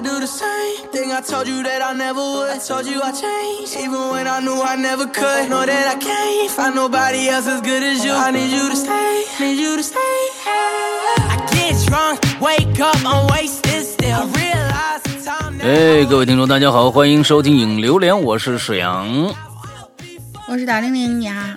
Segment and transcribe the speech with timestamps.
[0.00, 2.48] I do the same thing I told you that I never would.
[2.48, 5.50] I told you I changed, even when I knew I never could.
[5.50, 8.14] Know that I can't find nobody else as good as you.
[8.14, 10.16] I need you to stay, need you to stay.
[11.28, 14.16] I get drunk, wake up, I'm wasted still.
[14.16, 19.06] I realize the time that 哎，各位听众，大家好，欢迎收听影榴莲，我是水阳。
[20.48, 21.54] 我是大玲玲呀，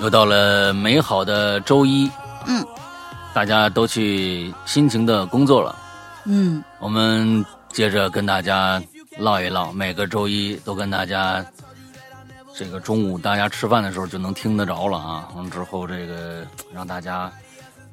[0.00, 2.10] 又到了美好的周一，
[2.48, 2.66] 嗯
[3.32, 5.76] 大家都去辛勤的工作了。
[6.24, 8.82] 嗯，我们接着跟大家
[9.18, 11.44] 唠一唠，每个周一都跟大家，
[12.54, 15.28] 这个中午大家吃饭的时候就能听得着了啊。
[15.34, 17.32] 完了之后，这个让大家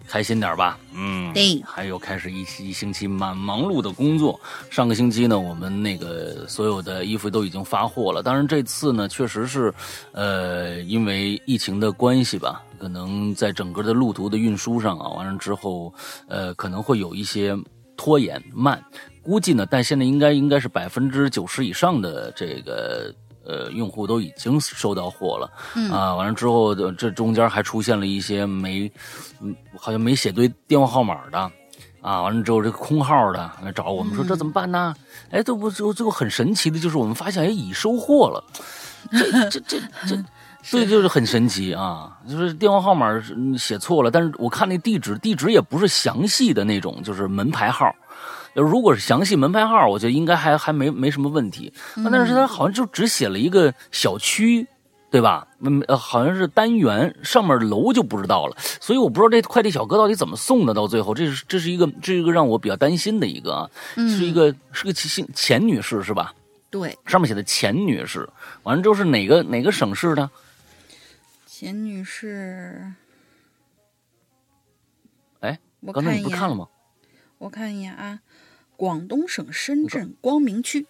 [0.07, 0.77] 开心点吧。
[0.93, 4.39] 嗯，对还有开始一一星期蛮忙碌的工作。
[4.69, 8.21] 上个星期呢，我们那个所有的衣服都已经发货了。
[8.21, 9.73] 当然这次呢，确实是，
[10.11, 15.91] 呃，因为疫情的关系吧，可能在整个的路途的运输上啊，完了之后，
[16.27, 17.57] 呃，可能会有一些
[17.99, 18.81] 拖延慢。
[19.21, 23.13] 估计呢，但现在应该应该是百分之九十以上的这个
[23.45, 25.51] 呃用户都已经收到货了。
[25.75, 28.89] 嗯啊，完了之后，这中间还出现了一些没，
[29.41, 31.51] 嗯，好像没写对电话号码的。
[32.01, 34.95] 啊，完了之后，这个空号的来找我们说这怎么办呢？
[35.31, 38.41] 哎，这不最最后很神奇的就是我们发现，哎，已收货了。
[39.11, 40.15] 这这这这，
[40.71, 42.17] 对，就是很神奇啊！
[42.27, 43.07] 就是电话号码
[43.57, 47.93] 写错了，但是我看那地址，地址也不是详细的那种，就是门牌号。
[48.53, 51.71] 如果是详细门牌号，我觉得应该还还没没什么问题。
[52.11, 54.67] 但是他好像就只写了一个小区，
[55.09, 55.47] 对吧？
[55.61, 58.55] 嗯，呃，好像是单元，上面楼就不知道了。
[58.81, 66.33] 所以我不知道这快递小哥到底怎么送的，到最后，这是这是一个这是一个让我比较担心的一个啊，是一个是个姓钱女士是吧？
[66.69, 68.27] 对，上面写的钱女士，
[68.63, 70.29] 完了之后是哪个哪个省市的？
[71.59, 72.93] 钱女士，
[75.41, 76.69] 哎，我刚才看一眼，你不看了吗？
[77.37, 78.21] 我看一眼啊，
[78.77, 80.87] 广东省深圳光明区，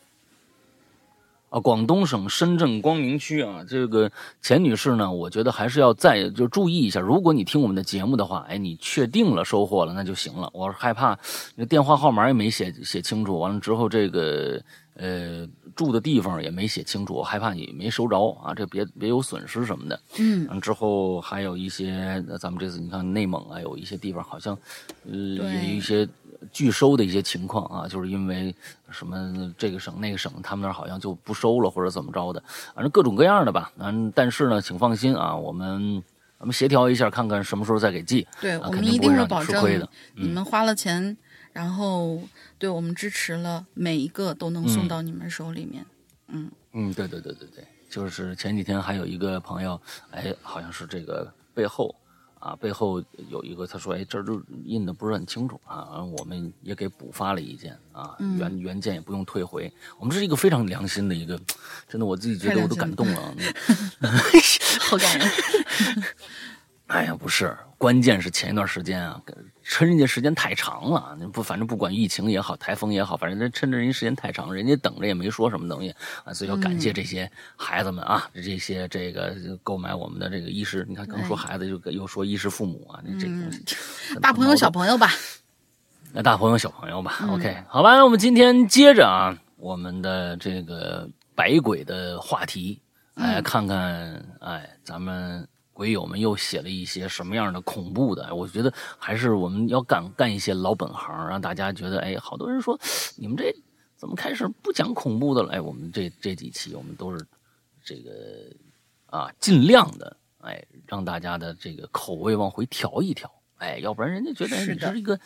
[1.50, 4.12] 啊，广东省深圳光明区啊，这个
[4.44, 7.00] 钱女士呢，我觉得还是要再就注意一下。
[7.00, 10.52] 如果你听我们的节目的话，哎，你确定了收获了，那就行了。
[10.54, 11.18] 我是害怕
[11.56, 14.64] 那电话号码也没写写清楚，完了之后这个
[15.00, 20.00] 呃住的地方也没写清楚，我害怕你没收着啊，这别别有损失什么的。
[20.18, 24.58] 嗯之后还有一些，呃咱们这次你看内蒙啊，有一些地方好像，
[25.10, 26.08] 呃，也有一些
[26.52, 28.54] 拒收的一些情况啊，就是因为
[28.92, 32.44] 什么这个省那个省，他们那儿好像就不收了或者怎么着的，
[32.76, 33.72] 反正各种各样的吧。
[33.78, 36.04] 嗯，但是呢，请放心啊，我们
[36.40, 38.28] 我们协调一下，看看什么时候再给寄。
[38.42, 41.16] 对啊我们一定是保证的嗯你们花了钱，
[41.54, 42.22] 然后
[42.60, 45.84] 对我们支持了，每一个都能送嗯到你们手里面。
[46.28, 49.82] 嗯嗯，对对对对对，就是前几天还有一个朋友，
[50.12, 51.96] 哎，好像是这个背后
[52.38, 61.40] 啊，背后有一个他说，哎，这儿就印的不是很清楚啊，我们也给补发了一件啊，嗯原原件也不用退回，我们是一个非常良心的一个，
[61.88, 63.36] 真的我自己觉得我都感动了。
[64.82, 65.28] 好感人。
[66.88, 69.22] 哎呀，不是，关键是前一段时间啊，
[69.72, 75.94] 趁人家时间太长了，你不，反正不管疫情也好，台风也好，反正趁着人家时间太长，人家等着也没说什么东西
[76.24, 83.64] 啊，所以要感谢这些孩子们啊，这些这个购买我们的这个衣食，你看刚说孩子就又说衣食父母啊，这这个东西，
[84.20, 85.12] 大朋友小朋友吧，
[86.12, 92.82] 那大朋友小朋友吧、o k 好吧，那我们今天接着啊，我们的这个百鬼的话题，
[93.14, 95.48] 来看看，哎，咱们
[95.80, 98.36] 鬼友们又写了一些什么样的恐怖的？
[98.36, 102.78] 我觉得还是我们要干干一些老本行，让大家觉得，哎，好多人说
[103.16, 103.56] 你们这
[103.96, 105.54] 怎么开始不讲恐怖的了？
[105.54, 107.26] 哎，我们这这几期我们都是
[107.82, 108.12] 这个
[109.06, 115.18] 啊，尽量的，哎，让大家的这个口味往回调一调，哎，要不然人家觉得你是一个。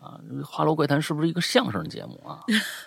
[0.00, 2.40] 啊，《花楼怪谈》是不是一个相声节目啊？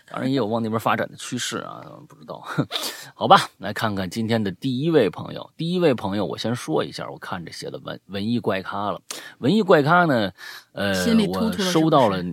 [0.10, 2.46] 当然也有往那边发展的趋势啊，不知道。
[3.16, 5.50] 好吧，来看看今天的第一位朋友。
[5.56, 9.02] 第一位朋友，我先说一下，我看着写的文文艺怪咖了。
[9.40, 10.32] 文艺怪咖呢，
[10.74, 10.94] 呃
[11.30, 12.24] 我收到了，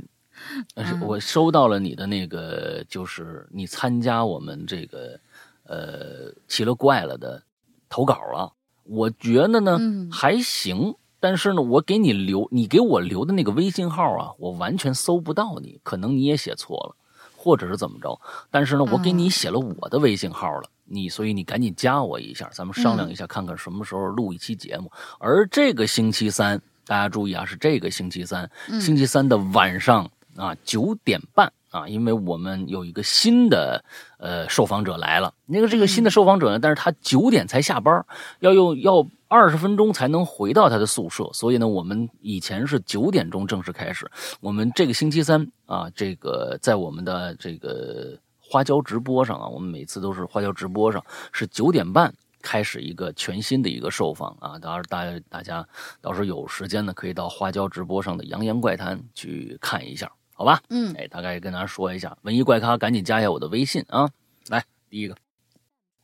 [1.01, 5.19] 我收到了你的那个，就是你参加我们这个
[5.65, 7.43] 呃奇了怪了的
[7.89, 8.53] 投稿了。
[8.85, 16.97] 我觉得呢、嗯还行，但是呢，我给你留你给我留的那个微信号啊，我完全搜不到你，可能你也写错了，
[17.37, 18.21] 或者是怎么着。
[18.51, 24.91] 但是呢，我给你写了我的微信号了，你所以你赶紧加我一下，咱们商量一下，看看什么时候录一期节目。
[25.21, 33.85] 而这个星期三，大家注意啊，是这个星期三，星期三的晚上啊九点半啊，因为我们有一个新的
[34.19, 38.05] 呃受访者来了，那个这个新的受访者呢，但是他九点才下班，
[38.41, 44.07] 要用要二十分钟才能回到他的宿舍，所以呢，我们以前是九点钟正式开始。
[44.43, 51.03] 我们这个星期三啊，这个在我们的这个花椒直播上啊，我们每次都是花椒直播上
[51.33, 52.13] 是九点半
[52.43, 54.59] 开始一个全新的一个受访啊。
[54.59, 55.67] 到时候，大家大家
[56.03, 60.61] 到时候有时间呢，可以到花椒直播上的《扬言怪谈》去看一下，好吧？
[60.69, 64.11] 嗯，哎，大概跟大家说一下，文艺怪咖赶紧加一下我的微信啊！
[64.49, 65.17] 来，第一个，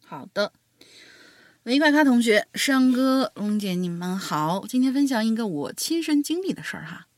[0.07, 0.51] 好的。
[1.69, 4.65] 文艺怪咖同学，山哥、龙姐，你们好。
[4.67, 7.09] 今天分享一个我亲身经历的事儿哈。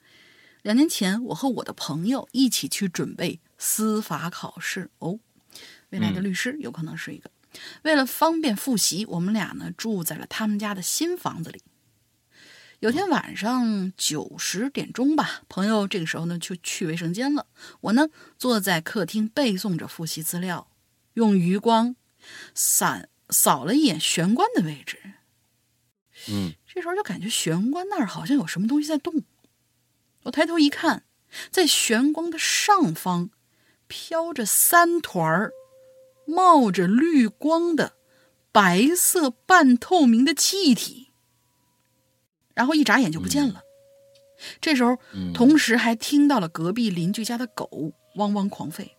[0.62, 5.20] 两年前，我和我的朋友一起去准备司法考试哦，
[5.91, 7.31] 未来的律师有可能是一个。
[7.82, 11.62] 为了方便复习，我们俩呢住在了他们家的新房子里。
[12.81, 17.47] 有天晚上九十点钟吧，朋友这个时候呢就去卫生间了，
[17.82, 20.67] 我呢坐在客厅背诵着复习资料，
[21.14, 21.94] 用余光
[22.52, 23.08] 散。
[23.30, 24.98] 扫了一眼玄关的位置，
[26.28, 29.22] 嗯，这时候就感觉玄关那儿好像有什么东西在动。
[30.24, 31.04] 我抬头一看，
[31.50, 33.30] 在玄关的上方
[33.86, 35.52] 飘着三团儿
[36.26, 37.94] 冒着绿光的
[38.52, 41.10] 白色半透明的气体，
[42.54, 43.62] 然后一眨眼就不见了。
[44.60, 44.98] 这时候，
[45.34, 48.90] 同时还听到了隔壁邻居家的狗汪汪狂吠。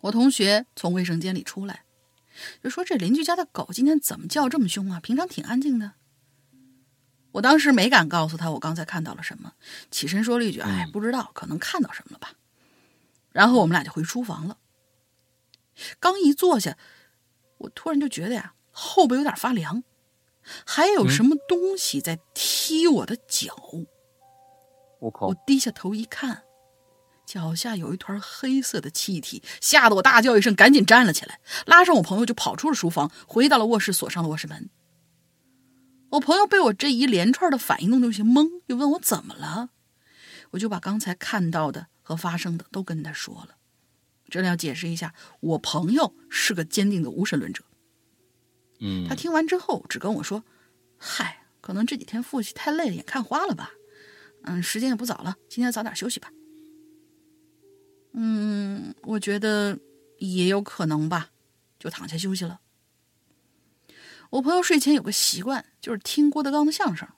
[0.00, 1.84] 我同学从卫生间里出来。
[2.62, 5.00] 就说这邻居家的狗今天怎么叫这么凶啊？
[5.00, 5.92] 平常挺安静的。
[7.32, 9.52] 我当时没敢告诉他我刚才看到了什么，
[9.90, 12.32] 起身说了一句：“哎，不知道，可能看到什么了吧。”
[13.30, 14.58] 然后我们俩就回书房了。
[16.00, 16.76] 刚一坐下，
[17.58, 19.84] 我突然就觉得呀，后背有点发凉，
[20.66, 23.54] 还有什么东西在踢我的脚。
[25.00, 25.28] 我靠！
[25.28, 26.42] 我低下头一看。
[27.28, 34.70] 脚下有一团黑色的气体，吓得我大叫一声，赶紧站了起来，拉上我朋友就跑出了书房，回到了卧室，锁上了卧室门。
[36.12, 39.68] 我朋友被我这一连串的反应弄得有些懵，又问我怎么了，
[40.52, 43.56] 我就把刚才看到的和发生的都跟他说了。
[44.30, 47.62] 这里要解释一下，我朋友是个坚定的无神论者。
[48.80, 50.42] 嗯，他听完之后只跟我说
[50.96, 53.72] ：“嗨，可能这几天复习太累了，眼看花了吧。
[54.44, 56.30] 嗯，时间也不早了，今天早点休息吧。”
[58.20, 59.78] 嗯，我觉得
[60.18, 61.30] 也有可能吧，
[61.78, 62.58] 就躺下休息了。
[64.30, 67.08] 我朋友睡前有个习惯，就是听郭德纲的相声。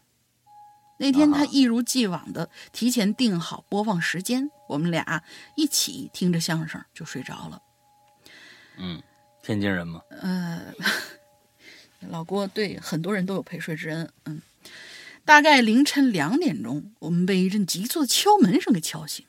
[0.99, 5.25] 那天他一如既往的提前定好播放时间，我们俩
[5.57, 7.63] 一起听着相声就睡着了。
[8.77, 9.03] 嗯，
[9.43, 10.03] 天津人吗。
[10.11, 10.75] 呃，
[12.11, 14.13] 老郭对很多人都有陪睡之恩。
[14.25, 14.43] 嗯，
[15.25, 19.25] 大概凌晨两点钟，我们被一阵急促的敲门声给敲醒。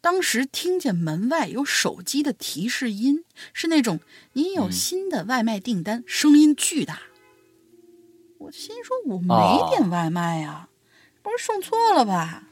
[0.00, 4.00] 当时听见门外有手机的提示音，是那种
[4.32, 7.02] “您有新的外卖订单”，声音巨大。
[8.38, 10.68] 我心说：“我没点外卖呀，
[11.22, 12.44] 不是送错了吧？”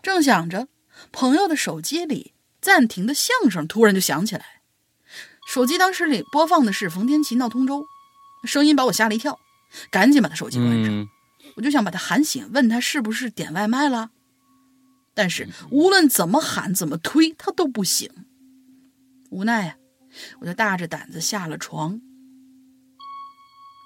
[0.00, 0.68] 正想着，
[1.10, 4.62] 朋友的手机里暂停的相声突然就响起来。
[5.48, 7.84] 手机当时里播放的是冯天琪闹通州，
[8.44, 9.40] 声音把我吓了一跳，
[9.90, 11.08] 赶紧把他手机关上。
[11.56, 14.10] 我就想把他喊醒，问他是不是点外卖了。
[15.14, 18.10] 但是无论怎么喊怎么推，他都不醒。
[19.30, 19.76] 无奈啊，
[20.40, 22.00] 我就大着胆子下了床。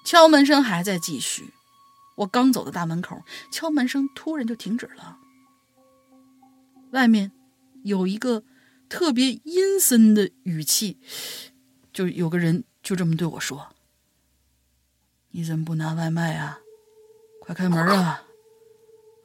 [0.04, 1.52] 敲门声还在继续，
[2.18, 5.18] 我刚走到大门口，敲门声突然就停止了。
[6.92, 7.32] 外面
[7.82, 8.44] 有一个
[8.88, 10.98] 特别阴森的语气，
[11.92, 13.74] 就有个人就这么对我说
[15.30, 16.60] ：“你怎么不拿外卖啊？
[17.40, 18.22] 快开门啊！”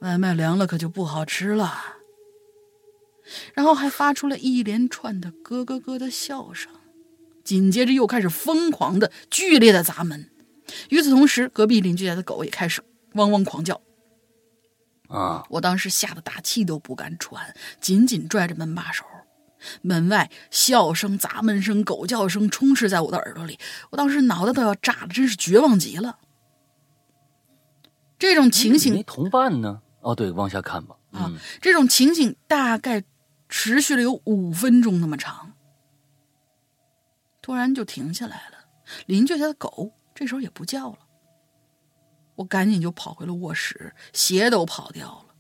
[0.01, 1.71] 外卖凉了可就不好吃了，
[3.53, 6.71] 然后还发出了一连串的咯咯咯的笑声，
[7.43, 10.29] 紧接着又开始疯狂的、剧烈的砸门。
[10.89, 13.79] 与此同时，隔壁邻居家的狗也开始汪汪狂叫。
[15.07, 15.43] 啊！
[15.49, 19.05] 我当时吓得大气都不敢喘，紧紧拽着门把手。
[19.83, 23.59] 门外笑声、砸门声、狗叫声充斥在我的耳朵里，
[23.91, 26.17] 我当时脑袋都要炸了，真是绝望极了。
[28.17, 29.81] 这种情形，没同伴呢。
[30.01, 30.95] 哦，对，往下看吧。
[31.11, 31.31] 啊，
[31.61, 33.03] 这种情景大概
[33.49, 35.53] 持续了有五分钟那么长，
[37.41, 38.57] 突然就停下来了。
[39.05, 40.99] 邻居家的狗这时候也不叫了，
[42.35, 45.35] 我赶紧就跑回了卧室，鞋都跑掉了，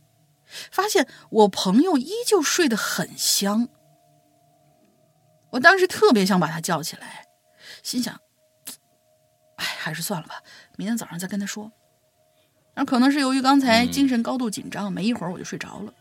[0.71, 3.67] 发现我朋友依旧睡得很香。
[5.51, 7.27] 我当时特别想把他叫起来，
[7.83, 8.21] 心想，
[9.55, 10.43] 哎，还是算了吧，
[10.77, 11.71] 明天早上再跟他说。
[12.81, 15.93] 那可能是由于刚才精神高度紧张，没一会儿我就睡着了，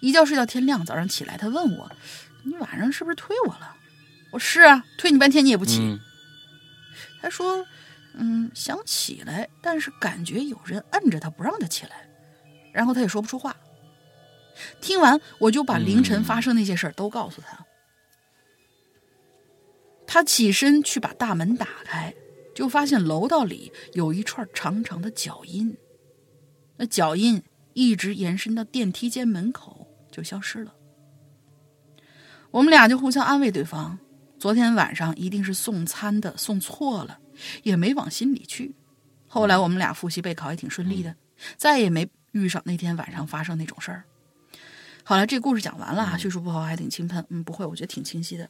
[0.00, 0.84] 一觉睡到天亮。
[0.84, 1.88] 早上起来，他问我
[2.42, 3.76] ：“你晚上是不是推我了？”
[4.34, 5.96] 我是啊，推你半天你也不起。
[7.22, 7.64] 他说
[8.18, 12.08] ：“嗯，想起来，但是感觉有人摁着他不让他起来，
[12.72, 13.54] 然后他也说不出话。
[14.80, 17.64] 听完，我就把凌晨发生那些事儿都告诉他。
[20.04, 22.12] 他起身去把大门打开，
[22.60, 25.74] 就发现楼道里有一串长长的脚印，
[26.76, 30.74] 那脚印一直延伸到电梯间门口就消失了。
[32.50, 33.98] 我们俩就互相安慰对方，
[34.38, 37.18] 昨天晚上一定是送餐的送错了，
[37.62, 38.74] 也没往心里去。
[39.26, 41.16] 后来我们俩复习备考也挺顺利的，
[41.56, 44.04] 再也没遇上那天晚上发生那种事儿。
[45.02, 48.46] 好了，这故事讲完了，叙述不好还挺轻喷，嗯，不会，我觉得挺清晰的。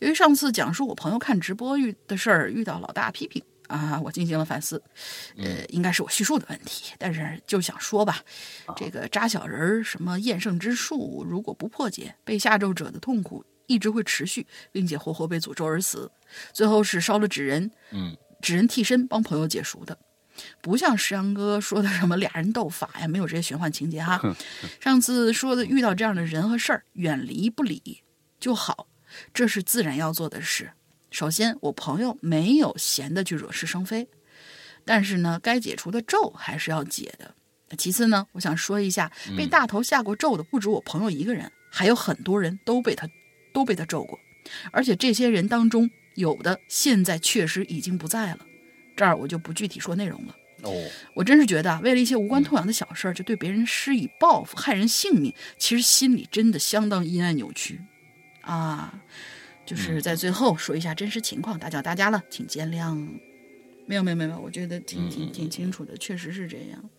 [0.00, 4.82] 由于上次讲述我朋友看直播遇的事儿遇到老大批评啊，我进行了反思，
[5.36, 8.22] 呃，应该是我叙述的问题，但是就想说吧，
[8.76, 16.10] 这个扎小人儿什么厌胜之术，如果不破解，被下咒者的痛苦一直会持续，并且活活被诅咒而死，
[16.52, 19.98] 最后是烧了纸人，嗯，纸人替身帮朋友解赎的。
[20.62, 24.18] 不像石阳哥说的什么俩人斗法呀，没有这些玄幻情节哈。
[24.80, 28.02] 上次说的遇到这样的人和事儿，远离不理
[28.40, 28.86] 就好，
[29.32, 30.72] 这是自然要做的事。
[31.10, 34.08] 首先，我朋友没有闲的去惹是生非，
[34.84, 37.34] 但是呢，该解除的咒还是要解的。
[37.76, 43.08] 其次呢，我想说一下，被大头下过咒的不止我朋友一个人，还有很多人都被他
[43.52, 44.18] 都被他咒过，
[44.72, 48.38] 而且这些人当中有的现在确实已经不在了。
[48.96, 50.34] 这儿我就不具体说内容了。
[50.62, 50.72] 哦，
[51.14, 57.80] 我真是觉得，为了一些无关痛痒的小事儿，就对别人施以报复，害人性命，其实心里真的相当阴暗扭曲
[58.48, 59.02] 啊！
[59.66, 62.94] 就是在最后说一下真实情况，打搅大家了，请见谅。
[63.86, 66.90] 没有，没有，没有，我觉得挺挺挺清楚的，确实是这样。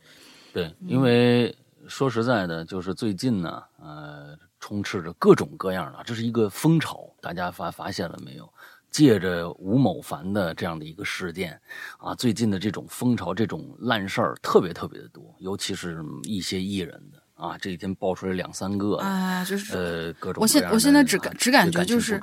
[0.54, 1.56] 对，因为
[1.88, 8.48] 说实在的，就是最近呢，呃，充斥着各种各样的，这是一个风潮，大家发发现了没有？
[8.92, 11.60] 借着吴某凡的这样的一个事件，
[12.00, 20.42] 啊，最近的这种风潮、这种烂事儿特别特别的多，尤其是一些艺人的啊，这几天爆出来两三个啊，就是呃各种。
[20.42, 22.20] 我现我现在只感只感觉就是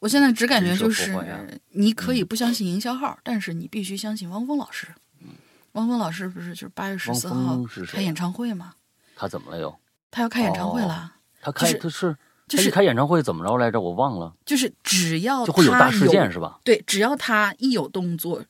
[0.00, 1.16] 我现在只感觉就是
[1.70, 4.88] 你可以不相信营销号，但是你必须相信汪峰老师。
[5.72, 7.58] 汪峰老师不是就是八月十四号
[7.92, 8.72] 开演唱会吗？
[9.14, 9.74] 他怎么了又？
[10.10, 11.12] 他要开演唱会了。
[11.40, 12.16] 他开他是。
[12.48, 13.80] 就是开演唱会怎么着来着？
[13.80, 14.34] 我忘了。
[14.44, 16.58] 就是只要就会有大事件是吧？
[16.64, 18.44] 对，只要他一有动作，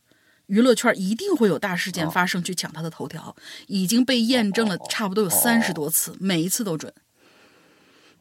[0.51, 3.35] 娱乐圈一定会有大事件发生，去抢他的头条，
[3.69, 6.93] 已经被验证了差不多有三十多次，每一次都准。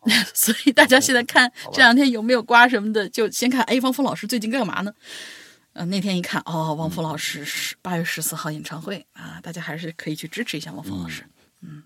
[0.34, 4.94] 所以大家现在看 这两天有没有瓜什么的，就先看哎，汪峰老师最近干嘛呢？
[5.74, 11.26] 呃，那天一看哦，汪峰老师是八月十四号演唱会啊，大家还是可以去支持一下汪峰老师，
[11.62, 11.84] 嗯。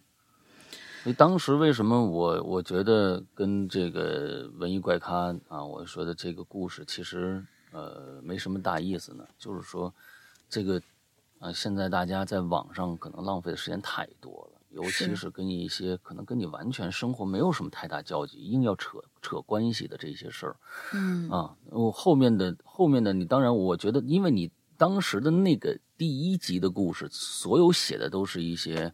[1.04, 9.26] 所以当时为什么我我觉得跟这个文艺怪咖啊，我说的这个故事其实呃没什么大意思呢？
[9.38, 9.94] 就是说，
[10.54, 10.82] 这个
[11.40, 20.56] 啊现在大家在网上可能浪费的时间太多了，尤其是跟一些可能跟你完全生活没有什么太大交集，硬要扯扯关系的这些事儿，
[20.94, 28.94] 嗯啊，我后面的后面的你当然我觉得，因为你当时的那个第一集的故事，所有写的都是一些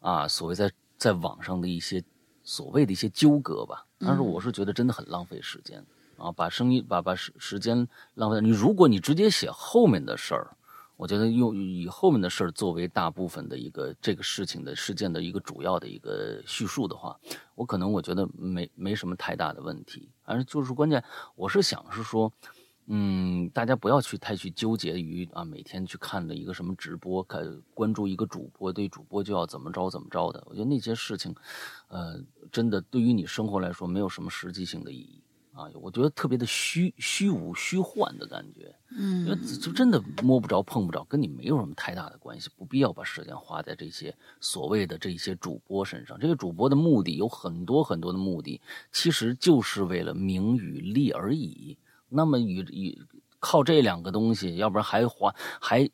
[0.00, 0.70] 啊所谓在。
[0.98, 2.02] 在网上的一些
[2.42, 5.86] 所谓的一些纠葛吧，但是我是觉得真的很浪费时间
[6.16, 6.32] 啊！
[6.32, 8.40] 把声音把把时时间浪费。
[8.40, 10.56] 你如果你直接写后面的事儿，
[10.98, 17.18] 我觉得用以后面的事儿作为大部分的一个这个事情的事件的一个主要的一个叙述的话，
[17.54, 20.10] 我可能我觉得没没什么太大的问题。
[20.24, 21.02] 反正就是关键，
[21.36, 22.30] 我是想是说。
[22.90, 30.42] 嗯，大家不要去太去纠结于啊，每天去看的一个什么直播，看关注一个主播，对主播就要怎么着怎么着的。
[30.46, 31.34] 我觉得那些事情，
[31.88, 32.18] 呃，
[32.50, 35.22] 真的对于你生活来说没有什么实际性的意义
[35.58, 35.70] 啊。
[35.74, 46.18] 我觉得特别的虚虚无虚幻的感觉，嗯，因为就真的摸不着碰不着，跟你没有什么太大的关系，不必要把时间花在这些所谓的这些主播身上。
[46.18, 48.60] 这个主播的目的有很多很多的目的，
[48.92, 51.76] 其实就是为了名与利而已。
[52.08, 52.98] 那么与与
[53.40, 55.90] 靠这两个东西，要不然还还还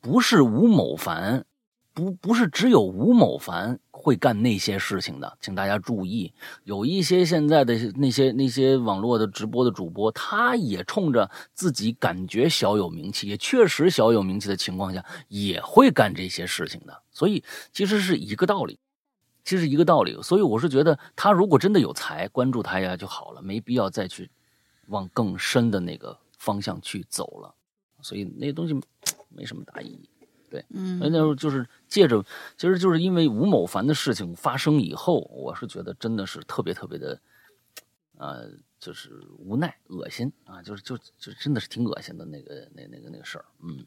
[0.00, 1.44] 不是吴某凡，
[1.92, 6.32] 不不是只有吴某凡会干那些事情的，请大家注意，
[6.64, 17.42] 有一些现在的那些那些网络的直播的主播，他也冲着自己感觉小有名气，也确实小有名气的情况下，也会干这些事情的，所以
[17.72, 18.78] 其实是一个道理，
[19.44, 24.30] 其实一个道理，所以我是觉得他如果真的有才，关注他呀就好了，没必要再去。
[24.86, 27.54] 往更深的那个方向去走了，
[28.02, 28.74] 所以那东西
[29.28, 30.08] 没什么大意义。
[30.50, 32.22] 对，嗯，那时候就是借着，
[32.56, 37.20] 其实就是因为吴某凡的事情发生以后，我是觉得真的是特别特别的，
[38.18, 43.44] 呃，就是无奈、恶心啊，就是就就真的是挺恶心的那个那那个那个事儿。
[43.62, 43.86] 嗯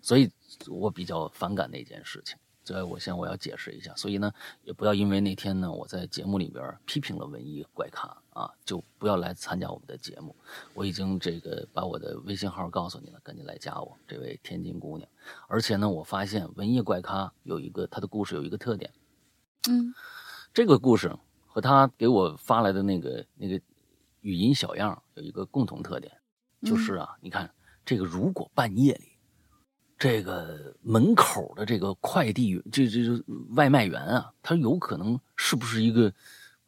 [0.00, 0.30] 所以
[0.68, 2.38] 我比较反感那件事情。
[2.68, 4.30] 这我先我要解释一下，所以呢，
[4.62, 10.36] 也不要因为那天呢我在节目里边批评了文艺怪咖啊，就不要来参加我们的节目。
[10.74, 15.08] 我已经这个把我的微信号告诉你了，赶紧来加我，这位天津姑娘。
[15.46, 18.92] 而且呢，我发现文艺怪咖有一个他的故事有一个特点，
[19.70, 19.94] 嗯
[20.52, 23.58] 这个故事和他给我发来的那个那个
[24.20, 26.12] 语音小样有一个共同特点，
[26.60, 27.50] 就是啊，你看
[27.86, 29.07] 这个如果半夜里。
[29.98, 33.24] 这个门口的这个快递员，这这这
[33.56, 36.12] 外卖员啊，他有可能是不是一个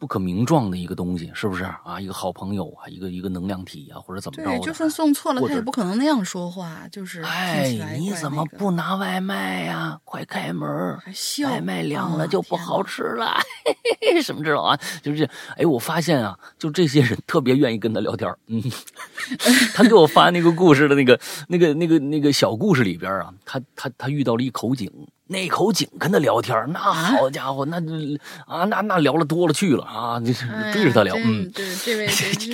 [0.00, 1.30] 不可名状的一个东西？
[1.34, 2.00] 是不是啊？
[2.00, 10.98] 一个好朋友啊，一个一个能量体啊，或者怎么着对，就算送错了，他也不可能那样说话，就是哎，你怎么不拿外卖呀、快开门？
[11.44, 14.74] 外卖凉了啊就不好吃了，嘿嘿嘿，什么这种啊？
[15.02, 18.62] 就是这，哎，我发现啊，就这些人特别愿意跟他聊天嗯，
[19.74, 24.90] 他给我发那个故事的那个、那个、那个、那个小故事里边啊，他他他遇到了一口井，
[25.30, 27.76] 那口井跟他聊天那好家伙，那
[28.46, 32.08] 啊，那那聊了多了去了啊，就是哎追着他聊，呀嗯，对，这位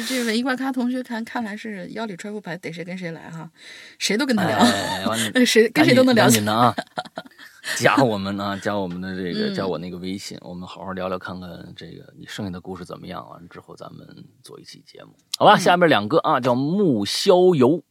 [0.06, 3.50] 这位一怪咖同学看看来是腰里揣副牌，逮谁跟谁来哈，
[3.99, 4.62] 谁都跟他聊，
[5.47, 6.75] 谁跟谁都能聊起赶紧的啊！
[7.78, 13.26] 加我们啊，加我们的这个，嗯加我那个微信，我们好好聊聊，看看这个你剩下的故事怎么样。
[13.30, 14.06] 完了之后，咱们
[14.42, 15.56] 做一期节目，好吧？
[15.59, 17.83] 下面两个啊，叫木逍游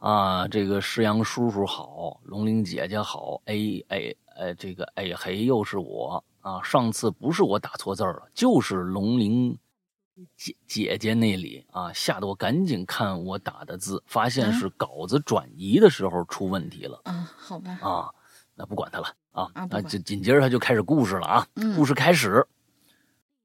[0.00, 3.54] 啊，这个石阳叔叔好，龙玲姐姐好，哎
[3.88, 6.62] 哎哎，这个哎嘿，又是我啊！
[6.62, 9.58] 上次不是我打错字儿了，就是龙玲
[10.36, 18.10] 姐姐姐那里啊，吓得我赶紧看我打的字，发现是稿子转移的时候出问题了啊，好吧，啊。
[18.54, 21.46] 那不管他了啊，那紧紧接着他就开始故事了啊。
[21.56, 22.46] 嗯故事开始，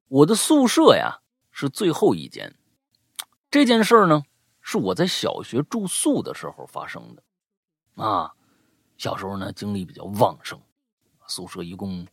[0.08, 1.20] 我的宿舍呀
[1.52, 2.56] 是最后一间。
[3.52, 4.24] 这件事儿呢，
[4.68, 8.34] 是我在小学住宿的时候发生的啊。
[8.98, 10.60] 小时候呢，精力比较旺盛，
[11.28, 12.08] 宿舍一共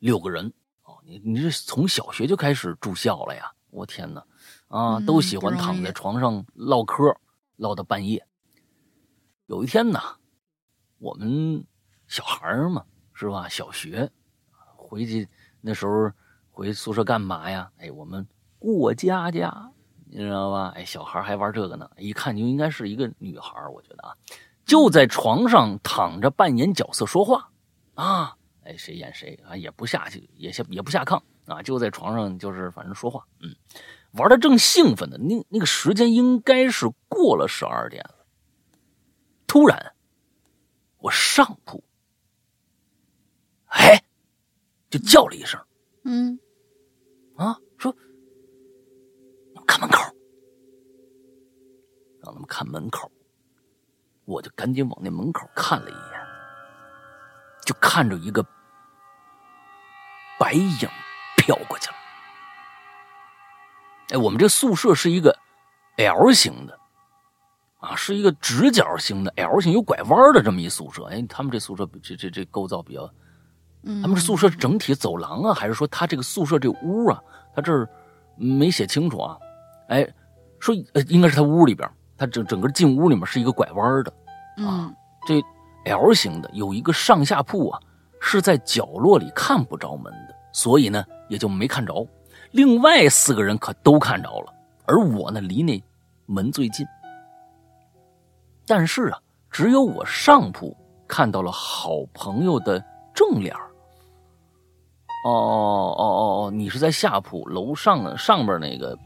[0.00, 0.98] 六个人哦。
[1.04, 3.52] 你你这从小学就开始住校了呀？
[3.70, 4.20] 我天哪！
[4.66, 7.16] 啊，嗯都喜欢躺在床上唠嗑，
[7.54, 8.26] 唠到半夜。
[9.46, 10.00] 有一天呢，
[10.98, 11.64] 我们
[12.08, 13.48] 小孩儿嘛，是吧？
[13.48, 14.10] 小学
[14.76, 15.28] 回去
[15.60, 16.10] 那时候
[16.50, 17.70] 回宿舍干嘛呀？
[17.78, 18.26] 哎，我们
[18.58, 19.70] 过家家，
[20.14, 20.74] 你知道吧？
[20.76, 24.14] 哎，小孩还玩这个呢，一看就应该是一个女孩，我觉得啊，
[24.66, 27.50] 就在床上躺着扮演角色说话
[27.94, 33.56] 啊，哎，谁演谁啊，也不下去，也下也不下炕啊，就在床上就是反正说话，嗯，
[34.12, 38.26] 玩的正兴奋呢，那那个时间应该是过了十二点了，
[39.46, 39.94] 突然
[40.98, 41.82] 我上铺，
[43.68, 44.02] 哎，
[44.90, 45.58] 就叫了一声。
[46.04, 46.38] 嗯
[47.36, 47.62] 啊，说
[49.72, 50.02] 看门口，
[52.22, 53.10] 让他们看门口，
[54.26, 56.20] 我就赶紧往那门口看了一眼，
[57.64, 58.44] 就看着一个
[60.38, 60.86] 白影
[61.38, 61.96] 飘过去了。
[64.10, 65.34] 哎，我们这宿舍是一个
[65.96, 66.78] L 型的，
[67.78, 71.04] 啊，是一个直角形的 L 型有拐弯的这么一宿舍。
[71.04, 73.10] 哎，他们这宿舍这这这构造比较
[73.84, 77.18] 嗯，他们这宿舍整体走廊啊，还是说他这个宿舍这屋啊？
[77.56, 77.88] 他这儿
[78.36, 79.38] 没写清楚啊。
[79.92, 80.08] 哎，
[80.58, 84.12] 说呃，应该是他屋里边，他整整个进屋里面是一个拐弯的，
[84.56, 84.94] 嗯
[85.26, 85.42] 这
[85.84, 87.80] L 型的有一个上下铺啊，
[88.20, 92.06] 是在角落里看不着门的，所以呢也就没看着。
[92.52, 94.54] 另外四个人可都看着了，
[94.86, 95.82] 而我呢离那
[96.26, 96.86] 门最近。
[98.66, 99.18] 但是啊，
[99.50, 100.74] 只有我上铺
[101.06, 102.82] 看到了好朋友的
[103.14, 103.68] 正脸儿
[105.24, 108.96] 哦哦哦哦，你是在下铺楼上，上边那个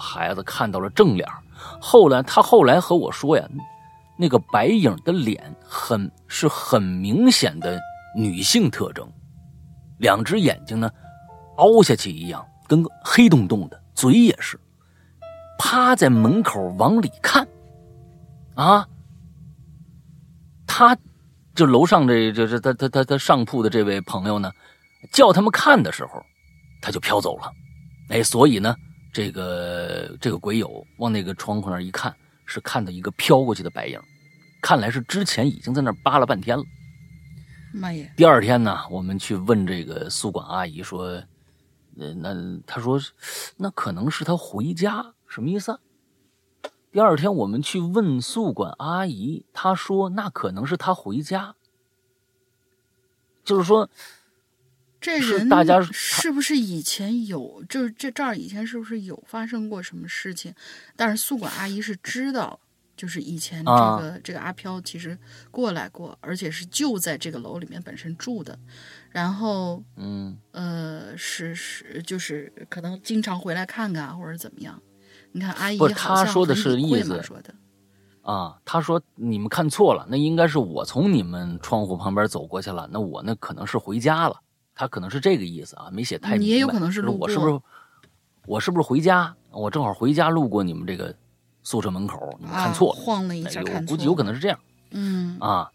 [0.00, 1.28] 孩子看到了正脸
[1.78, 3.46] 后来他后来和我说呀，
[4.18, 7.78] 那个白影的脸很是很明显的
[8.16, 9.06] 女性特征，
[9.98, 10.90] 两只眼睛呢
[11.58, 14.58] 凹下去一样，跟个黑洞洞的，嘴也是，
[15.58, 17.46] 趴在门口往里看，
[18.54, 18.88] 啊，
[20.66, 20.96] 他
[21.54, 24.50] 就楼上这这这他他他他上铺的这位朋友呢，
[25.12, 26.22] 叫他们看的时候，
[26.80, 27.52] 他就飘走了，
[28.08, 28.74] 哎，所以呢，
[29.12, 32.14] 这个这个鬼友往那个窗户那儿一看，
[32.46, 34.00] 是看到一个飘过去的白影，
[34.62, 36.64] 看来是之前已经在那儿扒了半天了。
[37.72, 41.22] 妈耶，第二天呢，我们去问这个宿管阿姨说，
[41.98, 42.34] 呃，那
[42.66, 43.00] 她说
[43.56, 45.78] 那可能是他回家，什么意思啊？
[46.92, 51.54] 第二天我们去问宿管阿姨，她说那可能是他回家，
[53.44, 53.88] 就是说
[55.00, 60.54] 这人是大家是不是以前有，就是这这儿以前是不是有发生过什么事情？
[60.94, 62.60] 但是宿管阿姨是知道，
[62.96, 65.16] 就是以前这啊个、这个阿飘其实
[65.50, 68.58] 过来过，而且是就在这个楼里面本身住的，
[69.10, 74.80] 然后嗯呃是是就是可能经常回来看看啊或者怎么样。
[75.32, 77.54] 你看阿姨不是他说的是意思说的，
[78.20, 84.40] 啊，他说你们看错了，那应该是我从你们窗户旁边走过去了，那我那可能是回家了，
[84.80, 86.42] 他可能是这个意思啊，没写太明白。
[86.42, 87.60] 你也有可能是路我是不是
[88.46, 89.36] 我是不是回家？
[89.50, 91.14] 我正好回家路过你们这个
[91.62, 94.58] 宿舍门口，你们看错啊、了，晃了一哎下看错了，有估计有可能是这样。
[94.92, 95.70] 嗯啊。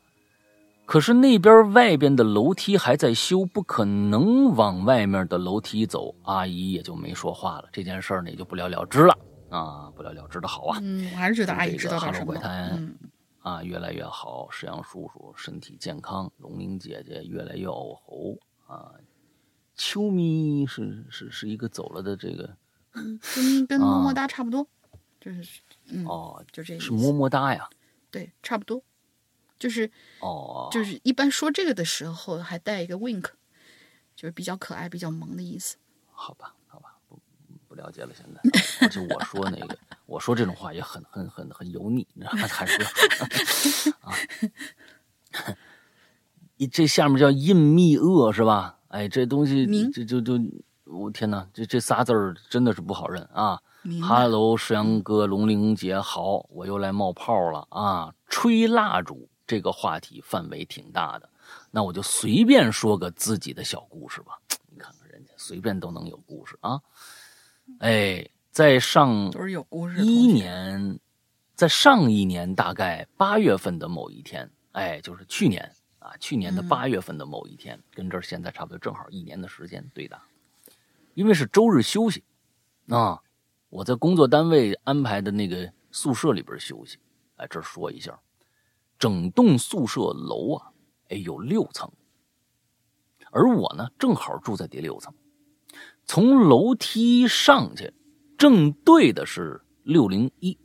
[0.87, 6.15] 可是那边外边的楼梯还在修，不可能往外面的楼梯走。
[6.23, 9.15] 阿姨也就没说话了，这件事儿呢也就不了了之了
[9.51, 10.79] 啊，不了了之的好啊。
[10.81, 12.37] 嗯，我还是觉得阿姨这个知道点什么怪。
[12.41, 12.95] 谈嗯
[13.41, 18.35] 啊，越来越好，石阳叔叔身体健康，龙玲姐姐越来越偶猴
[18.65, 18.93] 啊。
[19.77, 22.55] 秋咪是是是一个走了的这个
[22.93, 24.65] 跟跟么么哒差不多，
[25.19, 27.69] 就是嗯，哦，就这个是么么哒呀，
[28.09, 28.81] 对，差不多，
[29.59, 33.25] 就是哦，就是一般说这个的时候还带一个 wink，
[34.15, 35.75] 就是比较可爱、比较萌的意思。
[36.09, 37.19] 好吧，好吧，不
[37.67, 38.13] 不了解了。
[38.15, 38.39] 现在，
[38.79, 42.47] 而且我说那个，我说这种话也很很很很油腻，你知道吗？
[42.47, 42.81] 还是
[43.99, 44.13] 啊。
[46.57, 48.77] 一这下面叫印密厄是吧？
[48.89, 50.39] 哎，这东西明这就就
[50.85, 53.59] 我天哪，这这仨字儿真的是不好认啊。
[54.01, 58.11] 哈喽，石阳哥，龙玲姐好，我又来冒泡了啊！
[58.29, 61.29] 吹蜡烛这个话题范围挺大的，
[61.69, 64.39] 那我就随便说个自己的小故事吧。
[64.71, 66.81] 你看看人家随便都能有故事啊！
[67.77, 70.25] 哎，在上都是有故事一。
[70.25, 70.99] 年，
[71.53, 75.71] 在上一年大概八月份的某一天，哎，就是去年
[76.05, 76.67] 啊，去年的嗯。
[76.69, 80.23] 八月份的某一天，跟这儿现在差不多正好一年的时间对打，
[81.15, 82.23] 因为是周日休息
[82.89, 83.21] 啊，
[83.69, 86.99] 我在工作单位安排的那个宿舍里边休息，
[87.37, 88.19] 哎，这儿说一下，
[88.99, 90.71] 整栋宿舍楼啊，
[91.09, 91.91] 哎有六层，
[93.31, 95.13] 而我呢正好住在第六层，
[96.05, 97.93] 从楼梯上去，
[98.37, 100.57] 正对的是六零一，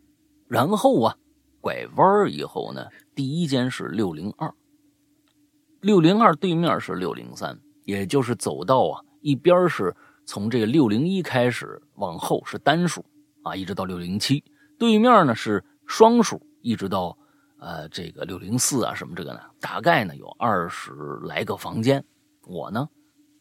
[0.48, 1.16] 然后啊
[1.60, 4.54] 拐弯儿以后呢，第一间是六零二，
[5.80, 9.94] 六零二对面是六零三，也就是走道啊一边是
[10.26, 13.04] 从这个六零一开始往后是单数
[13.42, 14.44] 啊，一直到六零七，
[14.78, 17.16] 对面呢是双数，一直到
[17.58, 22.04] 呃这个六零四啊什么这个呢，大概呢有二十来个房间，
[22.46, 22.88] 我呢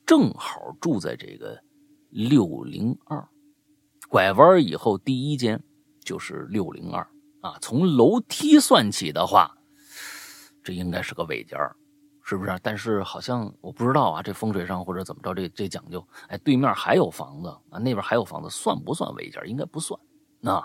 [0.05, 1.61] 正好住在这个
[2.09, 3.27] 六零二，
[4.07, 5.61] 拐弯以后第一间
[6.03, 7.05] 就是六零二。
[7.41, 9.55] 啊，从楼梯算起的话，
[10.61, 11.57] 这应该是个尾间
[12.29, 12.59] 是不是？
[12.61, 16.07] 但是好像我不知道啊，这风水上或者怎么着，这这讲究。
[16.27, 19.41] 哎，对面还有房子啊，那边还有房子，算不算违建？
[19.49, 19.99] 应该不算。
[20.39, 20.63] 那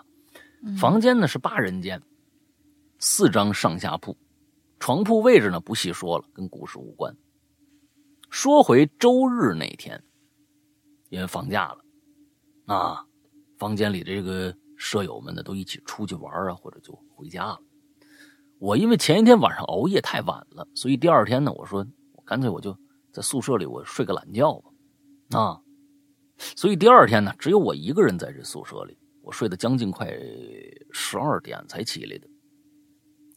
[0.78, 2.02] 房间呢是八人间，
[2.98, 4.14] 四张上下铺，
[4.78, 7.16] 床铺位置呢不细说了，跟故事无关。
[8.28, 10.04] 说回周日那天，
[11.08, 13.06] 因为放假了，啊，
[13.56, 17.58] 房间里这个舍友们呢都一起出去玩啊，或者就回家了。
[18.64, 22.74] 我因为前一天晚上熬夜太晚了，所以第二天呢，我说我干脆我就
[23.12, 25.60] 在宿舍里我睡个懒觉吧，啊，
[26.56, 30.10] 所以第二天呢，只有我一个人在这宿舍里，我睡得将近快
[30.92, 32.26] 十二点才起来的。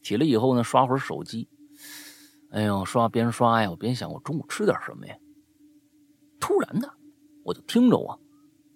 [0.02, 1.46] 起来以后呢，刷会儿手机，
[2.50, 5.14] 哎呦，刷边刷呀，我边想我中午吃点什么呀。
[6.40, 6.88] 突然呢，
[7.44, 8.16] 我就听着啊，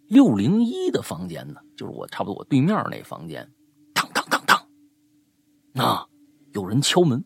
[0.06, 3.50] 六零一的房间呢，就是我差不多我对面那房间，
[3.94, 6.06] 当当当当，啊。
[6.52, 7.24] 有人敲门，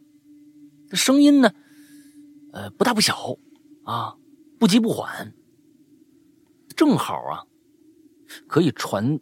[0.89, 1.53] 这声音呢，
[2.53, 3.39] 呃，不大不小，
[3.85, 4.17] 啊，
[4.59, 5.35] 不急不缓，
[6.77, 7.45] 正好啊，
[8.47, 9.19] 可以传，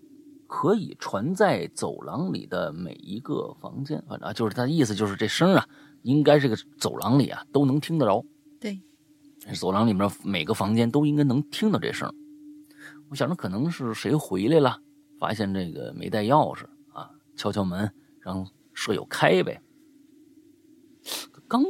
[0.47, 5.67] 可以传在走廊里的每一个房间，反正、啊、就是他的意思，就是这声啊，
[6.03, 8.25] 应该这个走廊里啊都能听得着。
[8.61, 8.81] 对，
[9.55, 12.15] 走廊里面每个房间都应该能听到这声。
[13.09, 14.81] 我想着可能是谁回来了，
[15.19, 17.91] 发现这个没带钥匙啊，敲敲门，
[18.21, 19.63] 让舍友开呗。
[21.55, 21.65] 刚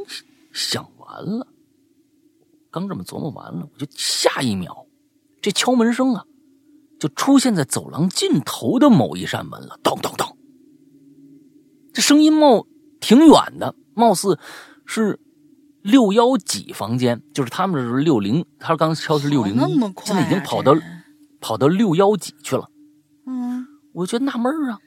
[0.51, 1.45] 想完了，
[2.71, 4.87] 刚这么琢磨完了，我就下一秒，
[5.43, 6.25] 这敲门声啊，
[6.99, 9.79] 就出现在走廊尽头的某一扇门了。
[9.83, 10.35] 咚咚咚，
[11.93, 12.65] 这声音冒
[12.99, 14.39] 挺远的，貌似
[14.87, 15.19] 是
[15.83, 20.75] 六幺几房间，就是他们这是六零，他刚敲是六零一，现在已经跑到
[21.39, 22.71] 跑到六幺几去了。
[23.27, 24.79] 嗯，我就纳闷啊，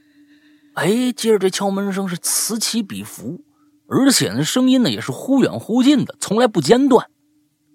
[0.74, 3.44] 哎，接着这敲门声是此起彼伏。
[3.88, 7.10] 而且呢，声音呢也是忽远忽近的，从来不间断。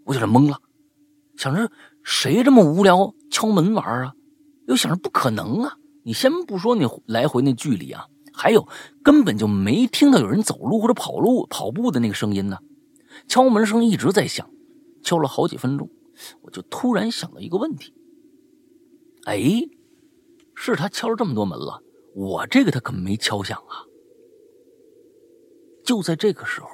[0.06, 0.60] 我有点懵了，
[1.36, 1.72] 想着
[2.04, 4.14] 谁这么无聊敲门玩啊？
[4.68, 5.78] 又想着不可能啊！
[6.04, 8.68] 你先不说你来回那距离啊，还有
[9.04, 12.60] 根本就没听到有人走路或者跑路跑步的那个声音呢。
[13.28, 14.50] 敲门声一直在响，
[15.02, 15.90] 敲了好几分钟，
[16.42, 17.94] 我就突然想到一个问题：
[19.26, 19.40] 哎，
[20.54, 21.82] 是他敲了这么多门了，
[22.16, 23.84] 我这个他可没敲响啊。
[25.84, 26.68] 就在这个时候，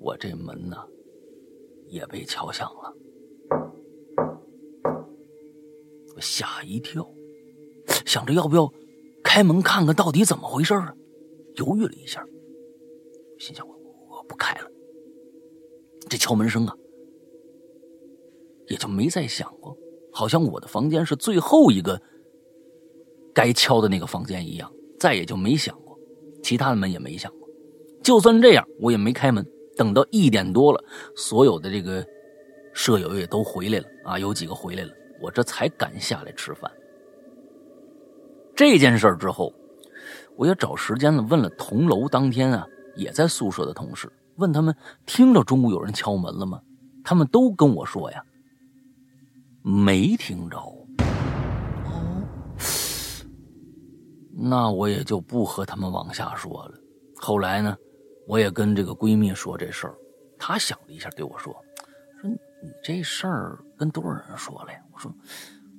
[0.00, 0.76] 我这门呢
[1.88, 2.94] 也被敲响了，
[6.14, 7.08] 我吓一跳，
[8.04, 8.70] 想着要不要
[9.24, 10.94] 开门看看到底怎么回事啊？
[11.56, 12.24] 犹豫了一下。
[13.38, 13.74] 心想我
[14.08, 14.70] 我不开了，
[16.08, 16.74] 这敲门声啊，
[18.68, 19.76] 也就没再想过，
[20.12, 22.00] 好像我的房间是最后一个
[23.34, 25.78] 该敲的那个房间一样，再也就没想，
[26.46, 27.48] 其他的门也没想过。
[28.04, 29.44] 就算这样，我也没开门。
[29.76, 30.80] 等到一点多了，
[31.16, 32.06] 所有的这个
[32.72, 36.70] 舍友也都回来了啊，有几个回来了，我这才敢下来吃饭。
[38.54, 39.52] 这件事儿之后，
[40.36, 42.64] 我也找时间了，问了同楼当天啊。
[42.94, 46.62] 也在宿舍的同事问他们听到中午有人敲门了吗？
[47.04, 48.22] 他们都跟我说呀，
[49.62, 50.56] 没听着。
[50.56, 50.72] 哦，
[54.38, 56.74] 那我也就不和他们往下说了。
[57.16, 57.74] 后来呢，
[58.28, 59.94] 我也跟这个闺蜜说这事儿，
[60.38, 61.54] 她想了一下对我说
[62.20, 65.10] ：“说你这事儿跟多少人说了呀？”我说：“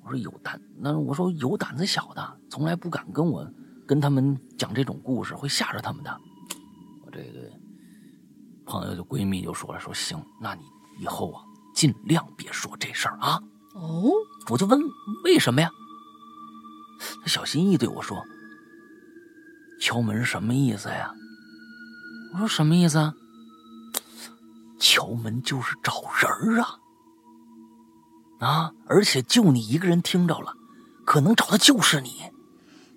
[0.04, 3.48] 我说有胆，那我说有胆子小的从来不敢跟我
[3.86, 6.18] 跟他们讲这种故事，会吓着他们的。”
[7.06, 7.52] 我这个
[8.66, 10.64] 朋友的闺蜜就说了：“说行，那你
[11.00, 11.44] 以后啊，
[11.76, 13.40] 尽量别说这事儿啊。”
[13.76, 14.10] 哦，
[14.50, 14.82] 我就问
[15.24, 15.70] 为什么呀？
[17.22, 18.26] 他小心翼翼对我说
[19.80, 21.12] ：“敲门什么意思呀？”
[22.34, 23.14] 我说：“什么意思啊？”
[24.80, 26.78] 敲门就是找人啊！
[28.40, 30.54] 啊，而且就你一个人听着了，
[31.04, 32.22] 可能找的就是你。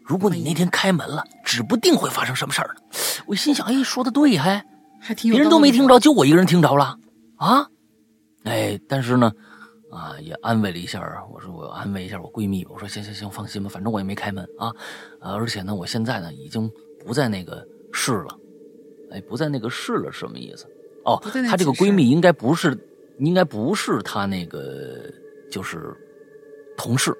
[0.04, 2.82] 如果你那天开门了，指不定会发生什么事儿呢。
[3.26, 4.62] 我心想，哎，说的对，还
[5.00, 6.98] 还挺别人都没听着，就我一个人听着了
[7.36, 7.68] 啊！
[8.44, 9.32] 哎，但是呢，
[9.90, 11.00] 啊，也安慰了一下
[11.32, 14.72] 我说我安慰一下我闺蜜，我说行行行，放心吧，反正我也没开门啊。
[15.20, 16.70] 而且呢，我现在呢已经
[17.04, 18.38] 不在那个市了。
[19.10, 20.66] 哎，不在那个市了，什么意思？
[21.04, 22.78] 哦，她这个闺蜜应该不是，
[23.18, 25.12] 应该不是她那个
[25.50, 25.92] 就是
[26.76, 27.12] 同事，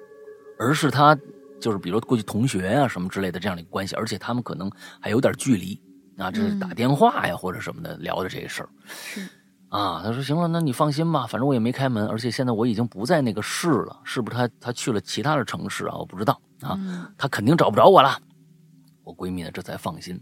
[0.57, 1.13] 而是她
[1.59, 5.77] 就是比如过去同学啊什么之类的这样的一个关系，而且他们可能还有点距离。
[6.17, 8.69] 啊，这是打电话呀，或者什么的聊的这个事儿。
[8.85, 9.27] 是
[9.71, 15.95] 啊，他说行了，那你放心吧，反正我也没开门，而且现在我已经不在那个市了，是不是他他去了其他的城市啊？
[15.95, 16.77] 我不知道啊，
[17.17, 18.19] 他肯定找不着我了。
[19.05, 20.21] 我闺蜜呢这才放心。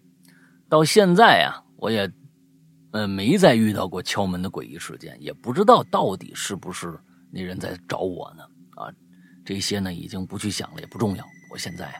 [0.69, 2.07] 到现在啊，我也
[2.91, 6.95] 呃没再遇到过敲门的诡异事件，也不知道到底是不是
[7.31, 8.43] 那人在找我呢？
[8.75, 8.93] 啊，
[9.43, 11.25] 这些呢已经不去想了，也不重要。
[11.51, 11.91] 我现在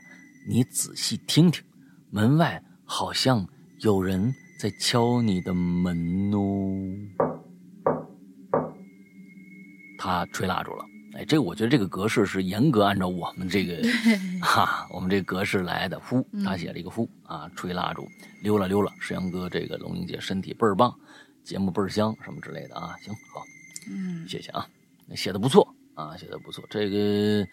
[0.48, 1.64] 你仔细听听，
[2.12, 3.44] 门外好像。
[3.82, 7.39] 有人在敲你的门哦，
[10.10, 10.86] 他吹蜡烛了。
[11.14, 13.82] 哎，这我觉得这个格式是严格按照我们这个
[14.42, 16.00] 哈，我们这格式来的。
[16.00, 18.08] 呼，他写了一个呼啊，吹蜡烛，
[18.42, 18.92] 溜了溜了。
[19.00, 20.94] 石阳哥，这个龙英姐身体倍儿棒，
[21.44, 22.96] 节目倍儿香，什么之类的啊。
[23.02, 23.44] 行好，
[23.90, 24.68] 嗯，谢谢啊，
[25.16, 26.64] 写的不错啊，写的不错。
[26.70, 27.48] 这个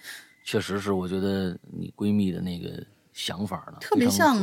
[0.45, 2.83] 确实是我觉得你闺蜜的那个。
[3.17, 4.37] 想法呢，特别像，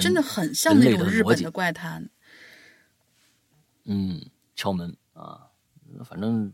[0.00, 2.08] 真的很像那种日本的怪谈。
[3.84, 5.40] 嗯，敲门啊，
[6.04, 6.52] 反正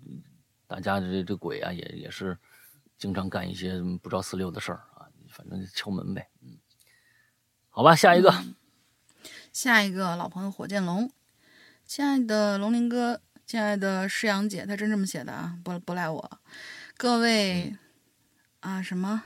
[0.69, 2.39] 大家这这鬼啊，也也是
[2.97, 5.09] 经常干一些不着四六的事儿啊。
[5.31, 6.59] 反正敲门呗，嗯，
[7.69, 8.33] 好吧，下一个，
[9.53, 11.11] 下一个老朋友火箭龙，
[11.85, 16.41] 亲爱的龙鳞哥，亲爱的诗阳姐，他真这么写的啊，不不赖我。
[16.97, 17.77] 各位
[18.61, 19.25] 啊，什么？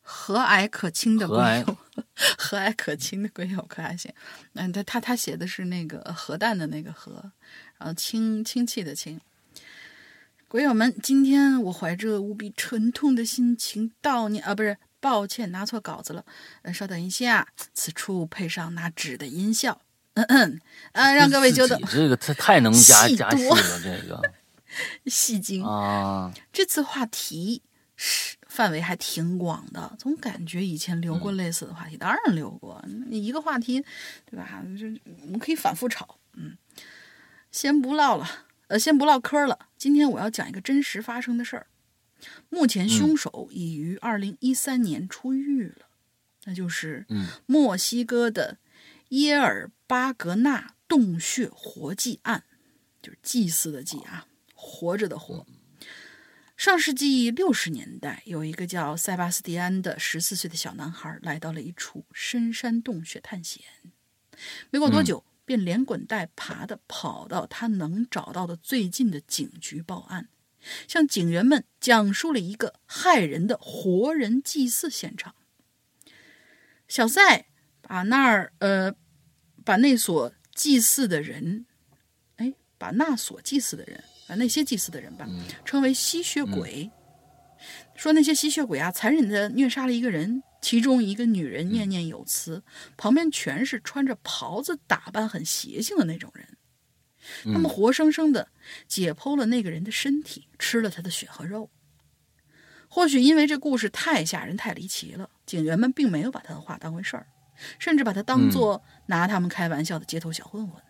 [0.00, 1.76] 和蔼可亲的鬼友，
[2.36, 4.12] 和蔼可亲的鬼友可还行？
[4.54, 7.32] 嗯，他他他写的是那个核弹的那个核，
[7.78, 9.20] 然后亲亲戚的亲。
[10.50, 16.24] 鬼友们，今天我怀着无比沉痛的心情悼念啊，不是，抱歉，拿错稿子了。
[16.62, 19.80] 呃，稍等一下，此处配上拿纸的音效。
[20.14, 20.60] 嗯嗯，
[20.90, 21.80] 啊，让各位久等。
[21.88, 24.20] 这个他太能加加戏了，这个
[25.06, 26.34] 戏精啊。
[26.52, 27.62] 这次话题
[27.94, 28.36] 是。
[28.48, 32.84] 范围还挺广的，总感觉以前留过类似的话题，当然留过。
[33.06, 33.80] 你一个话题，
[34.28, 34.60] 对吧？
[34.76, 34.86] 就
[35.22, 36.18] 我们可以反复吵。
[36.32, 36.58] 嗯，
[37.52, 38.28] 先不唠了，
[38.70, 39.66] 呃，先不唠嗑了。
[39.76, 41.66] 今天我要讲一个真实发生的事儿。
[42.48, 45.88] 目前凶手已于二零一三年出狱了，
[46.44, 47.04] 那就是
[47.46, 48.58] 墨西哥的
[49.08, 52.44] 耶尔巴格纳洞穴活祭案，
[53.02, 55.44] 就是祭祀的祭啊，活着的活。
[56.56, 63.64] 上世纪六十年代，有一个叫塞巴斯蒂安的十四岁的小男孩来到了一处深山洞穴探险。
[64.70, 70.28] 没过多久，便连滚带爬的跑到他能找到的最近的警局报案，
[70.86, 75.34] 向警员们讲述了一个骇人的活人祭祀现场。
[76.86, 77.46] 小塞
[77.82, 78.94] 把那儿呃，
[79.64, 81.66] 把那所祭祀的人，
[82.36, 84.04] 哎，把那所祭祀的人。
[84.28, 85.26] 把，那些祭祀的人吧，
[85.64, 86.88] 称为吸血鬼。
[87.96, 92.62] 说那些吸血鬼啊，残忍的虐杀了一个人，其中一个女人念念有词，
[92.96, 96.56] 旁边全是穿着袍子、打扮很邪性的那种人。
[97.44, 98.48] 他们活生生的
[98.88, 101.70] 解剖了那个人的身体，吃了他的血和肉。
[102.88, 107.26] 或许因为这故事太吓人、太离奇了，警员们并没有把他的话当回事儿，
[107.78, 110.82] 甚至把他当做拿他们开玩笑的街头小混混。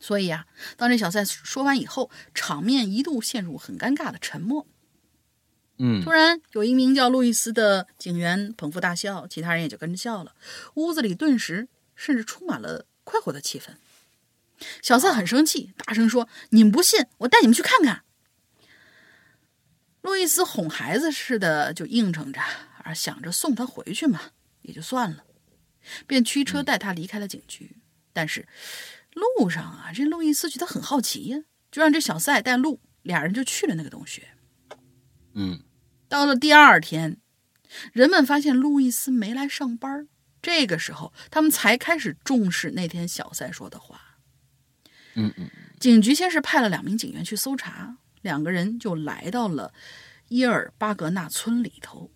[0.00, 0.46] 所以啊，
[0.76, 4.66] 当这小赛说完以后，场面一度陷入很尴尬的沉默。
[5.78, 10.34] 嗯，突然有一名叫路易斯的警员捧腹大笑，其他人也就跟着笑了。
[10.74, 13.70] 屋子里顿时甚至充满了快活的气氛。
[14.82, 18.02] 小赛很生气，大声说：“你们不信，我带你们去看看。”
[20.02, 22.40] 路易斯哄孩子似的就应承着，
[22.82, 24.20] 而想着送他回去嘛，
[24.62, 25.24] 也就算了，
[26.06, 27.76] 便驱车带他离开了警局。
[28.12, 28.46] 但是。
[29.38, 31.38] 路上啊，这路易斯觉得很好奇呀，
[31.72, 34.28] 就让这小赛带路，俩人就去了那个洞穴。
[35.32, 35.58] 嗯，
[36.16, 37.18] 到了第二天，
[37.92, 40.08] 人们发现路易斯没来上班，
[40.40, 44.00] 这个时候他们才开始重视那天小赛说的话。
[45.14, 49.74] 嗯嗯，警局先是派了两名警员去搜查，两个人就来到了
[50.28, 52.10] 伊尔巴格纳村里头。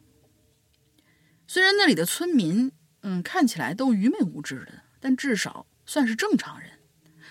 [1.47, 6.71] 虽然那里的村民，嗯，看起来都愚昧无知的，但至少算是正常人。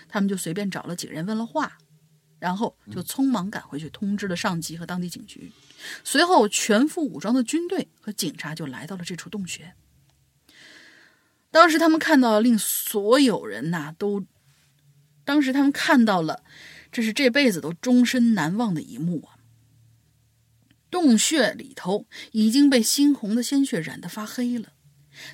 [0.06, 1.78] 他们就随便找了几个人问了话，
[2.40, 5.52] 然后就匆忙赶回去通知了上级和当地警局。
[6.02, 9.74] 随后，全副武装的军队和警察就来到了这处洞穴。
[11.52, 14.24] 当时他们看到了令所有人呐都，
[15.24, 16.42] 当时他们看到了，
[16.90, 19.38] 这是这辈子都终身难忘的一幕啊！
[20.90, 24.72] 洞穴里头已经被猩红的鲜血染得发黑了，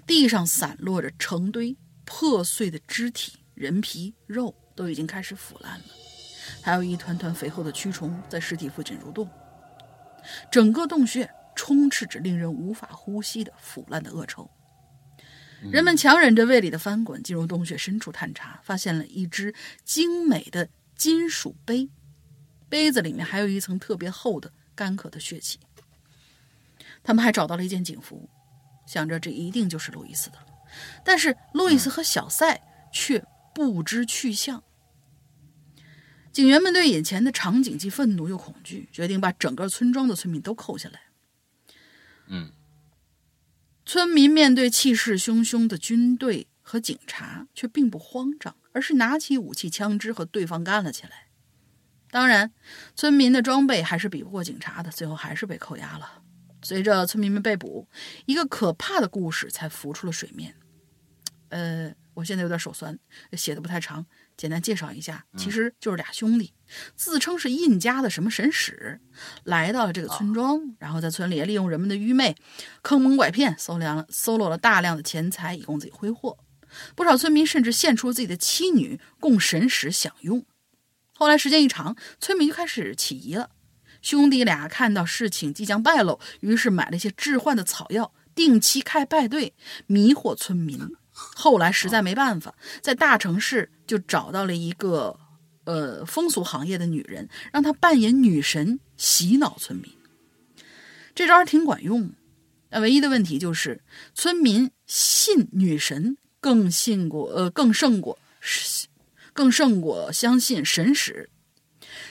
[0.07, 4.55] 地上散落着成堆破碎的肢体、人皮、肉。
[4.77, 5.85] 都已经开始腐烂了，
[6.63, 9.29] 还有一团团肥厚的蛆虫在尸体附近蠕动。
[10.51, 14.51] 整个洞穴充斥着令人无法呼吸的腐烂的恶臭。
[15.71, 19.55] 人们强忍着胃里的翻滚，进入洞穴深处探查，发现了一只
[19.85, 21.89] 精美的金属杯，
[22.69, 25.59] 杯子里面还有一层特别厚的干渴的血迹。
[27.03, 28.29] 他们还找到了一件警服，
[28.87, 30.47] 想着这一定就是路易斯的了。
[31.05, 32.61] 但是路易斯和小塞
[32.93, 34.63] 却不知去向。
[36.37, 41.01] 警员们对眼前的场景既愤怒又恐惧，决定把整个村庄的村民都扣下来。
[42.27, 42.53] 嗯，
[43.87, 51.29] 村民面对气势汹汹的军队和警察，却并不慌张，而是拿起武器、枪支和对方干了起来。
[52.11, 52.53] 当然，
[52.95, 56.21] 村民的装备还是比不过警察的，最后还是被扣押了。
[56.61, 57.89] 随着村民们被捕，
[58.27, 60.55] 一个可怕的故事才浮出了水面。
[61.49, 62.99] 呃，我现在有点手酸，
[63.33, 64.05] 写的不太长。
[64.37, 66.53] 简单介绍一下，其实就是俩兄弟，
[66.95, 69.01] 自称是印家的什么神使，
[69.45, 72.37] 来到了这个村庄，然后在村里利用人们的愚昧，
[72.83, 76.39] 坑蒙拐骗，搜量搜罗了大量的钱财，以供自己挥霍。
[76.95, 80.45] 不少村民甚至献出自己的妻女供神使享用。
[81.15, 83.51] 后来时间一长，村民就开始起疑了。
[84.03, 89.55] 兄弟俩看到事情即将败露，于是买了一些致幻的草药，定期开派对，
[89.87, 90.95] 迷惑村民。
[91.11, 95.19] 后来实在没办法，在大城市就找到了一个
[95.65, 99.91] 呃风俗行业的女人，让她扮演女神洗脑村民。
[101.15, 102.11] 这招挺管用，
[102.69, 103.81] 但唯一的问题就是
[104.15, 108.19] 村民信女神更信过呃更胜过
[109.33, 111.31] 更胜过相信神使。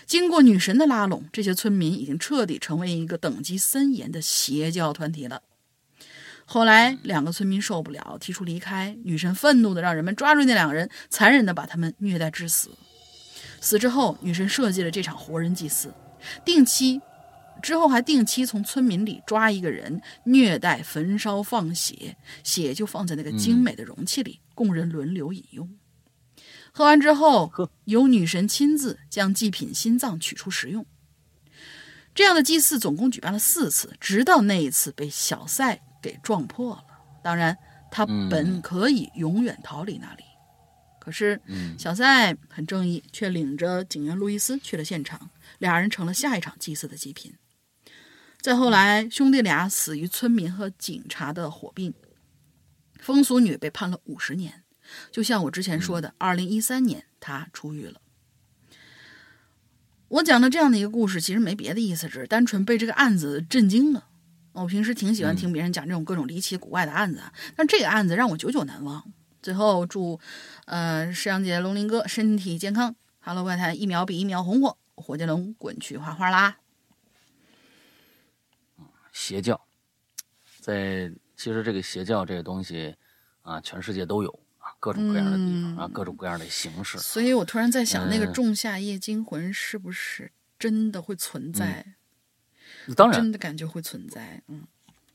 [0.05, 5.41] 经过女神的拉拢，这些村民已经彻底成为一个等级森严的邪教团体了。
[6.47, 8.95] 后来，两个村民受不了，提出离开。
[9.03, 12.69] 女神愤怒的让人们抓住那两个人，残忍的把他们虐待致死。
[13.59, 15.91] 死之后，女神设计了这场活人祭祀，
[16.45, 17.01] 定期
[17.63, 25.75] 之后还定期从村民里抓一个人，虐待、焚烧、放血，血就放在那个精美的容器里，供人轮流饮用。
[26.71, 27.51] 喝完之后，
[27.85, 30.85] 由女神亲自将祭品心脏取出食用。
[32.13, 35.81] 这样的祭祀总共举办了四次，直到那一次被小赛。
[36.05, 36.83] 给撞破了。
[37.23, 37.57] 当然，
[37.89, 40.23] 他本可以永远逃离那里，
[40.99, 47.33] 可是嗯小塞很正义，却领着警员路易斯去了现场，俩人成了下一场祭祀的祭品。
[48.39, 51.91] 再后来，兄弟俩死于村民和警察的火并，
[52.99, 54.63] 风俗女被判了五十年。
[55.11, 57.99] 就像我之前说的，二零一三年她出狱了。
[60.09, 64.09] 我讲的这样的一个故事，其实没别的意思，只是单纯被这个案子震惊了。
[64.61, 69.03] 我平时挺喜欢听别人讲这种各种离奇古怪的案子，啊，但这个案子让我久久难忘。
[69.41, 70.19] 最后祝，
[70.65, 72.95] 呃，石阳姐、龙鳞哥身体健康。
[73.19, 76.57] Hello 怪谈一秒比一秒红火，火箭龙滚去画画啦！
[79.11, 79.59] 邪教，
[80.61, 82.95] 在其实这个邪教这个东西
[83.41, 86.97] 啊，全世界都有啊，各种各样的地方啊，各种各样的形式。
[86.97, 91.95] 所以我突然在想，那个嗯仲夏夜惊魂是不是真的会存在？
[92.93, 94.41] 当然真的感觉会存在。
[94.47, 94.63] 嗯，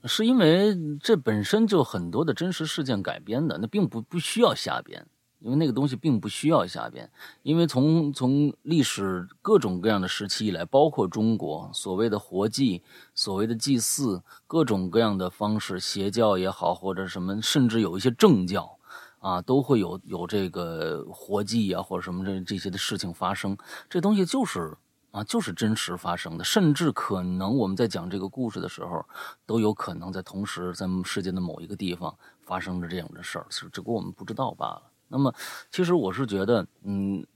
[0.05, 5.07] 是因为这本身就很多的真实事件改编的，那并不不需要瞎编，
[5.41, 7.11] 因为那个东西并不需要瞎编，
[7.43, 12.83] 因为从从历史各种各样的时期以来，包括中国所谓的活祭、
[13.14, 18.77] 所谓的祭祀，各种各样的方式，邪教也好，或者什么，甚至有一些正教。
[19.21, 23.55] 啊，都会有有这个活祭啊，或者什么这这些的事情发生，
[23.91, 24.75] 这东西就是
[25.11, 29.05] 啊，就是真实发生的，甚至可能我们在讲这个故事的时候，
[29.45, 34.83] 都有可能在同时在世界的某一个地方发生着这样的事儿，只只不过我们不知道罢了。
[35.09, 35.35] 那么，
[35.73, 37.27] 其实我是觉得，嗯，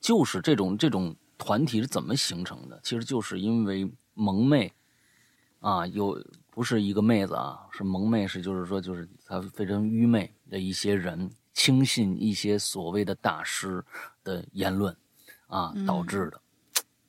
[0.00, 2.80] 就是这种这种团体是怎么形成的？
[2.82, 4.72] 其实就是因为蒙昧
[5.60, 6.18] 啊，有
[6.50, 13.84] 不是一个妹子啊，是蒙昧，是就是说就是她非常愚昧的一些人轻信一些所谓的大师
[14.24, 14.96] 的言论
[15.48, 16.40] 啊导致的。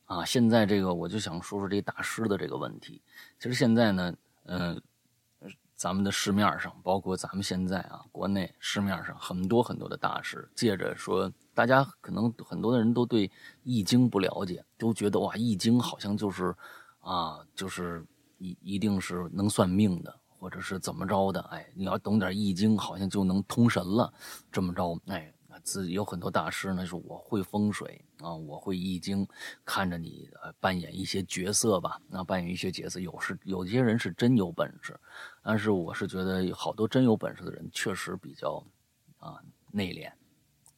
[0.08, 3.02] 啊，现在这个我就想说说这大师的这个问题。
[3.38, 4.14] 其实现在呢，
[4.46, 4.82] 嗯、
[5.76, 13.28] 咱们的市面上，包括咱们现在啊，国内市面上很多很多的大师，借着说，大家可能很多的人都对
[13.64, 16.56] 《易经》不了解，都觉得哇，《易经》好像就是
[17.02, 18.06] 啊，就是
[18.38, 24.14] 一一定是能算命的，或者是怎么着的，哎，你要懂点《易经》，好像就能通神了，
[24.50, 25.34] 这么着，哎。
[25.68, 29.28] 自有很多大师呢，是我会风水啊，我会易经，
[29.66, 34.98] 看着你呃扮演一些角色吧，那扮演一些角色，有时有些人是真有本事，
[35.44, 38.66] 但是我是觉得好多真有本事的人确实比较
[39.20, 40.10] 啊内敛，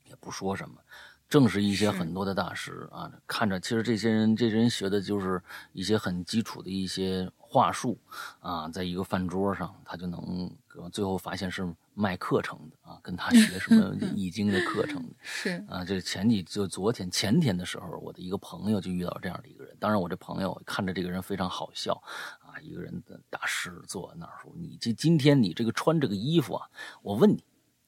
[0.09, 0.81] 也不说什么。
[1.27, 5.39] 正是一些很多的大师啊，看着其实这些人，这些人学的就是
[5.71, 7.95] 一些很基础的一些话术
[8.39, 10.51] 啊，在一个饭桌上，他就能
[10.87, 15.15] 最后发现是卖课程的啊，跟他学什么 易经的课程的。
[15.21, 19.75] 是啊，这前几就昨天前天的时候，我的一个朋友就遇到这样的一个人。
[19.79, 21.93] 当然，我这朋友看着这个人非常好笑
[22.39, 26.69] 啊，一个人的大师坐在那儿说：“你这今天你这个穿这个衣服啊，
[27.01, 27.43] 我问你，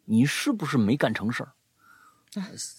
[0.06, 1.54] 你是不是没干成事儿？”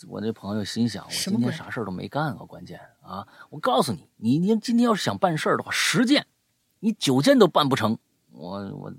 [0.08, 3.28] 我那朋友心想：我今天啥事儿都没干啊，关键啊！
[3.50, 6.26] 我告诉你，你你今天要是想办事儿的话，十件，
[6.80, 7.98] 你九件都办不成。
[8.30, 8.94] 我我我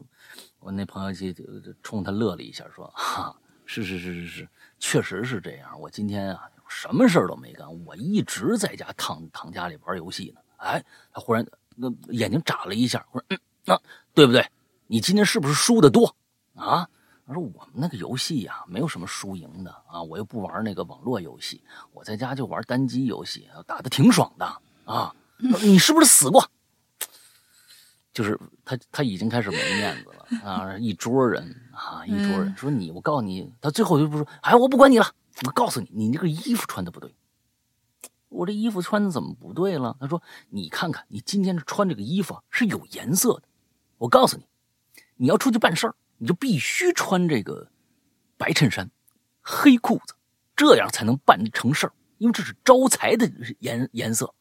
[0.63, 3.35] 我那朋友就就冲他乐了一下，说：“哈，
[3.65, 4.49] 是是是是是，
[4.79, 5.77] 确实是这样。
[5.79, 11.45] 我今天啊，什么事儿都没干，我一直在家躺躺家里玩游戏呢。”哎，他忽然
[11.75, 13.81] 那眼睛眨了一下，我说：“嗯，那、
[14.13, 14.45] 对不对？
[14.87, 16.15] 你今天是不是输的多
[16.55, 16.87] 啊？”
[17.27, 21.61] 他说：“我们那个游戏呀、没有什么输赢的啊，我又不玩那个网络游戏，
[21.91, 24.45] 我在家就玩单机游戏，打的挺爽的
[24.85, 25.13] 啊。
[25.37, 26.45] 你是不是死过？”
[28.13, 30.77] 就是他他已经开始没面子了啊！
[30.77, 35.11] 一桌人啊，一桌人说你，我告诉你，他最后就不说，哎，我不管你了，
[35.45, 37.15] 我告诉你，你这个衣服穿的不对。
[38.29, 39.97] 我这衣服穿的怎么不对了？
[39.99, 43.43] 他说，你看看，你今天穿这个衣服啊是有颜色的。
[43.97, 44.45] 我告诉你，
[45.15, 47.69] 你要出去办事儿，你就必须穿这个
[48.37, 48.91] 白衬衫、
[49.41, 50.13] 黑裤子，
[50.55, 54.33] 这样才能办成事儿，因为这是招财的颜颜色。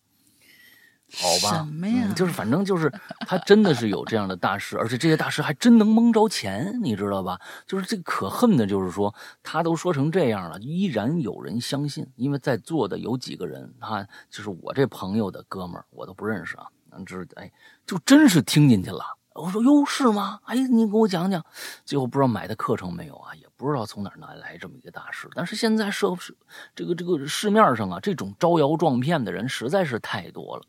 [1.15, 2.91] 好吧，什么呀嗯就是反正就是
[3.21, 7.39] 他真的是有这样的大师，而且这些大师还真能蒙着钱，你知道吧？
[7.67, 17.53] 就是这可恨的，就是说他都说成这样了，依然有人相信，因为在座的有几个人，他就是我这朋友的哥们儿，我都不认识啊，嗯，这哎，
[17.87, 19.05] 就真是听进去了。
[19.35, 20.41] 我说哟，是吗？
[20.45, 21.43] 哎，你给我讲讲。
[21.87, 25.27] 最后不知道买的课程没有啊，也不知道从哪儿拿来这么一个大师。
[25.35, 26.37] 但是现在社市
[26.75, 30.63] 这个这个市面上啊，这种招摇撞骗的人实在是太多了。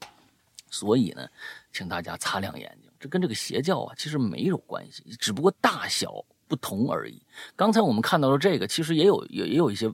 [0.73, 1.27] 所以呢，
[1.71, 6.11] 请大家擦亮眼睛，这跟这个邪教啊其实没有关系，只不过大小
[6.47, 7.21] 不同而已。
[7.55, 9.93] 刚才我们看到了这个，其实也有也也有一些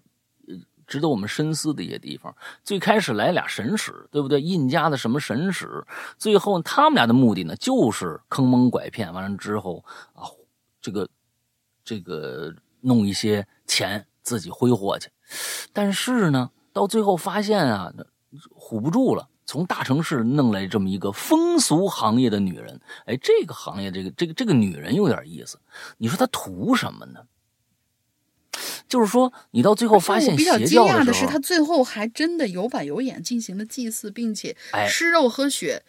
[0.87, 2.33] 值得我们深思的一些地方。
[2.63, 4.41] 最开始来俩神使，对不对？
[4.41, 5.85] 印加的什么神使，
[6.17, 10.23] 最后他们俩的目的呢，就是坑蒙拐骗，完了之后啊，
[10.81, 11.09] 这个
[11.83, 14.05] 这个弄一些钱。
[14.21, 15.09] 自己挥霍去。
[15.73, 17.91] 但是呢，到最后发现啊，
[18.55, 19.27] 唬不住了。
[19.49, 25.57] 从大城市弄来这么一个风俗行业的女人，哎，这个行业这个这个这个女人有点意思。
[25.97, 27.21] 你说她图什么呢？
[28.87, 35.81] 就是说，你到最后发现比较惊讶的是，时候，他最后还真的有板有眼进行了祭祀，并且哎吃肉喝血。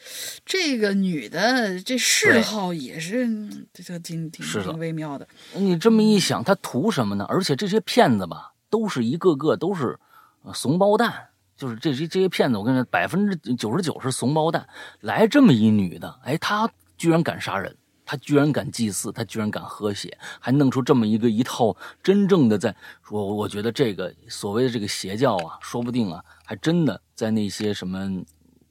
[0.47, 5.29] 这个女的这嗜好也是，嗯这这挺挺挺微妙的。
[5.55, 7.27] 你这么一想，她图什么呢？
[7.29, 9.99] 而且这些骗子吧，都是一个个都是
[10.45, 11.27] 呃怂包蛋。
[11.61, 14.67] 就是这些这些骗子，我跟你说，百分之九十九是怂包蛋。
[15.01, 22.75] 来这么一女的，哎，她居然敢杀人，她居然敢祭祀，她居然敢喝血，还弄出这么一个一套真正的在
[23.07, 28.11] 说，我觉得这个所谓的这个邪教啊，说不定啊，还真的在那些什么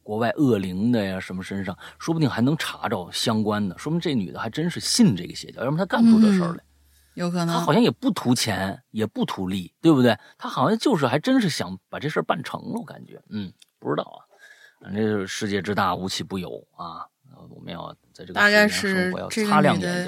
[0.02, 6.64] 国外恶灵的呀什么身上，说不定还能查着相关的，说明这女的还真是信这个邪教，要不然她干不出这事儿来。
[7.20, 10.18] 有可能他好像也不图钱，也不图利，对不对？
[10.38, 14.20] 他好像就是还真是想把这事儿办成了，我感觉，嗯，不知道啊。
[14.80, 17.06] 反正这世界之大，无奇不有啊。
[17.32, 20.06] 呃我们要在这个大概是这女的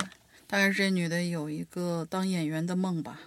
[0.48, 3.20] 大概是这女的有一个当演员的梦吧，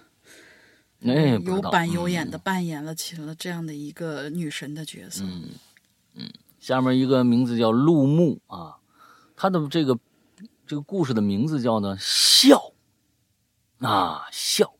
[1.04, 5.24] 哎，有板有眼的嗯扮演了起了这样的一个女神的角色。
[5.24, 5.50] 嗯
[6.14, 8.76] 嗯，下面一个名字叫陆木啊，
[9.36, 9.98] 他的这个
[10.66, 12.72] 这个故事的名字叫呢笑
[13.84, 14.74] 啊笑，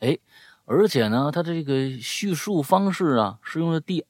[0.00, 0.18] 哎，
[0.64, 4.04] 而且呢，他这个叙述方式啊是用的第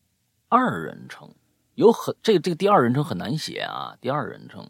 [0.49, 1.35] 二人称，
[1.75, 4.69] 有很这这个第二人称很难写啊，第二人称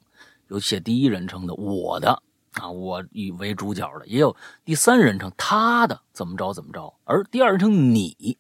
[0.48, 2.22] 有写第一人称的我的
[2.52, 8.38] 啊，我以为主角的，也有第三人称他的怎么着怎么着，而第二人称你。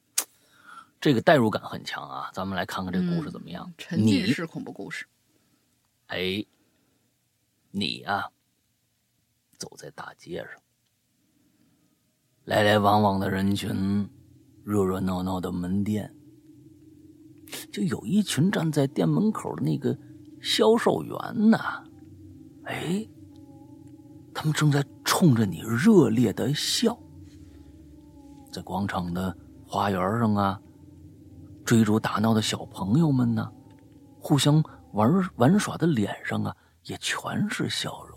[0.98, 2.30] 这个代入感很强啊！
[2.32, 3.64] 咱们来看看这个故事怎么样。
[3.68, 5.06] 嗯沉浸你式恐怖故事。
[6.06, 6.44] 哎，
[7.70, 8.30] 你啊、
[9.58, 10.60] 走在大街上，
[12.46, 14.08] 来来往往的人群，
[14.62, 16.14] 热热闹闹的门店，
[17.72, 19.98] 就有一群站在店门口的那个
[20.40, 21.58] 销售员呢，
[22.62, 23.04] 哎，
[24.32, 26.96] 他们正在冲着你热烈的笑。
[28.52, 29.36] 在广场的
[29.66, 30.60] 花园上啊，
[31.64, 33.50] 追逐打闹的小朋友们呢，
[34.20, 38.16] 互相玩玩耍的脸上啊，也全是笑容。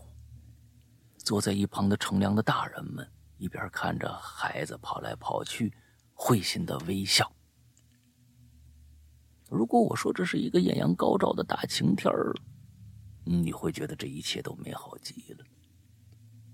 [1.18, 3.08] 坐在一旁的乘凉的大人们，
[3.40, 5.74] 一边看着孩子跑来跑去，
[6.14, 7.32] 会心的微笑。
[9.50, 12.36] 如果我说这是一个艳阳高照的大晴天儿，
[13.26, 15.46] 你会觉得这一切都美好极了。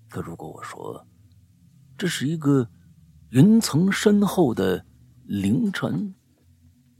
[0.10, 1.06] 可如果我说
[1.98, 2.70] 这是一个
[3.32, 4.86] 云层深厚的
[5.26, 6.16] 凌晨，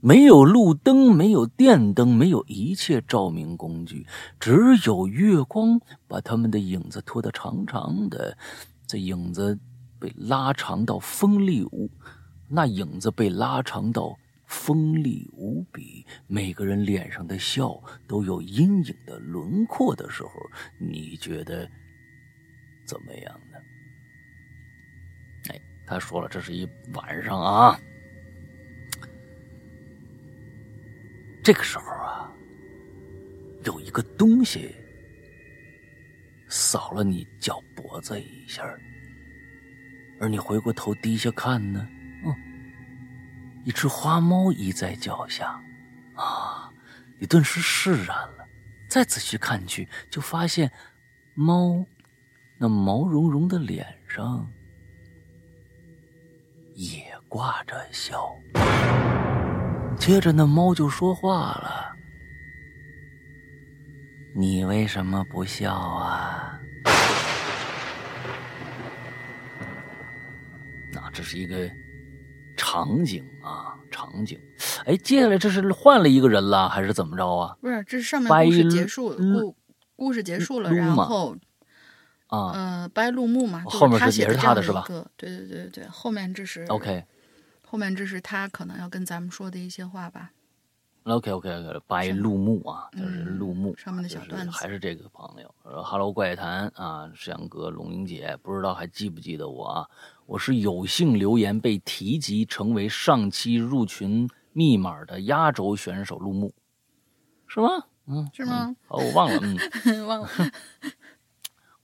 [0.00, 4.06] 没有路灯，没有电灯，没有一切照明工具，
[4.38, 8.36] 只有月光把他们的影子拖得长长的。
[8.86, 9.58] 这影子
[10.06, 11.90] 被拉长到锋利无，
[12.48, 16.06] 那影子被拉长到锋利无比。
[16.28, 20.30] 每个人脸上的笑都有阴影的轮廓的时候，
[20.78, 21.68] 你觉得
[22.86, 23.58] 怎么样呢？
[25.50, 27.76] 哎，他说了，这是一晚上啊。
[31.42, 32.32] 这个时候啊，
[33.64, 34.72] 有一个东西
[36.48, 38.64] 扫了你脚脖子一下，
[40.18, 41.86] 而你回过头低下看呢，
[42.24, 42.34] 嗯，
[43.64, 45.60] 一只花猫依在脚下，
[46.14, 46.70] 啊，
[47.18, 48.46] 你顿时释然了。
[48.88, 50.70] 再仔细看去，就发现
[51.34, 51.84] 猫
[52.56, 54.48] 那毛茸茸的脸上
[56.74, 58.32] 也挂着笑。
[59.98, 61.96] 接着，那猫就说话了
[64.36, 66.60] ：“你为什么不笑啊？”
[70.96, 71.70] 那这是一个
[72.56, 74.40] 场景啊，场景。
[74.86, 77.54] 哎，接下来这是换了一个人了，还是怎么着啊？
[77.60, 79.56] 不是，这是上面故事结束，故
[79.94, 81.36] 故事结束了，然后
[82.28, 84.84] 啊、呃，白鹿木嘛，后面是也是他的是吧？
[84.88, 87.04] 对对对对对，后面这是 OK
[87.62, 90.30] 后面这是他可能要跟咱们说的一些话吧。
[91.04, 95.54] OK OK OK，白鹿木啊，就是嗯鹿木、上面的小就是段子还是这个朋友。
[95.62, 99.86] 呃，Hello 怪谈啊，沈阳哥、龙英姐，不知道还记不记得我啊？
[100.26, 106.52] 我是有幸留言被提及成为上期入群密码的压轴选手陆木，
[107.46, 107.68] 是吗？
[108.08, 109.40] 嗯，是吗嗯哦，我忘了，
[109.84, 110.28] 嗯， 忘了，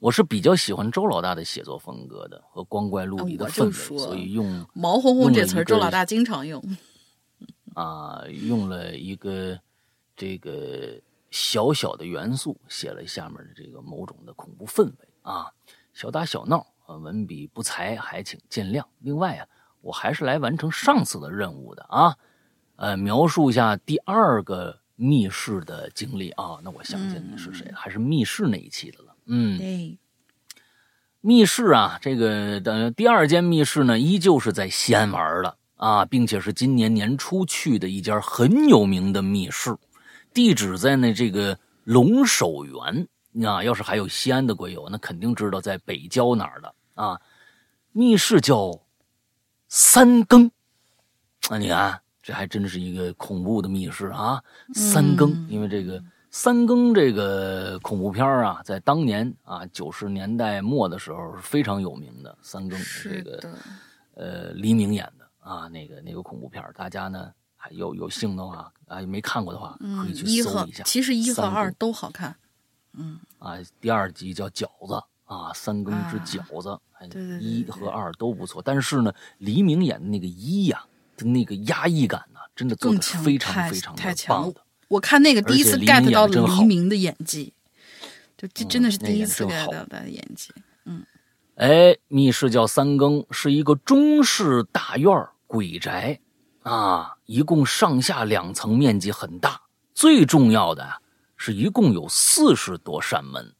[0.01, 6.63] 我是比较喜欢周老大的写作风格的和光怪陆离的氛围，所以用毛烘烘这词周老大经常用。
[7.75, 9.59] 啊，用了一个
[10.17, 15.53] 这个小小的元素，写了下面的这个某种的恐怖氛围啊，
[15.95, 18.85] 小打小闹啊，文笔不才还请见谅。
[19.01, 19.47] 另外啊，
[19.81, 22.17] 我还是来完成上次的任务的啊。
[22.77, 26.59] 呃，描述一下第二个密室的经历啊。
[26.63, 29.15] 那我想起来是谁了，还是密室那一期的了。
[29.27, 29.99] 嗯，对，
[31.21, 39.77] 密室啊，这个的第二间密室呢，依旧是在西安玩的啊，并且是今年年初去的一家很有名的密室，
[40.35, 43.07] 地址在那这个龙首原
[43.45, 43.63] 啊。
[43.63, 47.21] 要是还有西安的鬼友，那肯定知道在北郊哪儿的啊。
[47.93, 48.81] 密室叫
[49.69, 50.51] 三更
[51.49, 54.43] 啊，你看这还真是一个恐怖的密室啊。
[54.75, 56.03] 三更，因为这个。
[56.35, 62.35] 三更这个恐怖片啊，在当年啊九十年代末的时候是非常有名的。
[62.41, 63.55] 三更这个
[64.15, 70.83] 呃黎明演的啊那个那个恐怖片，大家呢还有有幸的话啊没看过的话可以去搜一下。
[70.85, 72.35] 其实一和二都好看。
[72.95, 76.79] 嗯啊，第二集叫饺子啊，三更之饺子，
[77.41, 78.61] 一和二都不错。
[78.63, 80.85] 但是呢，黎明演的那个一呀，
[81.17, 84.61] 的那个压抑感呢，真的做的非常非常的棒的。
[84.89, 87.55] 我看那个第一次 get 到了黎明的演技，
[88.37, 90.53] 就这真的是第一次 get 到他的演技。
[90.85, 91.05] 嗯，
[91.55, 95.11] 哎，密室叫三更，是一个中式大院
[95.47, 96.21] 鬼宅
[96.63, 99.63] 啊，一共上下两层，面积很大。
[99.95, 101.02] 最重要的
[101.45, 103.57] 是一共有四十多扇门，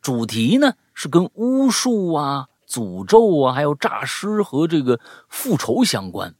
[0.00, 6.34] 主题呢是跟巫术啊、诅咒啊，还有诈尸和这个复仇相关。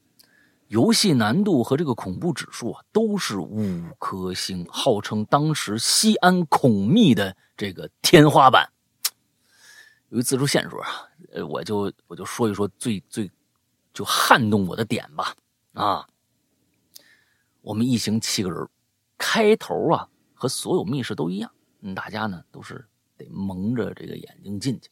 [0.69, 8.67] 游戏难度和这个恐怖指数啊，都是五颗星，号称当时西安恐密的这个天花板。
[10.09, 13.29] 由于字数限制啊，呃，我就我就说一说最最
[13.93, 15.35] 就撼动我的点吧。
[15.73, 16.07] 啊，
[17.61, 18.67] 我们一行七个人，
[19.15, 22.85] 开头啊和所有密室都一样，嗯，大家呢都是
[23.17, 24.89] 得蒙着这个眼睛进去，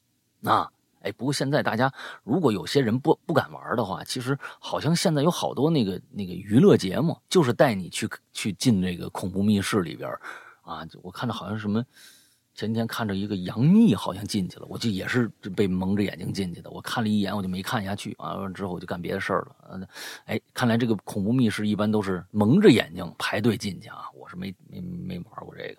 [0.50, 0.72] 啊。
[1.02, 1.94] 哎，不过现在大家
[2.24, 10.10] 如果有些人不不敢玩的话，其实好像现在有好多那个那个娱乐节目，就是带你去去进这个恐怖密室里边
[10.64, 10.84] 啊。
[11.04, 11.86] 我看着好像什么，
[12.56, 16.72] 前天看着一个杨幂好像进去了，我就也是被蒙着眼睛进去的。
[16.72, 18.36] 我看了一眼，我就没看下去啊。
[18.36, 19.88] 完之后我就干别的事儿了。
[20.24, 24.06] 哎，看来这个恐怖密室一般都是蒙着眼睛排队进去啊。
[24.16, 25.76] 我是没没没玩过这个。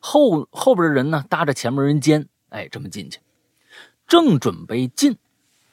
[0.00, 3.20] 后后边的人呢，搭着前面人肩，哎，这么进去。
[4.08, 5.16] 正准备进，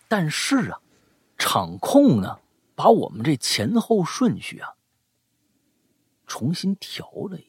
[0.08, 0.80] 但是啊，
[1.40, 2.38] 场控呢
[2.76, 4.76] 把我们这前后顺序啊
[6.28, 7.49] 重新调了一下。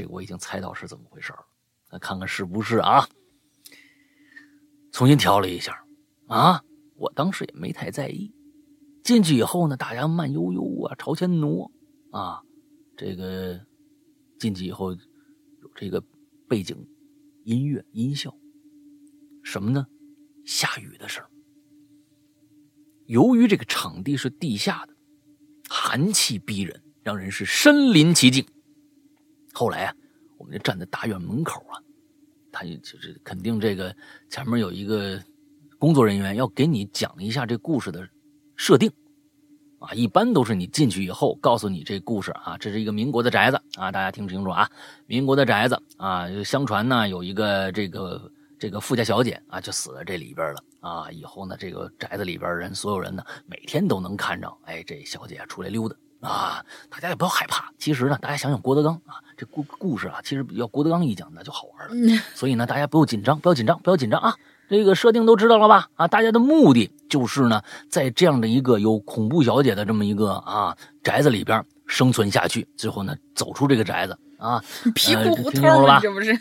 [0.00, 1.44] 这我已经猜到是怎么回事了，
[1.90, 3.06] 那看看是不是啊？
[4.92, 5.84] 重新调了一下
[6.28, 6.62] 啊，
[6.96, 8.32] 我当时也没太在意。
[9.04, 11.70] 进去以后呢，大家慢悠悠啊朝前挪
[12.12, 12.42] 啊，
[12.96, 13.60] 这个
[14.38, 14.96] 进去以后
[15.74, 16.02] 这个
[16.48, 16.76] 背景。
[17.44, 18.36] 音乐音效，
[19.42, 19.86] 什么呢？
[20.44, 21.24] 下雨的声
[23.06, 24.94] 由于这个场地是地下的，
[25.68, 28.46] 寒气逼人，让人是身临其境。
[29.52, 29.94] 后来啊，
[30.38, 31.80] 我们就站在大院门口啊，
[32.52, 33.94] 他就是肯定这个
[34.28, 35.20] 前面有一个
[35.78, 38.08] 工作人员要给你讲一下这故事的
[38.56, 38.90] 设定。
[39.80, 44.70] 啊，一般都是你进去以后，告诉你这故事啊，这是一个民国的宅子啊，大家听清楚啊，
[45.06, 64.34] 民国的宅子啊，相传呢有一个这个这个富家小姐啊，就死在这里边了啊，以后呢这个宅子里边人所有人呢每天都能看着，哎，这小姐出来溜达啊，大家也不要害怕，其实呢，大家想想郭德纲啊，这故故事啊，其实要郭德纲一讲那就好玩了，所以呢，大家不要紧张，不要紧张，不要紧张啊。
[64.68, 65.88] 这个设定都知道了吧？
[65.96, 74.62] 啊，大家的目的就是呢，在这样的一个有恐怖小姐的这么一个啊宅子里边生存下去，最后呢走出这个宅子啊，
[74.94, 75.98] 皮糊胡同了吧？
[76.00, 76.32] 这不是？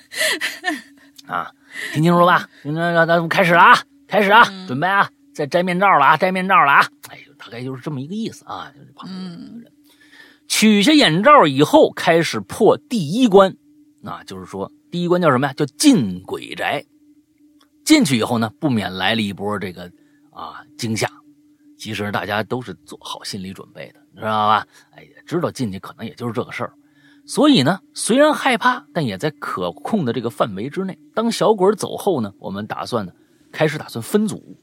[1.26, 1.52] 啊，
[1.94, 2.48] 听清楚了吧？
[2.64, 6.88] 那那咱们开始了啊，开始啊，准备啊，再摘面罩了啊，摘面罩了啊！
[7.10, 8.72] 哎呦，大概就是这么一个意思啊。
[8.76, 9.72] 就是旁边人
[10.48, 13.56] 取下眼罩以后，开始破第一关，
[14.04, 15.54] 啊，就是说第一关叫什么呀？
[15.54, 16.84] 叫进鬼宅。
[17.86, 19.92] 进去以后呢，不免来了一波这个
[20.32, 21.10] 啊惊吓。
[21.78, 24.68] 其实大家都是做好心理准备的，你知道吧？
[24.92, 26.74] 哎，知道进去可能也就是这个事儿。
[27.26, 31.00] 所以呢，虽然害怕，但也在可控的这个范围之内。
[31.14, 33.14] 当小鬼走后呢，我们打算呢，
[33.52, 34.58] 开始打算分组。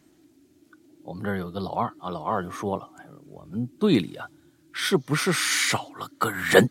[1.06, 2.90] 我们这儿有个老二啊，老二就说了：“，
[3.30, 4.26] 我们队里啊，
[4.72, 6.68] 是不是少了个人？”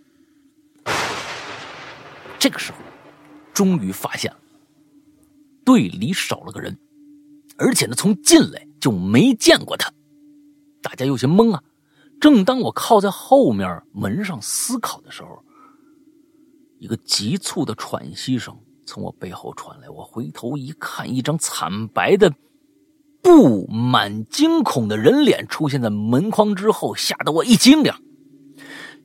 [2.37, 2.77] 这个时候，
[3.53, 4.37] 终于发现了。
[5.63, 6.77] 队里少了个人，
[7.57, 9.89] 而且呢，从进来就没见过他，
[10.81, 11.63] 大家有些懵啊。
[12.19, 15.41] 正当我靠在后面门上思考的时候，
[16.77, 18.53] 一个急促的喘息声
[18.85, 19.89] 从我背后传来。
[19.89, 22.33] 我回头一看，一张惨白的
[23.25, 27.97] 布满惊恐的人脸出现在门框之后，吓得我一惊呀。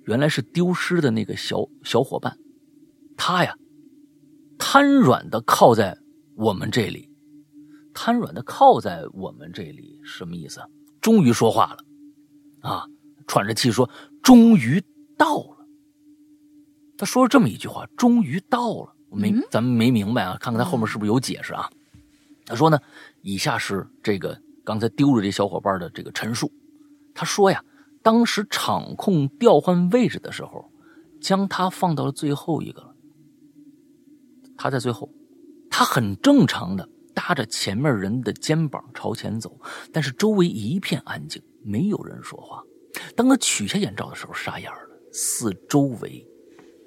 [0.05, 2.37] 原来是丢失的那个小小伙伴，
[3.17, 3.55] 他呀，
[4.59, 5.97] 瘫软的靠在
[6.37, 7.09] 我们这里，
[7.95, 10.61] 瘫软的靠在我们这里，什么意思？
[11.01, 11.79] 终于说话了，
[12.69, 12.85] 啊，
[13.27, 13.89] 喘着气说
[14.23, 14.83] ：“终于
[15.17, 15.67] 到了。”
[16.99, 21.71] 他说了这么一句话：“终于到了。”我没，咱们没明白啊，看看他后面是不是有解释啊？
[22.51, 22.77] 他说呢，
[23.23, 26.51] 以下是这个刚才丢了这小伙伴的这个陈述。
[27.15, 27.65] 他说呀，
[28.03, 30.69] 当时场控调换位置的时候，
[31.21, 32.93] 将他放到了最后一个了。
[34.59, 35.09] 他在最后，
[35.71, 39.57] 他很正常的搭着前面人的肩膀朝前走，
[39.93, 42.65] 但是周围一片安静，没有人说话。
[43.15, 46.27] 当他取下眼罩的时候，傻眼了，四周围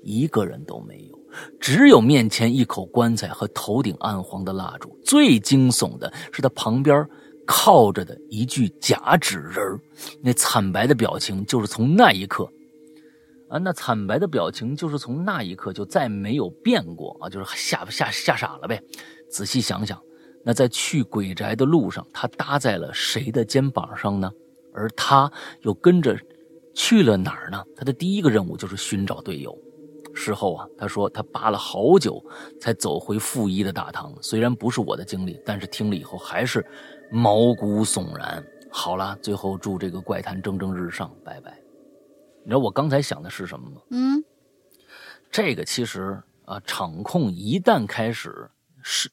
[0.01, 1.22] 一个人都没有。
[1.59, 4.97] 只有面前一口棺材和头顶暗黄的蜡烛。
[5.03, 7.07] 最惊悚的是，他旁边
[7.45, 9.79] 靠着的一具假纸人
[10.21, 12.49] 那惨白的表情就是从那一刻，
[13.49, 18.81] 啊，那惨白的表情就是从那一刻就再没有变过啊，就是吓吓吓傻了呗。
[19.29, 19.99] 仔细想想，
[20.45, 24.31] 那在去鬼宅的路上，他搭在了谁的肩膀上呢？
[24.73, 25.31] 而他
[25.61, 26.17] 又跟着
[26.73, 27.63] 去了哪儿呢？
[27.75, 29.53] 他的第一个任务就是寻找队友。
[30.13, 32.23] 事后啊，他说他扒了好久
[32.61, 34.13] 才走回负一的大堂。
[34.21, 36.65] 虽然不是我的经历，但是听了以后还是
[37.11, 38.45] 毛骨悚然。
[38.71, 41.59] 好了，最后祝这个怪谈蒸蒸日上，拜拜。
[42.43, 43.81] 你知道我刚才想的是什么吗？
[43.91, 44.23] 嗯，
[45.31, 48.49] 这个其实啊，场控一旦开始
[48.81, 49.09] 是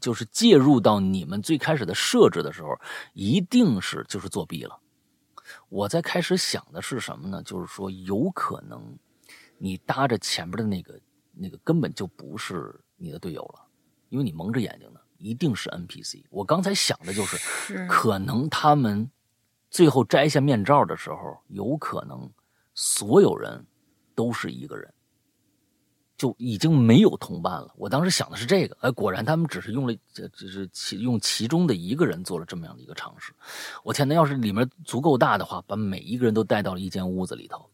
[0.00, 2.78] 就是介入到你们最开始的设置的时候，
[3.12, 4.78] 一定是就是作弊了。
[5.68, 7.42] 我在开始想的是什么呢？
[7.42, 8.98] 就是说有可能。
[9.58, 11.00] 你搭着前边的那个，
[11.32, 13.66] 那个根本就不是你的队友了，
[14.08, 16.24] 因为你蒙着眼睛呢，一定是 NPC。
[16.30, 19.10] 我刚才想的就是，可能他们
[19.70, 22.30] 最后摘下面罩的时候，有可能
[22.74, 23.66] 所有人
[24.14, 24.94] 都是一个人，
[26.16, 27.72] 就已经没有同伴了。
[27.76, 29.94] 我当时想的是这个，哎，果然他们只是用了，
[30.32, 33.32] 只是其用其中的一个人做了这么样的一个尝试。
[33.82, 37.68] 我天，那要是里面足够大的话，把每一个人都带到了一间屋子里头。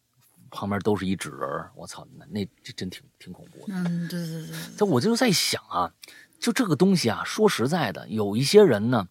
[0.55, 1.41] 旁边都是一纸人
[1.75, 3.75] 我操，那那这真挺挺恐怖的。
[3.75, 4.57] 嗯，对对对。
[4.79, 5.93] 这我就在想啊，
[6.39, 9.09] 就这个东西啊，说实在的，有一些人呢，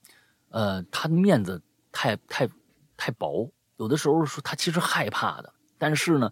[0.49, 2.47] 呃，他的面子太太
[2.95, 6.31] 太薄，有的时候说他其实害怕的，但是呢，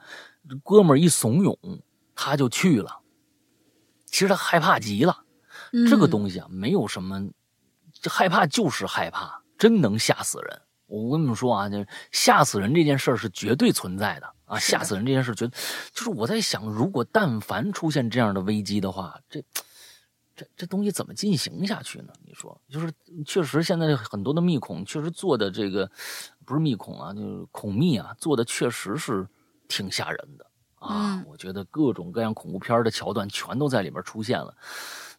[0.63, 1.81] 哥们儿一怂恿，
[2.15, 3.01] 他就去了。
[4.05, 5.25] 其实他害怕极了。
[5.89, 7.29] 这个东西啊，没有什么，
[8.09, 10.61] 害怕就是害怕，真能吓死人。
[10.91, 11.77] 我跟你们说啊，就
[12.11, 14.33] 吓死人这件事儿是绝对存在的。
[14.45, 15.53] 啊，吓死人这件事，觉得
[15.93, 19.41] 就是我在想，如果但凡出现这样的危机的话，这
[20.35, 22.11] 这这东西怎么进行下去呢？
[22.25, 22.91] 你说，就是
[23.25, 25.89] 确实现在很多的密孔确实做的这个
[26.43, 29.25] 不是密孔啊，就是孔密啊，做的确实是
[29.69, 30.45] 挺吓人的
[30.79, 31.23] 啊。
[31.25, 34.53] 我觉得各种各样恐怖片的桥段全都在里面出现了。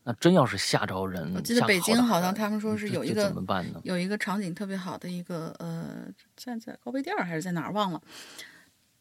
[0.04, 3.80] 那真要是吓着人，我记得北京好像他们说是有一个怎么办呢？
[3.84, 8.02] 有一个场景特别好的一个呃，在在高碑店还是在哪儿忘了。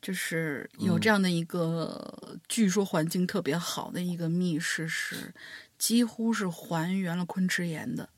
[0.01, 5.31] 就是有这样的一个，据说环境特别好的一个密室，是
[5.77, 8.09] 几乎是还原了昆池岩的。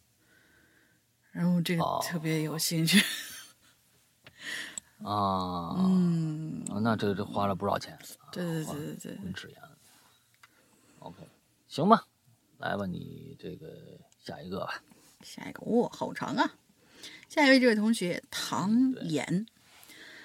[1.31, 3.03] 然后这个特别有兴趣。
[5.03, 7.99] 啊，嗯，那这这花了不少钱。
[8.31, 9.57] 对对对对对，昆池岩。
[10.99, 11.17] OK，
[11.67, 12.05] 行吧，
[12.63, 14.81] 来吧，你这个下一个吧。
[15.21, 16.55] 下一个哇，好长啊！
[17.27, 19.45] 下一位这位同学唐岩。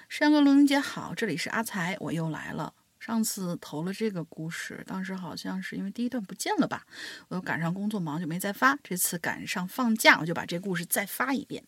[0.07, 2.73] 山哥、龙姐好，这里是阿才，我又来了。
[2.97, 6.85] 上次投了这个故事，当时好像是因为第一段不见了吧，
[7.27, 8.77] 我又赶上工作忙就没再发。
[8.81, 11.65] 这次赶上放假，我就把这故事再发一遍。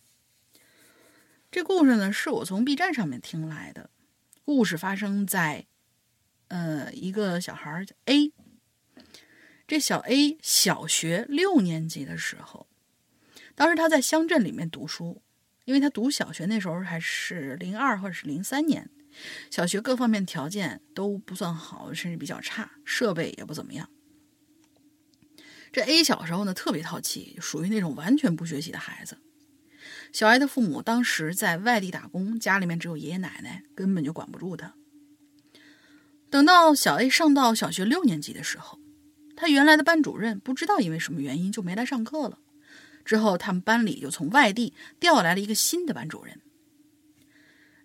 [1.51, 3.89] 这故事呢，是我从 B 站上面听来的。
[4.45, 5.65] 故事发生在，
[6.47, 8.31] 呃，一个小孩叫 A。
[9.71, 12.67] 这小 A 小学六年级的时候，
[13.55, 15.21] 当时他在乡镇里面读书。
[15.63, 18.89] 因为他读小学那时候还是零二或者是零三年，
[19.49, 23.89] 小学各方面条件都不算好，甚至比较差，设备也不怎么样。
[25.71, 29.19] 这 A 小时候呢特别淘气，属于那种完全不学习的孩子。
[30.11, 34.73] 小 A 的父母当时在外地打工，家里面只有爷爷奶奶，根本就管不住他。
[36.29, 38.80] 等到小 A 上到小学六年级的时候，
[39.41, 42.37] 他原来的班主任不知道因为什么原因就没来上课了。
[43.03, 46.39] 之后，他们班里就从外地调来了一个新的班主任。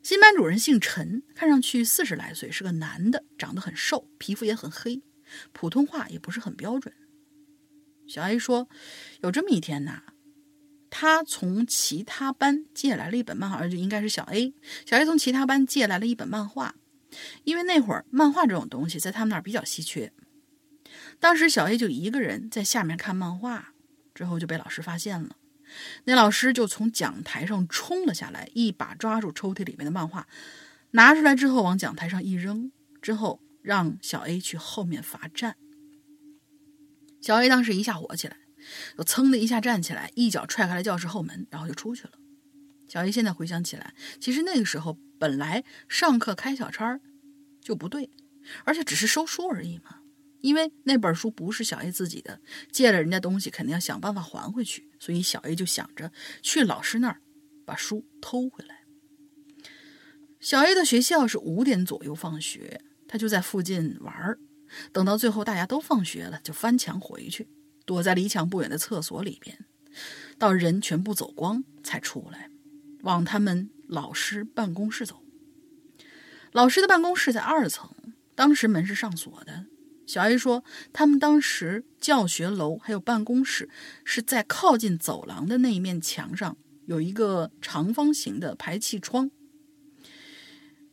[0.03, 5.01] 新班主任姓陈，看上去四十来岁，是个男的，长得很瘦，皮肤也很黑，
[5.55, 6.93] 普通话也不是很标准。
[8.07, 8.69] 小 A 说
[9.25, 10.03] ：“有这么一天呐，
[10.91, 14.53] 他从其他班借来了一本漫画，就应该是小 A。
[14.85, 16.75] 小 A 从其他班借来了一本漫画，
[17.45, 20.13] 因为那会儿漫画这种东西在他们那儿比较稀缺。
[21.19, 23.73] 当时小 A 就一个人在下面看漫画，
[24.15, 25.37] 之后就被老师发现了。
[26.05, 30.29] 那老师就从讲台上冲了下来，一把抓住抽屉里面的漫画，
[30.93, 32.71] 拿出来之后往讲台上一扔，
[33.03, 35.57] 之后让小 A 去后面罚站。
[37.21, 38.37] 小 A 当时一下火起来，
[38.97, 42.13] 就噌的一下站起来，一脚踹开了教室后门，然后就出去了。
[42.87, 47.01] 小 A 现在回想起来，其实那个时候本来上课开小差
[47.61, 48.11] 就不对，
[48.65, 49.96] 而且只是收书而已嘛。
[50.47, 52.41] 因为那本书不是小 A 自己的，
[52.71, 54.89] 借了人家东西，肯定要想办法还回去。
[55.01, 57.21] 所以小 A 就想着去老师那儿
[57.65, 58.85] 把书偷回来。
[60.39, 64.39] 小 A 的学校是五点左右放学，他就在附近玩儿。
[64.93, 67.49] 等到最后大家都放学了，就翻墙回去，
[67.85, 69.67] 躲在离墙不远的厕所里边，
[70.39, 72.49] 到人全部走光才出来，
[73.01, 75.25] 往他们老师办公室走。
[76.53, 77.91] 老师的办公室在二层，
[78.37, 79.67] 当时门是上锁的。
[80.07, 83.69] 小 A 说，他们当时教学楼还有办公室
[84.05, 89.31] 是在靠近走廊的那一面墙上有一个长方形的排气窗。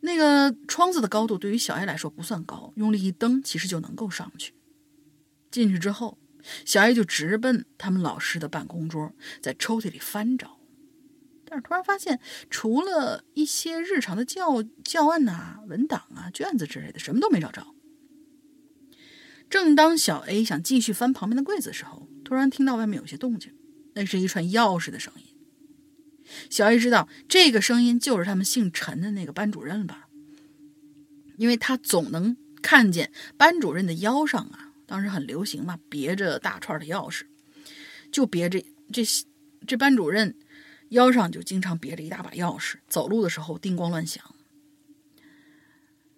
[0.01, 4.53] 那个窗子的高度对于小 A 来说不算高，用力一蹬，其实就能够上去。
[5.49, 6.17] 进去之后，
[6.65, 10.57] 小 A 就直奔他们老师的办公桌，在抽屉里翻找，
[11.45, 17.65] 但是突然发现，除了一些日常的教教案呐、文档啊、卷子之类的，什么都没找着。
[19.53, 23.53] 正当小 A 想继续翻旁边的柜子的时候，突然听到外面有些动静，
[23.93, 26.25] 那是一串钥匙的声音。
[26.49, 30.07] 小 A 知道这个声音就是他们姓陈的那个班主任了吧，
[31.37, 37.21] 因为他总能看见班主任的腰上啊，当时很流行嘛，别着大串的钥匙，
[38.11, 38.59] 就别着
[38.91, 39.03] 这
[39.67, 40.35] 这班主任
[40.89, 44.23] 腰上就经常别着一大把钥匙，走路的时候叮咣乱响。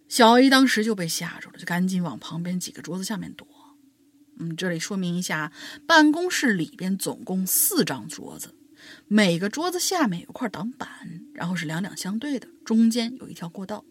[0.08, 3.48] 小 A 当时就被吓住了，就赶紧往旁边几个桌子下面躲。
[4.38, 5.52] 嗯，这里说明一下，
[5.88, 8.54] 办公室里边总共四张桌子，
[9.08, 10.88] 每个桌子下面有块挡板，
[11.34, 13.86] 然后是两两相对的，中间有一条过道。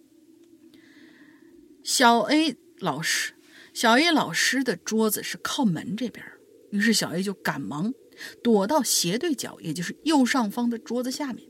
[1.83, 3.33] 小 A 老师，
[3.73, 6.25] 小 A 老师的桌子是靠门这边，
[6.71, 7.93] 于是小 A 就赶忙
[8.43, 11.49] 躲到斜对角，也就是右上方的桌子下面。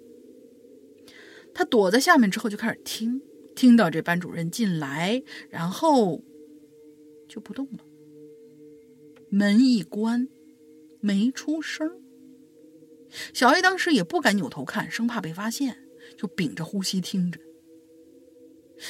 [1.53, 3.21] 他躲在下面之后，就开始听。
[3.55, 6.23] 听到这班主任进来，然后
[7.29, 7.79] 就不动了。
[9.31, 10.29] 门一关，
[11.01, 12.01] 没出声。
[13.33, 15.79] 小 A 当时也不敢扭头看，生怕被发现，
[16.17, 17.41] 就屏着呼吸听着。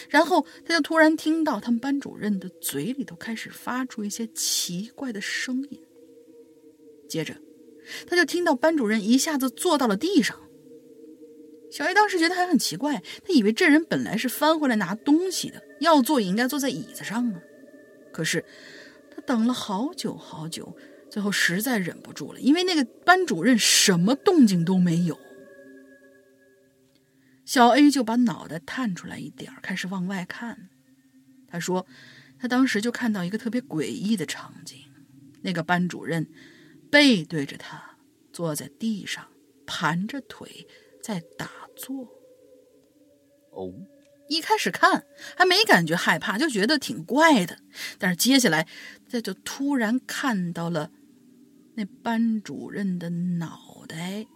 [0.08, 5.80] 然后他就突然听到他们班主任的嘴里头开始发出一些奇怪的声音。
[7.06, 7.36] 接着，
[8.06, 10.40] 他就听到班主任一下子坐到了地上。
[11.74, 17.40] 小 A 当时觉得还很奇怪，他以为这人本来是翻回来拿东西的，要坐也应该坐在椅子上啊。
[18.12, 18.44] 可是
[19.10, 20.76] 他等了好久好久，
[21.10, 25.18] 最后实在忍不住了，因为那个班主任什么动静都没有。
[27.44, 30.68] 小 A 就把脑袋探出来一点开始往外看。
[31.48, 31.88] 他说，
[32.38, 34.78] 他当时就看到一个特别诡异的场景：
[35.42, 36.28] 那个班主任
[36.88, 37.96] 背对着他，
[38.32, 39.26] 坐在地上，
[39.66, 40.68] 盘着腿
[41.02, 41.63] 在打。
[41.76, 42.08] 做
[43.50, 43.72] 哦，
[44.28, 45.04] 一开始看
[45.36, 47.58] 还没感觉害怕，就觉得挺怪的。
[47.98, 48.66] 但是接下来，
[49.08, 50.90] 这就突然看到了
[51.74, 54.26] 那班主任的脑袋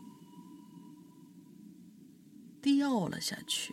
[2.60, 3.72] 掉了下去。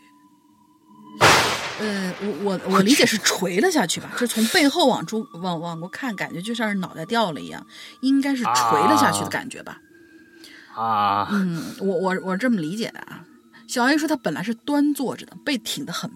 [1.80, 7.66] 呃，我我我理解是垂了下去吧， 就从背后往出往往过看，感觉就像是脑袋掉了一样，
[8.02, 9.82] 应该是垂了下去的感觉吧。
[10.74, 13.26] 啊，嗯，我我我这么理解的啊。
[13.68, 16.10] 小 A 说：“他本来是端坐着的，背挺得很，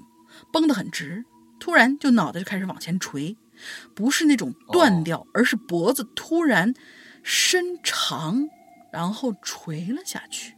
[0.54, 1.26] 绷得很直，
[1.60, 3.36] 突然就脑袋就开始往前垂，
[3.96, 6.74] 不是那种断掉，而是脖子突然
[7.24, 8.48] 伸长，
[8.94, 10.54] 然后垂了下去。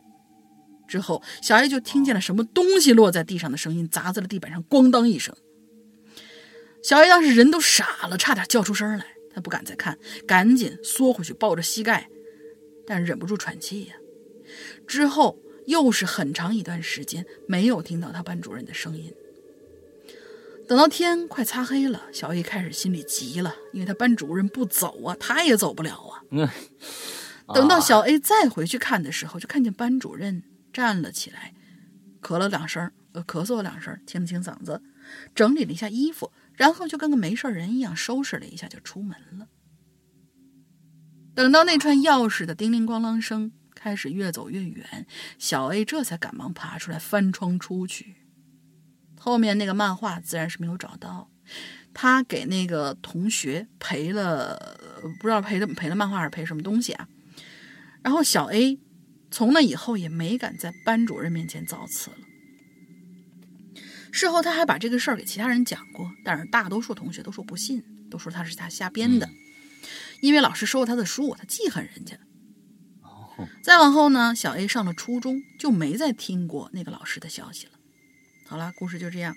[0.88, 5.36] 之后，小 A 就听见了什么东西落在地上的声音，砸在了地板上，咣当一声。
[6.84, 9.06] 小 A 当时人都傻了，差点叫出声来。
[9.34, 12.10] 他不敢再看，赶紧缩回去，抱着膝盖，
[12.86, 13.96] 但忍不住喘气呀。
[14.86, 19.14] 之后。”又是很长一段时间没有听到他班主任的声音。
[20.68, 26.24] 等到天快擦黑了，小 A 开始心里急了，因为他班主任不走啊，他也走不了啊。
[27.54, 31.54] 等到小 A 再回去看的时候，就看见班主任站了起来，
[32.22, 34.82] 咳了两声，呃，咳嗽了两声，清了清嗓子，
[35.36, 39.48] 整理了一下衣服，然后就跟个没事人一样收拾了一下就出门了。
[41.36, 43.52] 等到那串钥匙的叮铃咣啷声。
[43.82, 45.08] 开始越走越远，
[45.40, 48.16] 小 A 这才赶忙爬出来翻窗出去。
[49.18, 51.32] 后面那个漫画自然是没有找到，
[51.92, 54.78] 他给那个同学赔了，
[55.20, 57.08] 不知道赔了赔了漫画还是赔什么东西啊。
[58.04, 58.78] 然后小 A
[59.32, 62.18] 从那以后也没敢在班主任面前造次了。
[64.12, 69.28] 事后他还把这个事儿给其他人讲过，但是大多数同学都说不信，都说他是他瞎编的。
[70.22, 72.16] 因为老师收了他的书，他记恨人家。
[73.62, 77.74] 再往后呢，小 A 上了初中，就没再听过那个老师的消息了。
[78.48, 79.36] 好了，故事就这样。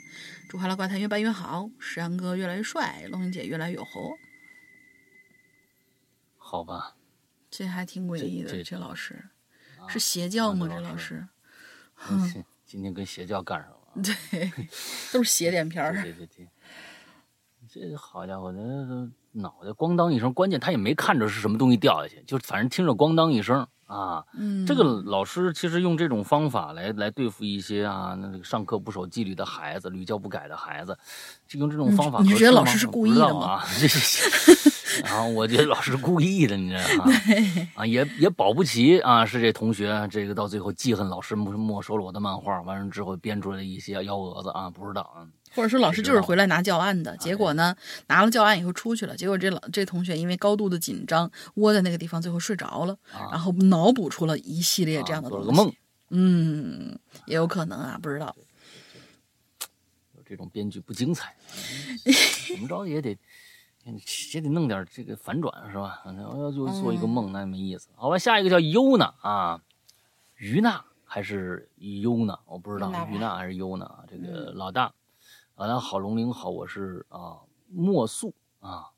[0.48, 4.16] 祝《哈拉怪谈》越办越好，石阳哥越来越帅，龙云姐越来越火。
[6.36, 6.96] 好吧，
[7.50, 8.50] 这还挺诡异的。
[8.50, 9.30] 这这老师
[9.88, 10.68] 是邪教吗？
[10.68, 11.26] 这老师，
[12.32, 13.78] 今今天跟邪教干上了。
[14.02, 14.52] 对，
[15.12, 16.02] 都是邪点片儿。
[16.02, 16.48] 对对对，
[17.68, 18.58] 这好家伙，这
[19.34, 24.24] 脑袋咣当一声，关键他也没看着是什么东西掉下去，就反正听着咣当一声啊。
[24.38, 30.96] 嗯，这个老师其实用这种方法来来对付一些啊，那个上课不守纪律的孩子，屡教不改的孩子，
[31.46, 32.20] 就用这种方法。
[32.22, 33.60] 你 觉得老师是故意的吗？
[33.78, 33.88] 这
[35.04, 37.12] 然后我觉得老师故意的，你知道吗？
[37.74, 45.26] 啊，也也保不齐啊，是这同学这个到最后记恨老师没没收了我的漫画，完了之后编出来一些幺蛾子啊，不知道啊。
[45.54, 47.74] 或者说老师就是回来拿教案的，结果呢，
[48.08, 52.96] 拿了教案以后出去了，结果这老这同学因为高度的紧张，窝在那个地方，最后睡着了，
[53.30, 55.44] 然后脑补出了一系列这样的东西。
[55.46, 55.74] 做了个梦，
[56.10, 58.34] 嗯，也有可能啊，不知道。
[60.16, 61.34] 有这种编剧不精彩，
[62.48, 63.16] 怎么着也得。
[64.32, 66.02] 也得弄点这个反转是吧？
[66.06, 67.90] 要就做一个梦，那没意思。
[67.94, 69.60] 好吧，下一个叫优娜啊，
[70.36, 72.40] 于娜还是优娜？
[72.46, 73.86] 我不知道，于娜还是优娜？
[74.08, 74.90] 这个老大，
[75.56, 77.38] 老大好，龙玲好，我是啊
[77.70, 78.90] 莫素啊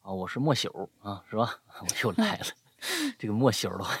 [0.00, 1.56] 啊，我是莫朽啊，是吧？
[1.82, 2.44] 我又来了，
[3.18, 3.96] 这个莫朽的话，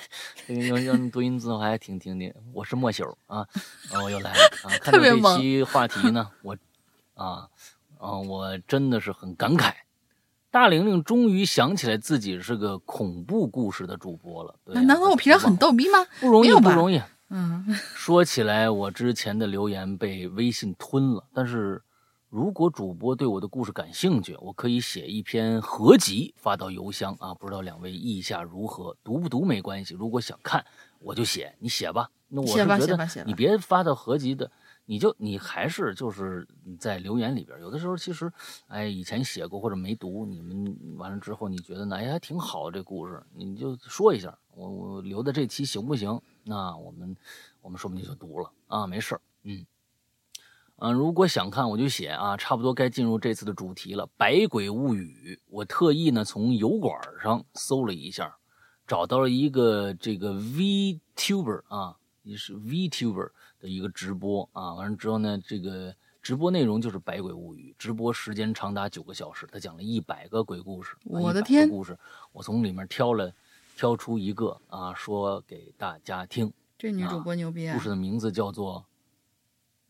[0.46, 2.32] 这个用用读音字的话还挺挺的。
[2.52, 3.44] 我是莫朽啊，
[4.00, 4.70] 我又来了啊！
[4.80, 6.56] 看到这期话题呢，我
[7.14, 7.48] 啊
[7.98, 9.72] 啊，我真的是很感慨。
[10.52, 14.54] 大玲玲终于想起来自己是个恐怖故事的主播了。
[14.66, 15.98] 难道我平常很逗逼吗？
[16.20, 17.02] 不容易，不容易。
[17.30, 21.24] 嗯，说起来，我之前的留言被微信吞了。
[21.34, 21.82] 但是，
[22.34, 27.32] 如果主播对我的故事感兴趣，我可以写一篇合集发到邮箱啊。
[27.32, 28.96] 不知道两位意下如何？
[29.04, 29.94] 读不读没关系。
[29.94, 30.66] 如果想看，
[30.98, 32.10] 我就写，你写吧。
[32.26, 34.50] 那我是觉得你别发到合集的。
[34.84, 36.44] 你就你还是就是
[36.76, 38.32] 在留言里边，有的时候其实，
[38.66, 41.94] 哎，以前写过或者没读，你们完了之后你觉得呢？
[41.94, 46.20] 哎，还挺好这故事，你就说一下，我我留的这期行不行？
[46.42, 47.16] 那我们
[47.62, 49.64] 我们说不定就读了啊，没事儿，嗯，
[50.76, 55.38] 嗯，如果想看我就写啊，差不多该进入这次的主题了，《百鬼物语》。
[55.48, 58.36] 我特意呢从油管上搜了一下，
[58.86, 63.30] 找到了一个这个 VTuber 啊，也是 VTuber。
[63.60, 70.94] 的一个直播啊，完了之后呢，这个直播内容就是《百鬼物语》，直播时间长达九个小时，他讲了一百个鬼故事。
[71.04, 71.66] 我的天！
[71.66, 71.98] 故事，
[72.32, 73.32] 我从里面挑了
[73.74, 76.52] 挑出一个啊，说给大家听。
[76.76, 77.74] 这女主播牛逼啊！
[77.74, 78.84] 故事的名字叫做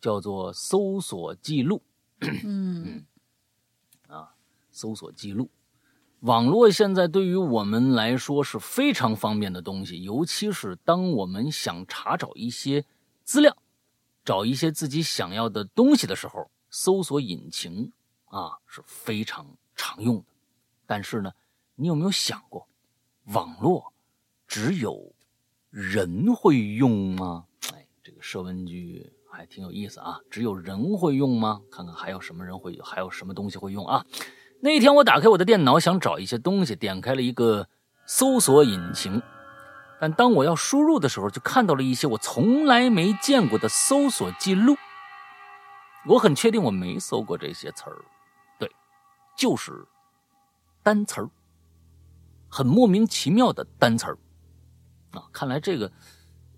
[0.04, 1.80] 叫做搜索记录。
[2.44, 3.06] 嗯
[4.06, 4.34] 啊，
[4.70, 5.48] 搜索记录。
[6.20, 12.84] 网络现在对于我们来说是非常方便的东西，尤其是当我们想查找一些
[13.22, 13.56] 资料。
[14.26, 17.90] 找一些自己想要的东西的时候，搜索引擎
[18.26, 20.24] 啊是非常常用的。
[20.86, 21.32] 但是呢，
[21.76, 22.68] 你有没有想过，
[23.24, 23.92] 网络
[24.46, 25.14] 只有
[25.70, 27.46] 人会用吗？
[27.72, 30.20] 哎，这个设问句还挺有意思啊。
[30.30, 31.60] 只有人会用吗？
[31.70, 34.06] 看看还有什么人会，还有什么东西会用啊？
[34.60, 37.68] 那天我打开我的电脑，想找一些东西，点开了一个
[38.06, 39.20] 搜索引擎。
[40.00, 44.76] 但当我要输入的时候，就看到了一些我从来没见过的搜索记录。
[46.06, 48.04] 我很确定我没搜过这些词儿，
[48.58, 48.70] 对，
[49.38, 49.86] 就是
[50.82, 51.30] 单词儿，
[52.48, 54.18] 很莫名其妙的单词儿
[55.12, 55.24] 啊！
[55.32, 55.90] 看来这个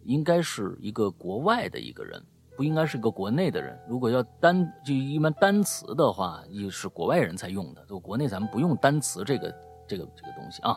[0.02, 2.24] 应该是一个国外的一个人，
[2.56, 3.78] 不应该是个国内的人。
[3.88, 9.54] 如果要单就一般单词的话，也是国外人才用的，就国内咱们不用单词这个
[9.86, 10.76] 这个这个东西啊。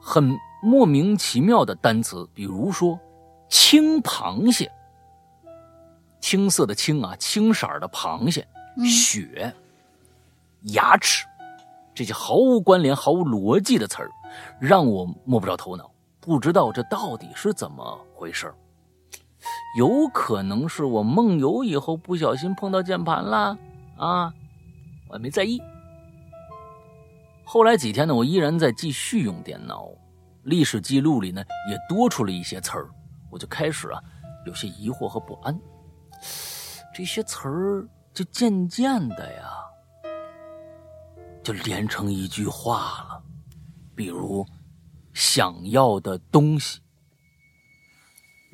[0.00, 2.98] 很莫名其妙的单词，比如说
[3.50, 4.70] “青螃蟹”，
[6.20, 8.46] 青色的青啊，青色的螃蟹，
[8.84, 9.52] 血、
[10.62, 11.26] 牙齿，
[11.92, 14.10] 这些毫无关联、毫无逻辑的词儿，
[14.60, 15.90] 让我摸不着头脑，
[16.20, 18.52] 不知道这到底是怎么回事
[19.76, 23.58] 有可能是我梦游以后不小心碰到键盘了
[23.96, 24.32] 啊，
[25.08, 25.60] 我还没在意。
[27.44, 29.88] 后来几天呢，我依然在继续用电脑，
[30.42, 32.90] 历史记录里呢也多出了一些词儿，
[33.30, 34.02] 我就开始啊
[34.46, 35.58] 有些疑惑和不安。
[36.94, 39.50] 这些词儿就渐渐的呀，
[41.42, 43.22] 就连成一句话了，
[43.94, 44.44] 比如
[45.12, 46.80] “想要的东西”“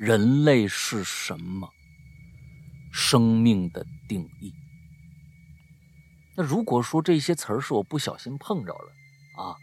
[0.05, 1.71] 人类是什么
[2.91, 4.53] ”“生命的定义”。
[6.35, 8.91] 那如果说这些词儿是我不小心碰着了
[9.41, 9.55] 啊，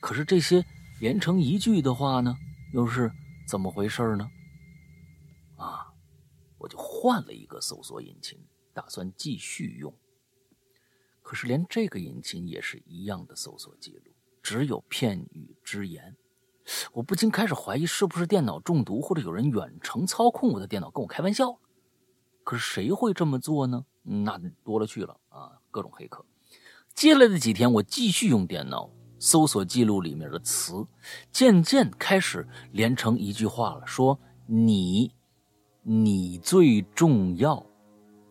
[0.00, 0.64] 可是这些
[0.98, 2.36] 连成一句的话呢，
[2.72, 3.12] 又是
[3.46, 4.28] 怎么回事呢？
[5.58, 5.86] 啊，
[6.58, 8.36] 我就换了一个搜索引擎，
[8.74, 9.96] 打算继续用。
[11.22, 14.12] 可是连这个引擎也是一样的搜索记录，
[14.42, 16.16] 只有片语之言。
[16.92, 21.58] 我不禁开始怀疑，是不是电脑中毒，或者有人远程操控我的电脑，跟我开玩笑？
[22.44, 23.84] 可是谁会这么做呢？
[24.02, 25.52] 那多了去了啊！
[25.70, 26.24] 各种黑客。
[26.94, 30.86] 接下来的几天，我继续用电脑搜索记录里面的词，
[31.30, 33.86] 渐渐开始连成一句话了。
[33.86, 35.12] 说你，
[35.82, 37.64] 你最重要。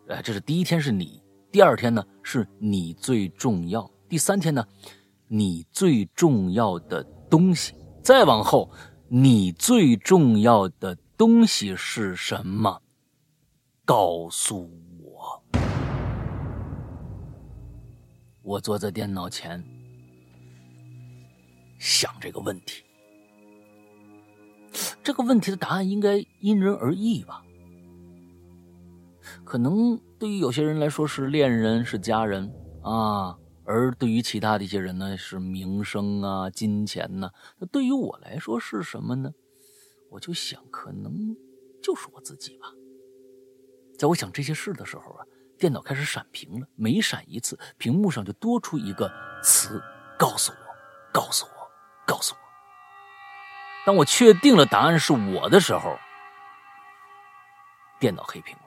[0.07, 1.21] 哎，这是第一天是你，
[1.51, 4.65] 第二天呢是你最重要，第三天呢，
[5.27, 7.75] 你最重要的东西。
[8.07, 8.71] 再往后，
[9.09, 12.81] 你最重要的东西是什么？
[13.83, 15.43] 告诉我。
[18.43, 19.61] 我坐在电脑前
[21.77, 22.85] 想这个问题，
[25.03, 27.43] 这个问题的答案应该因人而异吧？
[29.43, 32.49] 可能对于有些人来说是恋人、是家人
[32.81, 33.37] 啊，
[33.67, 37.29] 而对于其他的一些人呢是名声啊、金钱呐。
[37.59, 39.31] 那对于我来说是什么呢？
[40.09, 41.35] 我就想，可能
[41.83, 42.67] 就是我自己吧。
[43.99, 45.25] 在我想这些事的时候啊。
[45.59, 49.11] 电脑开始闪屏了，每闪一次，屏幕上就多出一个
[49.41, 49.81] 词
[50.15, 50.57] ：“告诉我，
[51.11, 51.51] 告诉我，
[52.05, 52.39] 告诉我。”
[53.83, 55.97] 当我确定了答案是我的时候，
[57.99, 58.65] 电脑黑屏了，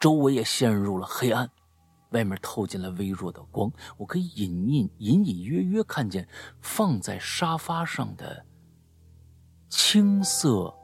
[0.00, 1.48] 周围也陷入了黑暗，
[2.10, 6.28] 外面透进了微弱的光，我可以隐隐隐隐约约看见
[6.60, 8.44] 放在沙发上的
[9.68, 10.74] 青色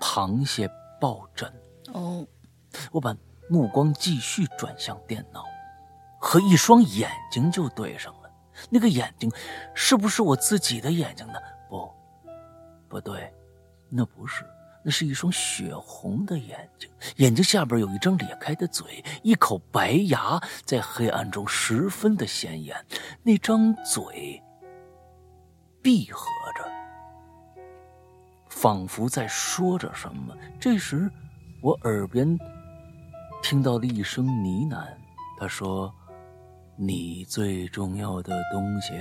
[0.00, 0.70] 螃蟹
[1.00, 1.52] 抱枕。
[1.92, 2.26] 哦，
[2.92, 3.16] 我把。
[3.50, 5.42] 目光继续转向电脑，
[6.20, 8.30] 和一双眼睛就对上了。
[8.68, 9.32] 那个眼睛，
[9.74, 11.40] 是不是我自己的眼睛呢？
[11.66, 11.90] 不，
[12.90, 13.32] 不对，
[13.88, 14.44] 那不是，
[14.84, 16.88] 那是一双血红的眼睛。
[17.16, 22.76] 眼睛下边有一张咧开的嘴，一口白牙在黑暗中十分的显眼。
[23.22, 24.42] 那张嘴
[25.82, 26.26] 闭合
[26.56, 27.62] 着，
[28.48, 30.36] 仿佛在说着什么。
[30.60, 31.10] 这时，
[31.62, 32.38] 我耳边。
[33.40, 34.84] 听到了一声呢喃，
[35.38, 35.94] 他说
[36.76, 38.92] ：“你最重要的东西，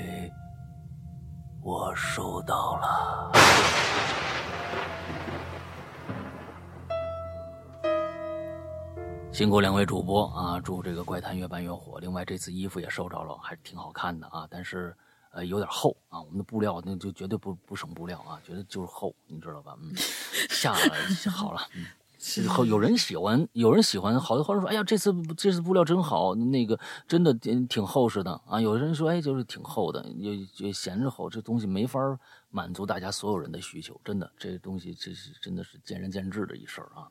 [1.63, 3.31] 我收到了。”
[9.33, 10.59] 辛苦两位主播啊！
[10.59, 11.99] 祝这个怪谈越办越火。
[11.99, 14.47] 另外，这次衣服也收着了，还是挺好看的啊。
[14.49, 14.95] 但是，
[15.31, 16.19] 呃，有点厚啊。
[16.19, 19.77] 我们的布料那就绝对不不省布料啊，觉得就是厚，你知道吧？
[19.79, 19.93] 嗯，
[20.49, 20.73] 下
[21.29, 21.85] 好了，嗯。
[22.49, 28.59] 后有人喜欢，有人喜欢，好多好多说，哎呀，这次这次布料真好，那个真的挺挺厚实的啊。
[28.59, 31.99] 有人说，哎，就是挺厚的，也也闲着厚，这东西没法
[32.49, 37.07] 满足大家所有人的需求，真的，这东西这是真的是见仁见智的一事儿啊。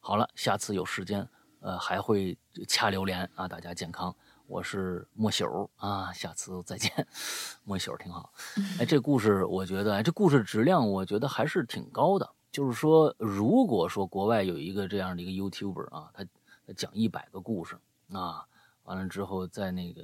[0.00, 1.26] 好了，下次有时间，
[1.60, 4.14] 呃，还会掐榴莲啊，大家健康。
[4.46, 7.06] 我是莫朽啊，下次再见，
[7.64, 8.32] 莫朽挺好。
[8.78, 12.28] 哎，这故事我觉得，这故事质量我觉得还是挺高的。
[12.50, 16.24] 就是说，如果说国外有一个这样的一个 YouTuber 啊，他
[16.66, 17.78] 他讲一百个故事
[18.10, 18.44] 啊，
[18.82, 20.02] 完了之后在那个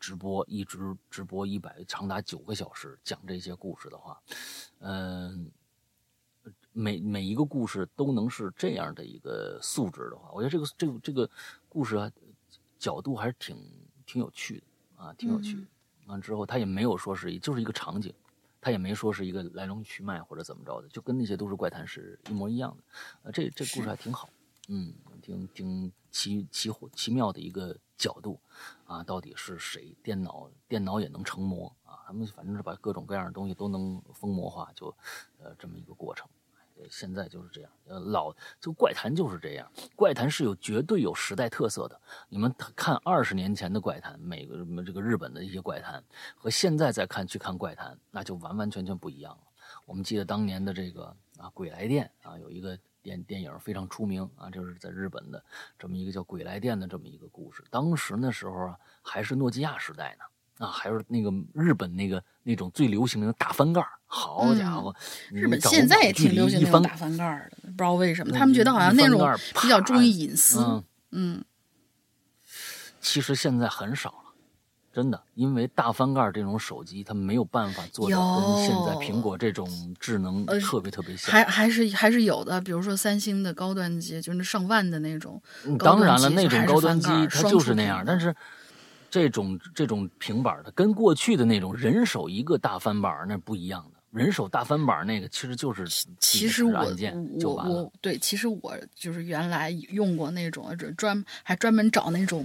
[0.00, 4.18] 直播一直直播一百长达九个小时讲这些故事的话，
[4.78, 5.50] 嗯，
[6.78, 11.30] 每每一个故事都能是这样的一个素质的话，我觉得这个这个这个
[11.70, 12.12] 故事啊，
[12.78, 13.56] 角度还是挺
[14.04, 15.66] 挺有趣的啊，挺有趣的。
[16.06, 18.12] 完之后他也没有说是就是一个场景。
[18.58, 22.82] 他也没说是一个来龙去脉或者怎么着的，就跟那些都市怪谈是一模一样的。
[23.22, 24.28] 啊，这这故事还挺好，
[24.66, 24.92] 嗯，
[25.22, 28.40] 挺挺奇奇奇妙的一个角度
[28.84, 29.04] 啊。
[29.04, 29.96] 到底是谁？
[30.02, 32.02] 电脑电脑也能成魔啊？
[32.08, 34.92] 他们反正是把各种各样的东西都能疯魔化，就
[35.38, 36.28] 呃这么一个过程。
[36.90, 42.00] 现在就是这样，呃，老就怪谈就是这样，怪谈是有绝对有时代特色的。
[42.28, 46.02] 你们看二十年前的怪谈，每个什么这个日本的一些怪谈，
[46.34, 49.42] 和现在再看去看怪谈，那就完完全全不一样了。
[49.84, 51.04] 我们记得当年的这个
[51.38, 55.44] 啊，《鬼来电》啊，有一个电电影非常出名啊，就是在日本的
[55.78, 57.64] 这么一个叫《鬼来电》的这么一个故事。
[57.70, 60.24] 当时那时候啊，还是诺基亚时代呢，
[60.58, 64.94] 啊，还有那个日本那个那种最流行的大翻盖，好家伙，
[65.30, 69.20] 嗯日本现在也挺流行大翻盖的，不知道为什么，他们觉得好像那种
[69.60, 70.60] 比较注意隐私。
[70.60, 71.44] 嗯，嗯
[73.00, 74.32] 其实现在很少了，
[74.92, 81.30] 真的，因为大翻盖这种手机它没有办法做到跟现在苹果这种智能呃特别特别像。
[81.30, 85.40] 还还是还是有的，比如说三星的高端机，就是上万的那种。
[85.78, 88.34] 当然了，那种高端机它就是那样，但是
[89.16, 93.98] 这种这种平板的跟过去的那种人手一个大翻板那不一样的。
[94.10, 95.88] 人手大翻板那个其实就是
[96.20, 96.86] 其实我
[97.42, 97.92] 我我。
[98.02, 102.44] 对，其实我就是原来用过那种专专还专门找那种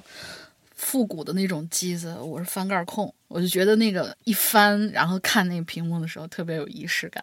[0.74, 7.22] 复古的那种机子，我是翻盖控，我就觉得那个一翻，然后看那个屏幕的时候特别有仪式感。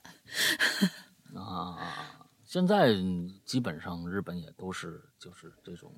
[1.35, 1.79] 啊，
[2.45, 2.95] 现在
[3.47, 5.91] 基本上日本也都是就是这种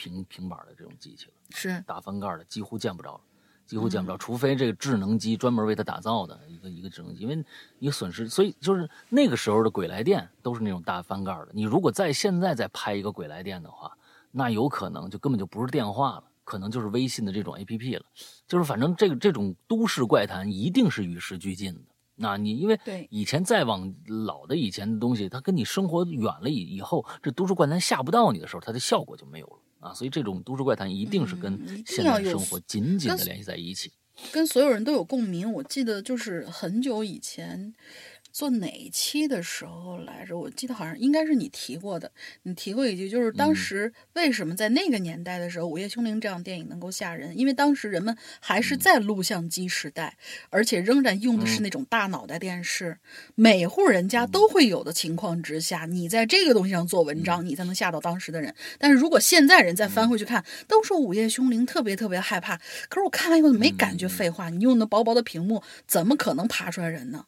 [0.00, 3.20] 平平板的这种机器了，是，大翻盖的几乎见不着了，
[3.66, 7.44] 几乎见不着，嗯除非这个智能机专门为它打造的一个一个智能机，因为
[7.78, 11.48] 你损失，所以就是那个时候的鬼来电都是那种大翻盖的。
[11.52, 13.94] 你如果在现在再拍一个鬼来电的话，
[14.30, 16.24] 那有可能就根本就不是电话了。
[16.42, 18.04] 可能就是微信的这种 A P P 了，
[18.48, 21.80] 就是反正这个这种都市怪谈一定是与时俱进的。
[22.16, 23.94] 那你因为对以前再往
[24.26, 29.92] 老的以前的东西，它跟你生活远了以以后，这都市怪谈吓不到你的时候，它的效果就没有了啊。
[29.92, 33.92] 所以这种都市怪谈一定是跟现要有在生活紧紧的联系在一起。
[34.32, 35.50] 跟所有人都有共鸣。
[35.52, 37.74] 我记得就是很久以前
[38.40, 42.10] 做哪一期的时候来着，我记得好像应该是你提过的，
[42.44, 50.16] 你提过一句，就是当时为什么在那个年代的时候，午夜凶铃》这样电影能够吓人，因为当时人们还是在录像机时代，
[50.48, 52.96] 而且仍然用的是那种大脑袋电视，
[53.34, 58.54] 每户人家都会有的情况之下，你在这个东西上做文章，你才能吓到当时的人。
[58.78, 62.56] 但是如果现在人再翻回去看，都说《午夜凶铃》特别特别害怕，
[62.88, 64.08] 可是我看完以后没感觉。
[64.08, 67.26] 废话，你用那薄薄的屏幕，怎么可能爬出来人呢？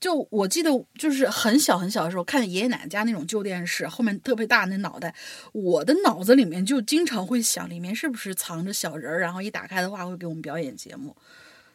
[0.00, 5.14] 就我记得，就是很小很小的时候，看爷爷奶奶家那种旧电视，后面特别大那脑袋，
[5.52, 9.20] 我的脑子里面就经常会想，里面是不是藏着小人儿？
[9.20, 11.16] 然后一打开的话，会给我们表演节目。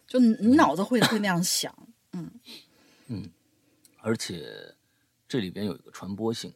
[0.08, 1.74] 就你你脑子会会那样想，
[2.14, 2.32] 嗯
[3.08, 3.30] 嗯
[4.02, 4.76] 而且
[5.28, 6.54] 这里边有一个传播性，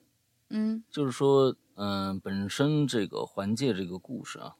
[0.49, 4.55] 嗯就是说，嗯、本身这个环界这个故事啊，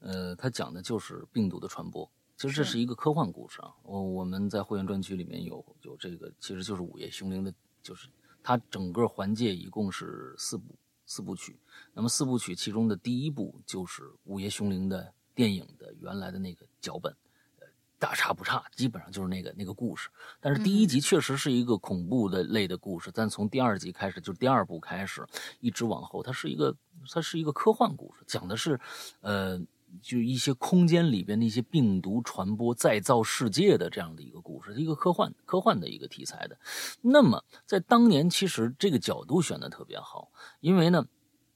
[0.00, 2.10] 呃，它讲的就是病毒的传播。
[2.36, 8.08] 其实这是是一个科幻故事啊，我我们在会员专区里面有有这个，其实就是《午夜凶铃》的，就是
[8.42, 10.74] 它整个环节一共是四部
[11.06, 11.58] 四部曲。
[11.92, 17.14] 那么四部曲其中的第一部就是《午夜凶铃》的电影的原来的那个脚本，
[17.60, 17.66] 呃，
[17.98, 20.08] 大差不差，基本上就是那个那个故事。
[20.40, 25.24] 但是第一集确实是一个恐怖的类的故事，但从第二集开始，就是第二部开始，
[25.60, 26.76] 一直往后，它是一个
[27.08, 28.80] 它是一个科幻故事，讲的是，
[29.20, 29.60] 呃，
[30.02, 36.58] 就一些空间里边的一些病毒传播、再造世界的这样的一个故事，一个科幻科幻的一个题材的。
[37.00, 40.30] 那么在当年，其实这个角度选的特别好，
[40.60, 41.06] 因为呢，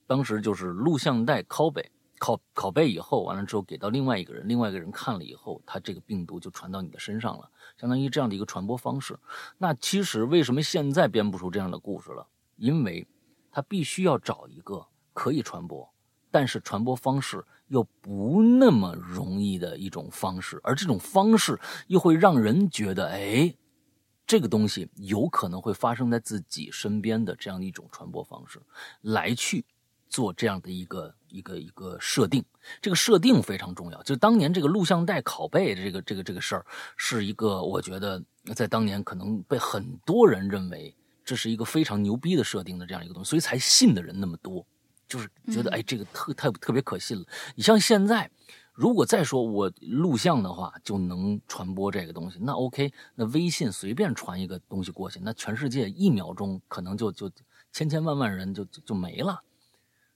[0.07, 1.91] 当时就是录像带拷贝。
[2.21, 9.17] 拷拷贝以后，完了之后给到另外一个人，另外一个人看了以后，他这个病毒就传到你的身上了，相当于这样的一个传播方式。
[9.57, 12.27] 那其实为什么现在编不出这样的故事了？
[12.57, 13.07] 因为
[13.53, 15.89] 他必须要找一个可以传播，
[16.39, 21.59] 但是传播方式又不那么容易的一种方式，而这种方式
[21.89, 23.53] 又会让人觉得，哎，
[24.25, 28.63] 这个东西有可能会发生在自己身边的这样一种传播方式，
[29.01, 29.65] 来去
[30.09, 32.45] 做这样的一个一个一个设定。
[32.81, 36.65] 这个设定非常重要，就当年这个录像带拷贝这个这个这个事儿，
[36.97, 38.23] 是一个我觉得
[38.55, 40.95] 在当年可能被很多人认为
[41.25, 44.65] 这是一个非常牛逼的设定的这样一个东西，所以才信的人那么多，
[45.09, 47.25] 就是觉得嗯哎这个特特特别可信了。
[47.57, 48.31] 你像现在。
[48.81, 57.29] 如果再说我录像的话就能传播这个东西，那 OK，那微信随便传一个东西过去，那全世界一秒钟可能就就
[57.73, 59.43] 千千万万人就就就没了。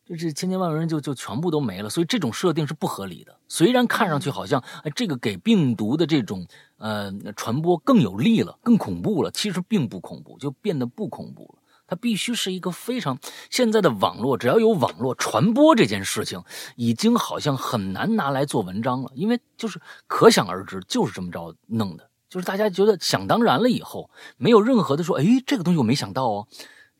[0.05, 3.37] 这这千千万万人就就全部都没了，所以这种设定是不合理的。
[3.49, 6.47] 虽然看上去好像哎，这个给病毒的这种
[6.77, 11.62] 呃传播更有利了，更恐怖了，其实并不恐怖，就变得不恐怖了。
[11.93, 13.19] 它必须是一个非常
[13.51, 16.43] 现在的网络，只要有网络传播这件事情，
[16.75, 24.09] 已经好像很难拿来做文章了，因为就是可想而知，就是这么着弄的，就是大家觉得想当然了以后，
[24.39, 26.49] 没有任何的说，哎，这个东西我没想到哦，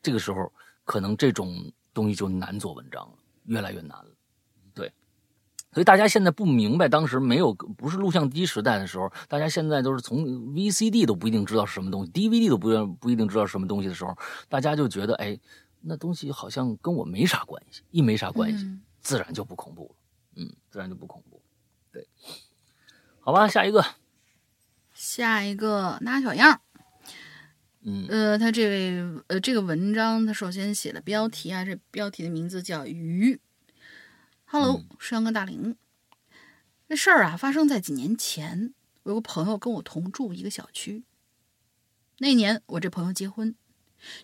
[0.03, 0.53] 这个时候
[0.85, 3.13] 可能这种东西就难做文章了，
[3.45, 4.12] 越来越难了。
[5.73, 10.23] 对，所以大家现在不明白，当时没有不是录像机时代的时候，大家现在都是从
[10.53, 14.15] VCD 都不一定知道是什么东西，DVD 都不不一定知道是什么东西的时候，
[14.47, 15.37] 大家就觉得，哎，
[15.81, 19.95] 那东西好像跟我没啥关系，一没啥关系，嗯自然就不恐怖了，
[20.37, 21.41] 嗯，自然就不恐怖。
[21.91, 22.07] 对，
[23.19, 23.83] 好吧，下一个，
[24.93, 26.61] 下一个拿小样。
[27.85, 33.35] 嗯呃，他这位呃这个文章，他首先写的标题啊，这标题的名字叫《鱼》。
[34.53, 35.75] Hello，嗯山哥大林。
[36.87, 38.75] 这事儿啊，发生在几年前。
[39.01, 41.05] 我有个朋友跟我同住一个小区。
[42.19, 43.55] 那年我这朋友结婚，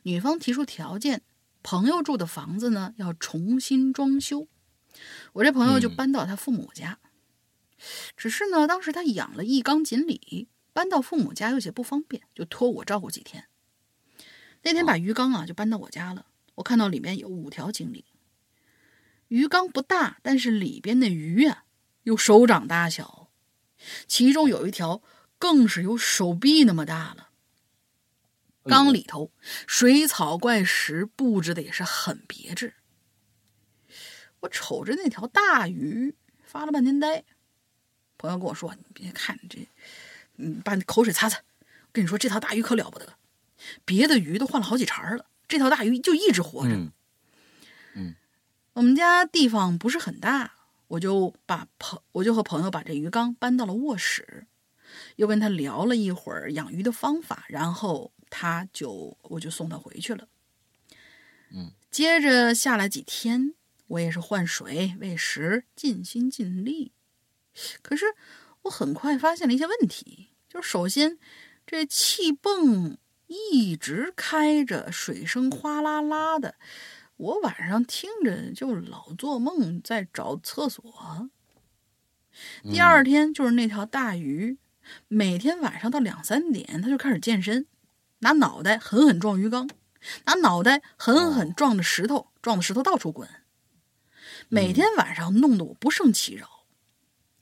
[0.03, 1.23] 女方提出条件，
[1.63, 4.47] 朋友住的房子呢要重新装修，
[5.33, 6.99] 我这朋友就嗯搬到他父母家。
[8.15, 13.45] 只是呢，当时他养了一缸锦鲤，搬到父母家有些不方便，就托我照顾几天。
[14.61, 18.05] 那天把鱼缸啊就搬到我家了，我看到里面有五条锦鲤。
[19.29, 21.63] 鱼缸不大，但是里边的鱼啊
[22.03, 23.29] 有手掌大小，
[24.07, 25.01] 其中有一条
[25.37, 27.29] 更是有手臂那么大了。
[28.63, 29.31] 缸里头
[29.65, 32.73] 水草怪石布置的也是很别致。
[34.41, 37.23] 我瞅着那条大鱼，发了半天呆。
[38.17, 39.67] 朋友跟我说：“你别看这，
[40.35, 41.37] 你，把你口水擦擦。
[41.37, 43.15] 我跟你说，这条大鱼可了不得，
[43.85, 46.75] 别的鱼都换了好几茬了，这条大鱼就一直活着。
[46.75, 46.91] 嗯
[48.79, 50.53] 我们家地方不是很大，
[50.87, 54.47] 我就把朋我就和朋友把这鱼缸搬到了卧室，
[55.17, 60.29] 又跟他聊了一会儿养鱼的方法，然后他就我就送他回去了。
[61.51, 63.53] 嗯，接着下来几天，
[63.87, 66.93] 我也是换水、喂食，尽心尽力。
[67.81, 68.05] 可是
[68.61, 71.19] 我很快发现了一些问题，就是首先
[71.67, 72.97] 这气泵
[73.27, 76.55] 一直开着，水声哗啦啦的。
[77.19, 81.29] 我晚上听着就老做梦，在找厕所。
[82.63, 84.57] 第二天就是那条大鱼，
[85.09, 87.67] 每天晚上到两三点，它就开始健身，
[88.19, 89.69] 拿脑袋狠狠撞鱼缸，
[90.23, 93.27] 拿脑袋狠狠撞着石头，撞的石头到处滚。
[94.47, 96.47] 每天晚上弄得我不胜其扰，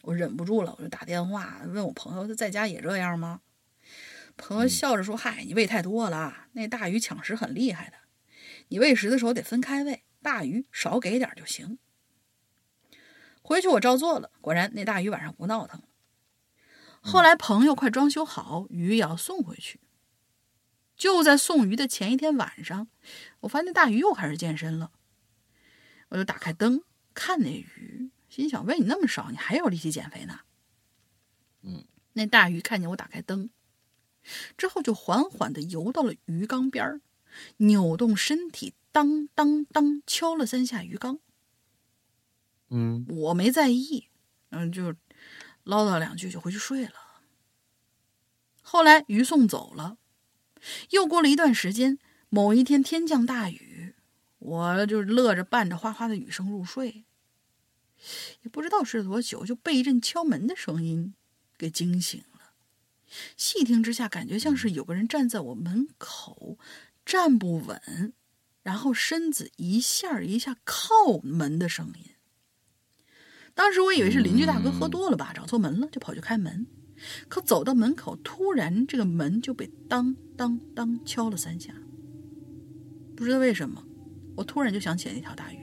[0.02, 3.42] 我忍不住了，我就打电话问我朋友，他在家也这样吗？
[4.36, 7.98] 朋友笑着说：“嗨，你喂太多了，那大鱼抢食很厉害的。”
[8.70, 11.80] 你喂食的时候得分开喂，大鱼少给点就行。
[13.42, 15.88] 回去我照做了，果然那大鱼晚上不闹腾了。
[17.02, 19.80] 后来朋友快装修好，鱼也要送回去。
[20.98, 22.90] 就在送鱼的前一天晚上，
[23.42, 24.92] 我发现那大鱼又开始健身了。
[26.10, 26.82] 我就打开灯
[27.14, 30.40] 看那鱼，心想：喂你那么少，你还有力气减肥呢？
[31.62, 33.50] 嗯，那大鱼看见我打开灯
[34.58, 37.02] 之后，就缓缓地游到了鱼缸边儿。
[37.58, 41.20] 扭动身体，当当当敲了三下鱼缸。
[42.70, 44.08] 嗯我没在意，
[44.50, 44.94] 嗯，就
[45.64, 46.94] 唠叨两句就回去睡了。
[48.62, 49.98] 后来鱼送走了，
[50.90, 51.98] 又过了一段时间，
[52.30, 53.96] 某一天天降大雨，
[54.40, 57.06] 我就乐着伴着哗哗的雨声入睡。
[58.44, 61.16] 也不知道睡了多久，就被一阵敲门的声音
[61.58, 62.52] 给惊醒了。
[63.38, 66.58] 细听之下，感觉像是有个人站在我门口。
[67.08, 68.12] 站不稳，
[68.64, 70.86] 然后身子一下一下靠
[71.24, 72.12] 门的声音。
[73.56, 76.68] 当时我以为是邻居大哥喝多了吧，找错门了，就跑去开门。
[77.30, 81.74] 可走到门口，突然这个门就被当当当敲了三下。
[83.16, 83.82] 不知道为什么，
[84.36, 85.60] 我突然就想起了那条大鱼。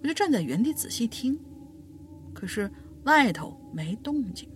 [0.00, 1.36] 我就站在原地仔细听，
[2.32, 2.70] 可是
[3.02, 4.48] 外头没动静。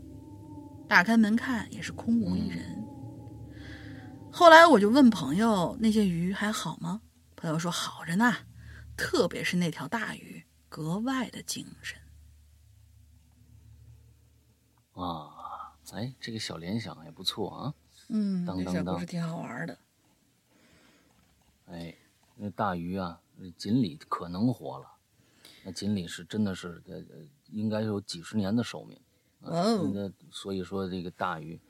[0.89, 2.85] 打开门看，也是空无一人。
[4.33, 7.03] 后来我就问朋友：“那些鱼还好吗？”
[7.35, 8.35] 朋友说：“好着呢，
[8.97, 11.99] 特别是那条大鱼，格外的精神。
[14.93, 17.75] 啊，哎，这个小联想也不错啊。”
[18.11, 19.79] 嗯，当当当这小故事挺好玩的。
[21.67, 21.95] 哎，
[22.37, 23.21] 那大鱼啊，
[23.57, 24.87] 锦鲤可能活了。
[25.65, 28.99] 那锦鲤是真的是呃，呃应该有几十年的寿命。
[29.43, 31.61] 哦那所以说这个大鱼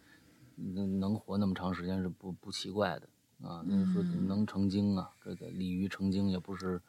[0.74, 3.09] 能能活那么长时间是不不奇怪的
[3.48, 3.64] 啊。
[3.66, 6.80] 那说嗯能成精啊，这个鲤鱼成精也不是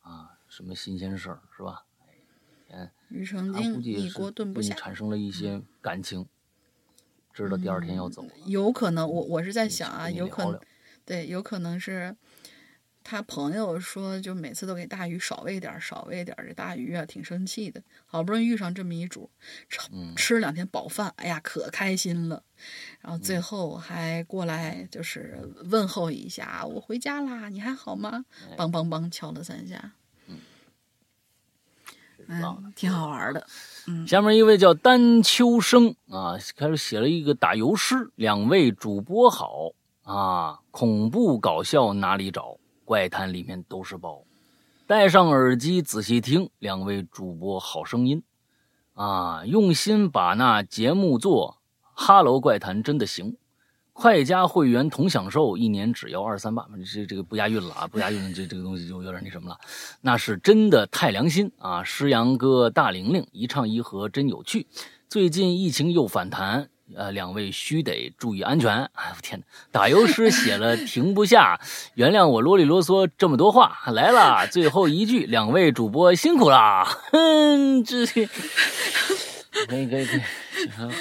[0.00, 1.84] 啊什么新鲜事儿，是吧？
[2.70, 4.74] 哎，鱼成精，计也是一锅炖不下。
[4.74, 6.26] 产生了一些感情，
[7.32, 8.28] 知道第二天要走了。
[8.44, 10.60] 有可能，我我是在想啊，有可能
[11.06, 12.14] 对，有可能是
[13.10, 16.46] 他朋友说，就每次都给大鱼少喂点儿，少喂点儿。
[16.46, 17.82] 这大鱼啊，挺生气的。
[18.04, 19.30] 好不容易遇上这么一主，
[19.70, 22.42] 吃嗯吃两天饱饭，哎呀，可开心了。
[23.00, 25.40] 然后嗯最后还过来就是
[25.70, 28.26] 问候一下，我回家啦，你还好吗？
[28.50, 29.92] 哎梆梆梆敲了三下，
[32.26, 33.46] 嗯，挺好玩的。
[33.86, 38.10] 嗯下面一位叫丹秋生啊，开始写了一个打油诗。
[38.16, 39.72] 两位主播好
[40.02, 42.58] 啊，恐怖搞笑哪里找？
[42.88, 44.24] 怪谈里面都是宝。
[44.86, 48.22] 戴上耳机仔细听，两位主播好声音
[48.94, 51.58] 啊，用心把那节目做，
[51.92, 53.36] 哈喽怪谈真的行。
[53.92, 59.58] 快加会员同享受，一年只要二三八，这这个不押韵了啊，不押韵这这个东西就有点那什么了。
[60.00, 61.84] 那是真的太良心啊！
[61.84, 64.66] 诗阳哥、大玲玲一唱一和真有趣。
[65.10, 68.84] 最近疫情又反弹，呃，两位须得注意安全。
[68.94, 71.60] 哎我天哪，打油诗写了停不下，
[71.94, 73.78] 原谅我啰里啰嗦这么多话。
[73.92, 76.84] 来了，最后一句，两位主播辛苦啦！
[77.12, 78.20] 哼，这可
[79.76, 80.20] 以可以可以，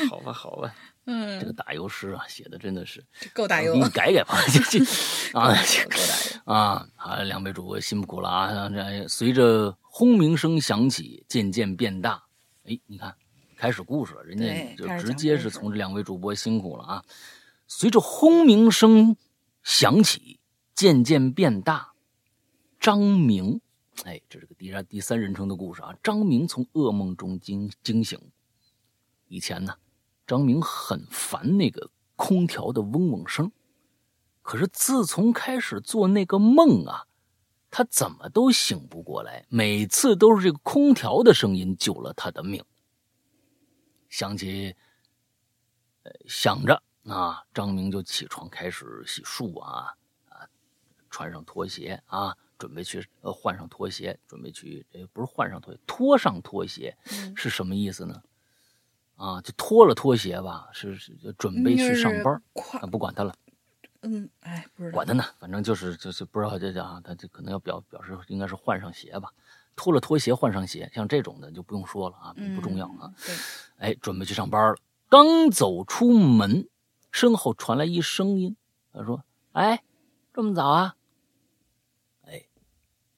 [0.09, 0.73] 好吧好吧。
[1.09, 4.79] 嗯这个打油诗啊，写的真的是，这够打油给你改改吧， 这这
[5.39, 5.55] 啊
[5.89, 6.53] 够打油。
[6.53, 8.69] 啊，好，两位主播辛苦了啊！
[8.69, 12.23] 这随着轰鸣声响起，渐渐变大，
[12.65, 13.15] 哎，你看，
[13.57, 17.03] 开始故事了，人家就直接是从这两位主播辛苦了啊。
[17.65, 19.17] 随着轰鸣声
[19.63, 20.39] 响起，
[20.75, 21.93] 渐渐变大，
[22.79, 23.59] 张明，
[24.03, 25.95] 哎，这是个第三第三人称的故事啊。
[26.03, 28.19] 张明从噩梦中惊惊醒，
[29.27, 29.73] 以前呢，
[30.27, 33.51] 张明很烦那个空调的嗡嗡声。
[34.43, 37.07] 可是自从开始做那个梦啊，
[37.71, 42.63] 他怎么都醒不过来，每次都是这个空调的声音救了他的命。
[44.17, 44.75] 想起，
[46.01, 49.93] 呃，想着啊，张明就起床开始洗漱啊
[50.27, 50.49] 啊，
[51.07, 56.97] 穿上拖鞋啊，准备去呃换上拖鞋，准备去呃不是换上拖鞋，脱上拖鞋
[57.35, 58.23] 是什么意思呢？
[59.17, 62.41] 啊，就脱了拖鞋吧，是是就准备去上班
[62.81, 63.35] 啊，不管他了。
[64.01, 64.95] 嗯，哎，不知道。
[64.95, 69.31] 管他呢，反正就是就是不知道这叫啊，他这可能要表表示应该是换上鞋吧，
[69.77, 73.13] 脱了拖鞋换上鞋，像这种的就不用说了啊，嗯不重要啊。
[73.25, 73.35] 对，
[73.77, 74.77] 哎，准备去上班了，
[75.07, 76.67] 刚走出门，
[77.11, 78.57] 身后传来一声音，
[78.91, 79.23] 他说
[79.53, 79.83] ：“哎，
[80.33, 80.97] 这么早啊？”
[82.27, 82.45] 哎，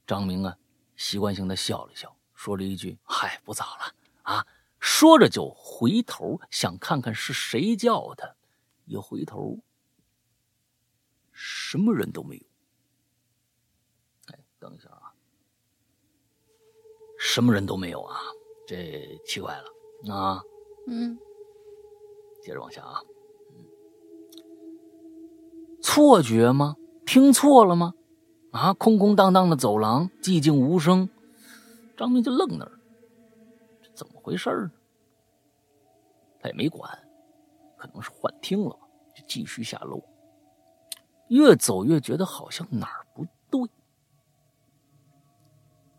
[0.05, 0.55] 张明啊，
[0.95, 4.45] 习惯性的笑了笑，说了一句：“嗨，不早了啊。”
[4.81, 8.35] 说着就回头想看看是谁叫他，
[8.85, 9.59] 一回头。
[11.31, 12.43] 什么人都没有。
[14.27, 14.98] 哎，等一下啊，
[17.19, 18.17] 什么人都没有啊，
[18.65, 20.41] 这奇怪了啊！
[20.87, 21.19] 嗯，
[22.41, 23.01] 接着往下啊，
[25.81, 26.77] 错觉吗？
[27.05, 27.93] 听错了吗？
[28.51, 31.09] 啊，空空荡荡的走廊，寂静无声，
[31.97, 32.79] 张明就愣那儿，
[33.83, 34.71] 这怎么回事呢？
[36.39, 36.89] 他也没管，
[37.77, 40.01] 可能是幻听了吧，就继续下楼。
[41.27, 43.69] 越走越觉得好像哪儿不对。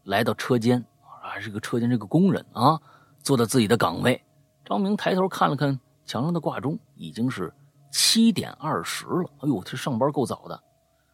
[0.04, 0.84] 来到车间，
[1.30, 2.80] 还是个车间这个工人啊，
[3.22, 4.20] 坐在自己的岗位。
[4.64, 7.54] 张明抬头看了看墙上的挂钟，已经是
[7.92, 9.30] 七点二十了。
[9.38, 10.62] 哎呦，这上班够早的。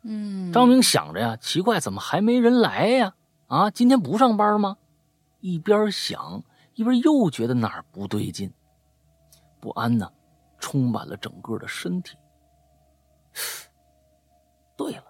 [0.02, 3.14] 嗯，张明想着呀，奇怪，怎么还没人来呀？
[3.48, 4.78] 啊，今天不上班吗？
[5.40, 6.42] 一边想，
[6.74, 8.52] 一边又觉得哪儿不对劲，
[9.60, 10.10] 不安呢，
[10.58, 12.16] 充满了整个的身体。
[14.76, 15.04] 对了，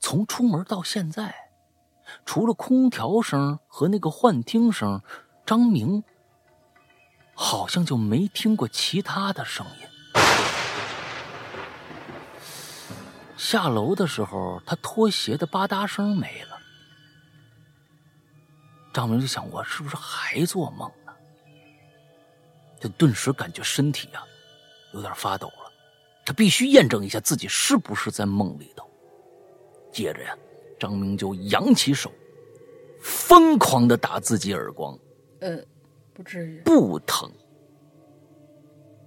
[0.00, 1.34] 从出门到现在，
[2.24, 5.02] 除了空调声和那个幻听声，
[5.44, 6.02] 张明
[7.34, 9.88] 好像就没听过其他的声音。
[13.36, 16.58] 下楼的时候，他拖鞋的吧嗒声没了。
[18.92, 21.12] 张明就想：我是不是还做梦呢？
[22.80, 24.22] 他顿时感觉身体呀、
[24.92, 25.72] 有点发抖了。
[26.24, 28.90] 他必须验证一下自己是不是在梦里头。
[29.92, 30.36] 接着呀，
[30.78, 32.12] 张明就扬起手，
[33.00, 34.98] 疯狂的打自己耳光，
[35.40, 35.58] 呃，
[36.12, 36.60] 不至于。
[36.60, 37.30] 不疼，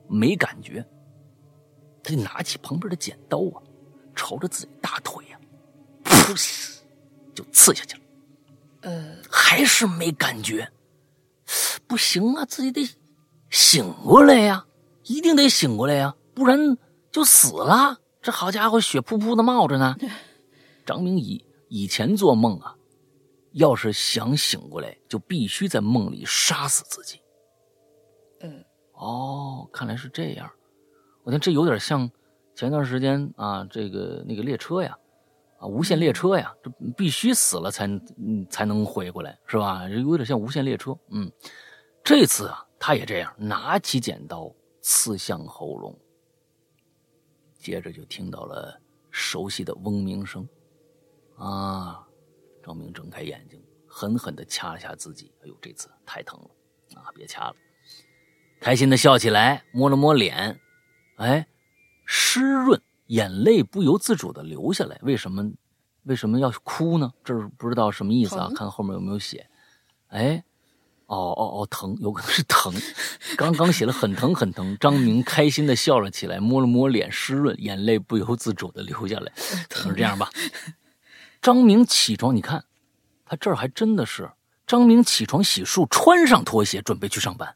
[0.07, 0.85] 没感觉。
[2.01, 3.61] 他就拿起旁边的剪刀啊，
[4.15, 5.39] 朝着自己大腿呀、
[6.03, 6.79] 噗，
[7.35, 8.03] 就刺下去了。
[8.81, 10.71] 呃，还是没感觉，
[11.85, 12.89] 不行啊，自己得
[13.49, 14.65] 醒过来呀，
[15.03, 16.77] 一定得醒过来呀，不然
[17.11, 17.99] 就死了。
[18.21, 19.95] 这好家伙，血噗噗的冒着呢。
[20.85, 22.75] 张明以以前做梦啊，
[23.53, 27.21] 要是想醒过来，就必须在梦里杀死自己。
[28.41, 30.51] 嗯，哦，看来是这样。
[31.23, 32.09] 我看这有点像
[32.55, 34.97] 前段时间啊，这个那个列车呀，
[35.59, 37.85] 啊，无限列车呀，这必须死了才
[38.17, 39.87] 嗯才能回过来，是吧？
[39.89, 40.97] 有点像无限列车。
[41.09, 41.31] 嗯，
[42.03, 44.51] 这次啊，他也这样，拿起剪刀
[44.81, 45.95] 刺向喉咙，
[47.59, 48.79] 接着就听到了
[49.11, 50.47] 熟悉的嗡鸣声。
[51.39, 52.05] 啊，
[52.63, 55.31] 张明睁开眼睛，狠狠地掐了下自己。
[55.41, 57.07] 哎呦，这次太疼了啊！
[57.15, 57.55] 别掐了。
[58.59, 60.59] 开心的笑起来，摸了摸脸，
[61.15, 61.47] 哎，
[62.05, 64.99] 湿润，眼泪不由自主的流下来。
[65.01, 65.49] 为什么？
[66.03, 67.13] 为什么要哭呢？
[67.23, 68.49] 这儿不知道什么意思啊？
[68.55, 69.47] 看后面有没有写。
[70.07, 70.43] 哎，
[71.05, 72.73] 哦哦哦，疼，有可能是疼。
[73.37, 79.31] 刚刚写了很疼很疼，张明开心的笑了起来，摸了摸脸湿润，眼泪不由自主的流下来。
[79.69, 80.29] 就这样吧。
[81.41, 82.65] 张明起床，你看，
[83.25, 84.31] 他这儿还真的是
[84.67, 87.55] 张明起床洗漱，穿上拖鞋准备去上班。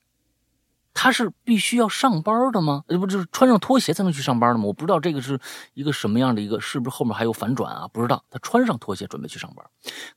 [0.95, 2.83] 他是必须要上班的吗？
[2.87, 4.65] 呃，不，就是穿上拖鞋才能去上班的吗？
[4.65, 5.39] 我不知道这个是
[5.73, 7.87] 一个什么样的一个，是不是后面还有反转啊？
[7.87, 8.23] 不知道。
[8.29, 9.65] 他穿上拖鞋准备去上班，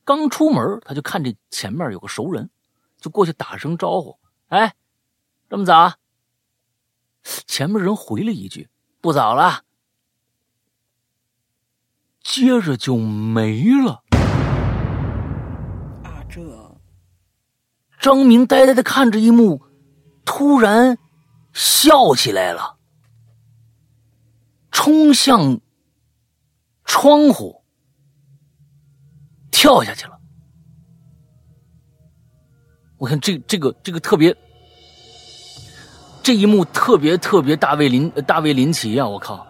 [0.05, 2.49] 刚出门他就看这前面有个熟人，
[3.01, 4.17] 就过去打声招呼
[4.49, 4.75] ：“哎，
[5.49, 5.93] 这么早？”
[7.47, 8.69] 前面人回了一句
[9.01, 9.63] ：“不早了。”
[12.27, 14.03] 接着就没了。
[16.03, 16.41] 啊，这
[18.01, 19.63] 张明呆呆的看着一幕。
[20.25, 20.97] 突然
[21.53, 22.75] 笑起来了，
[24.71, 25.61] 冲向
[26.83, 27.63] 窗户，
[29.49, 30.19] 跳下去了。
[32.97, 34.35] 我看这这个这个特别，
[36.21, 39.07] 这一幕特别特别大卫林大卫林奇啊！
[39.07, 39.47] 我靠，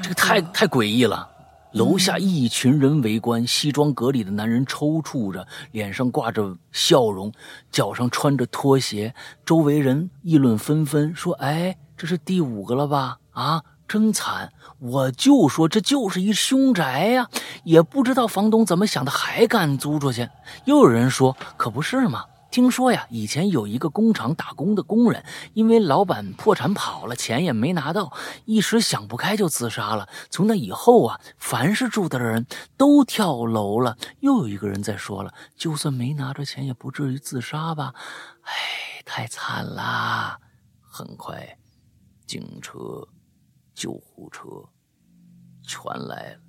[0.00, 1.35] 这个太太诡异了。
[1.76, 7.30] 楼下一群人围观，西装革履的男人抽搐着，脸上挂着笑容，
[7.70, 9.14] 脚上穿着拖鞋。
[9.44, 13.18] 周围人议论纷纷，说：“哎，这是第五个了吧？
[13.32, 14.54] 啊，真惨！
[14.78, 17.28] 我就说这就是一凶宅呀，
[17.64, 20.30] 也不知道房东怎么想的，还敢租出去。”
[20.64, 22.24] 又有人说：“可不是嘛。”
[22.56, 25.22] 听说呀，以前有一个工厂打工的工人，
[25.52, 28.16] 因为老板破产跑了，钱也没拿到，
[28.46, 30.08] 一时想不开就自杀了。
[30.30, 32.46] 从那以后啊，凡是住的人
[32.78, 33.98] 都跳楼了。
[34.20, 37.92] 又有一个人在说了，就算没拿着钱，也不至于自杀吧？
[38.40, 40.40] 哎，太惨啦！
[40.80, 41.58] 很快，
[42.26, 43.06] 警车、
[43.74, 44.46] 救护车
[45.62, 46.45] 全来了。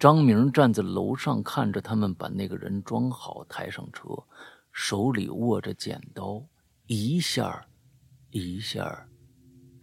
[0.00, 4.08] 张明站在楼上看着他们把那个人装好抬上车，
[4.72, 6.42] 手里握着剪刀，
[6.86, 7.66] 一下
[8.30, 9.06] 一下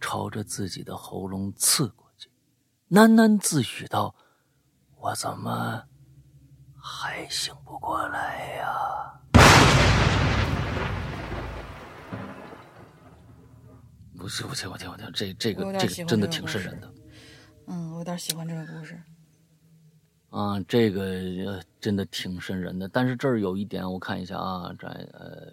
[0.00, 2.28] 朝着自己的喉咙刺过去，
[2.90, 4.12] 喃喃自语道
[4.98, 5.84] ：“我怎么
[6.74, 8.66] 还醒不过来呀？”
[14.18, 16.92] 不是，我听，我听，我听，这这个这个真的挺瘆人的。
[17.68, 19.00] 嗯，我有点喜欢这个故事。
[20.30, 22.86] 啊，这个真的挺瘆人的。
[22.88, 25.52] 但是这儿有一点，我看一下啊，这呃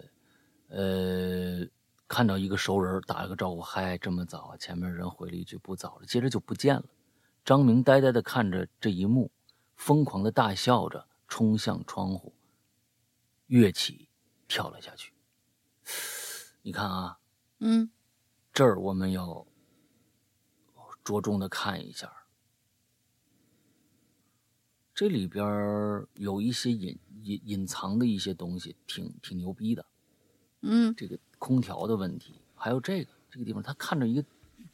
[0.68, 1.66] 呃，
[2.06, 4.56] 看到一个熟人打了个招呼，嗨，这么早？
[4.58, 6.84] 前面人回了一句不早了，接着就不见了。
[7.44, 9.30] 张明呆呆的看着这一幕，
[9.76, 12.34] 疯狂的大笑着，冲向窗户，
[13.46, 14.08] 跃起，
[14.46, 15.12] 跳了下去。
[16.62, 17.18] 你看啊，
[17.60, 17.88] 嗯，
[18.52, 19.46] 这儿我们要
[21.02, 22.12] 着重的看一下。
[24.96, 25.44] 这里边
[26.14, 29.84] 有一些隐隐隐藏的一些东西，挺挺牛逼的。
[30.62, 34.24] 嗯，这个空调的问题，还有这个这个地方，他看着一个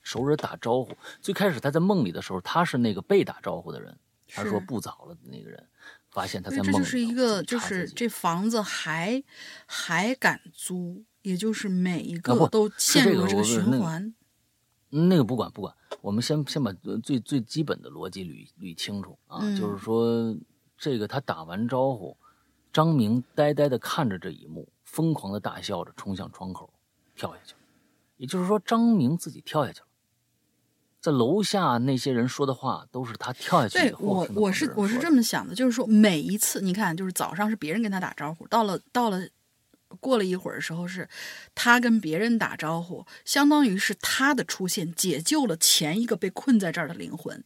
[0.01, 0.97] 熟人打招呼。
[1.21, 3.99] 最开始他在梦里的时候，他是那个被打招呼的人。
[4.29, 5.69] 他说不早了的那个人，
[6.13, 6.73] 发现他在梦里。
[6.73, 9.23] 这就是一个，就是这房子还
[9.67, 14.15] 还敢租，也就是每一个都陷入这个循环。
[14.89, 15.75] 那个不管不管。
[16.03, 16.71] 我们先先把
[17.03, 20.37] 最最基本的逻辑捋捋清楚啊，就是说，
[20.77, 22.17] 这个他打完招呼，
[22.73, 26.71] 张明呆呆的看着这一幕，疯狂的大笑着冲向窗口，
[27.15, 27.61] 跳下去了。
[28.17, 29.87] 也就是说，张明自己跳下去了，
[31.01, 34.03] 在楼下那些人说的话都是他跳下去以后。
[34.05, 39.27] 我我是我是这么想的，就是说每一次你看，就是早上是别人跟他打招呼，到了到了。
[40.01, 41.09] 过了一会儿的时候，是
[41.55, 47.43] 他跟别人打招呼，相当于是他的出现解救了前一个被困在这儿的灵魂。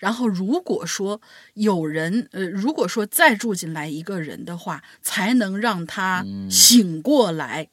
[0.00, 1.20] 然后，如果说
[1.54, 7.68] 有人，呃，如果说再住进来一个人的话，才能让他醒过来，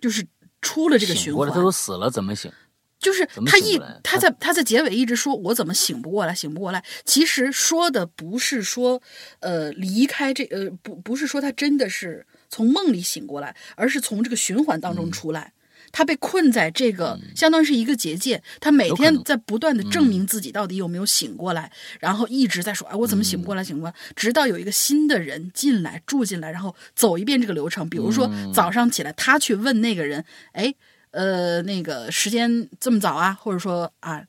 [0.00, 0.26] 就是
[0.60, 1.48] 出了这个循环。
[1.48, 2.52] 他都死了，怎么醒？
[2.98, 6.34] 就是他一他在他在结尾一直说：“我怎么醒不过来？
[6.34, 9.00] 醒不过来。”其实说的不是说，
[9.40, 12.26] 呃，离开这，呃，不不是说他真的是。
[12.52, 15.54] 从梦里醒过来，而是从这个循环当中出来。
[15.90, 18.42] 他被困在这个，相当于是一个结界。
[18.60, 21.70] 他每天在不断的证明自己到底有没有醒过来，
[22.00, 23.62] 然后一直在说：“哎，我怎么醒不过来？
[23.62, 27.86] 醒不过来。”直到有一个新的人进来住进来，然后走一遍这个流程。
[27.90, 30.74] 比如说早上起来，他去问那个人：“哎，
[31.10, 34.22] 呃，那个时间这么早啊？”或者说啊，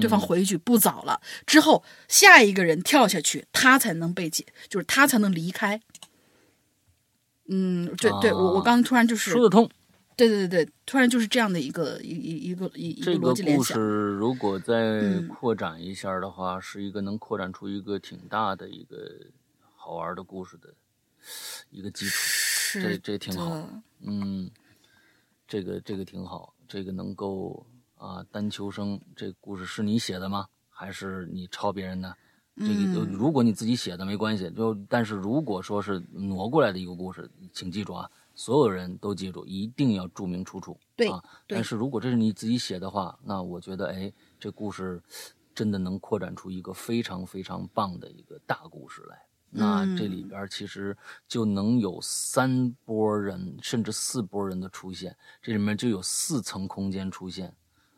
[0.00, 1.20] 对方回一句“不早了”。
[1.44, 5.78] 之后下一个人跳下去，他才能被解，就是他才能离开。
[7.54, 9.68] 嗯，对对，我我刚刚突然就是说得通，
[10.16, 13.76] 对对对对，突然就是这样的一个一一一个一一个逻辑联想。
[13.76, 13.80] 这个故事
[14.16, 18.96] 如果再扩展一下的话，是一个能扩展出一个挺大的一个
[19.76, 20.72] 好玩的故事的
[21.70, 22.12] 一个基础。
[22.12, 23.68] 是这这挺好。
[24.00, 24.50] 嗯，
[25.46, 27.66] 这个这个挺好，这个能够
[27.96, 30.46] 啊，单秋生这个故事是你写的吗？
[30.70, 32.16] 还是你抄别人的？
[32.62, 40.78] 这个嗯如果你自己写的没关系，就但是如果说是挪过来的一个故事，请记住啊，所有人都记住，一定要注明出处。
[40.96, 45.02] 对啊，对但是如果这是你自己写的话，那我觉得哎，这故事
[45.54, 49.22] 真的能扩展出一个非常非常棒的一个大故事来。
[49.54, 50.96] 那这里边其实
[51.28, 57.54] 就能有三波人，甚至四波人的出现，这里面就有四层空间出现，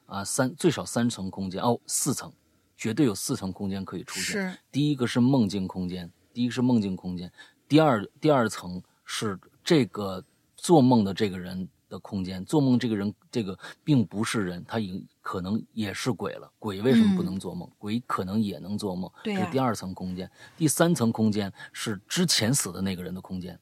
[0.06, 2.32] 啊，三最少三层空间哦，四层，
[2.76, 4.24] 绝对有四层空间可以出现。
[4.24, 7.30] 是第一个是梦境空间，第一个是梦境空间，
[7.68, 10.22] 第二第二层是这个
[10.56, 16.50] 做梦的这个人的空间，做梦这个人这个并不是人，他已可能也是鬼了。
[16.58, 17.70] 鬼为什么不能做梦？
[17.78, 20.30] 鬼可能也能做梦，这是第二层空间。
[20.56, 23.58] 第三层空间是之前死的那个人的空间，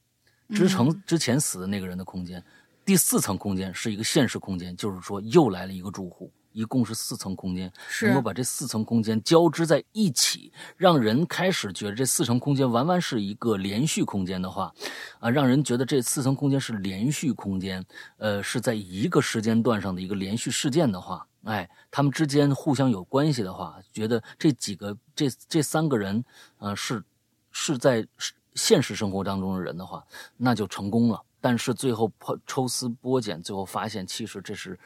[0.50, 2.42] 之成之前死的那个人的空间。
[2.84, 14.72] 第四层空间是一个现实空间，就是说又来了一个住户，一共是四层空间，是能够把这四层空间交织在一起，让人开始觉得这四层空间完完是一个连续空间的话，
[15.18, 17.84] 啊，让人觉得这四层空间是连续空间，
[18.18, 26.24] 呃，是在一个时间段上的一个连续事件的话，哎，他们之间互相有关系的话，觉得这几个这这三个人，
[26.58, 27.02] 呃，是
[27.50, 28.06] 是在
[28.54, 30.04] 现实生活当中的人的话，
[30.36, 31.20] 那就成功了。
[31.40, 34.78] 但是最后破抽丝剥茧，最后发现其实这是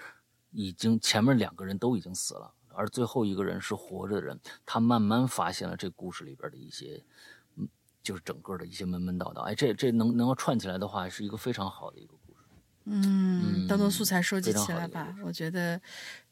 [0.57, 4.41] 已经前面两个人都已经死了，而最后一个人是活着的人。
[4.65, 7.05] 他慢慢发现了这故事里边的一些，
[7.57, 7.69] 嗯，
[8.03, 9.43] 就是整个的一些门门道道。
[9.43, 12.39] 哎，这这能能够串起来的话，是一个非常好的一个故事。
[12.87, 15.79] 嗯，当做嗯素材收集起来吧我觉得，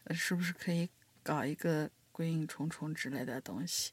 [0.05, 0.89] 呃是不是可以
[1.23, 3.93] 搞一个鬼影重重之类的东西？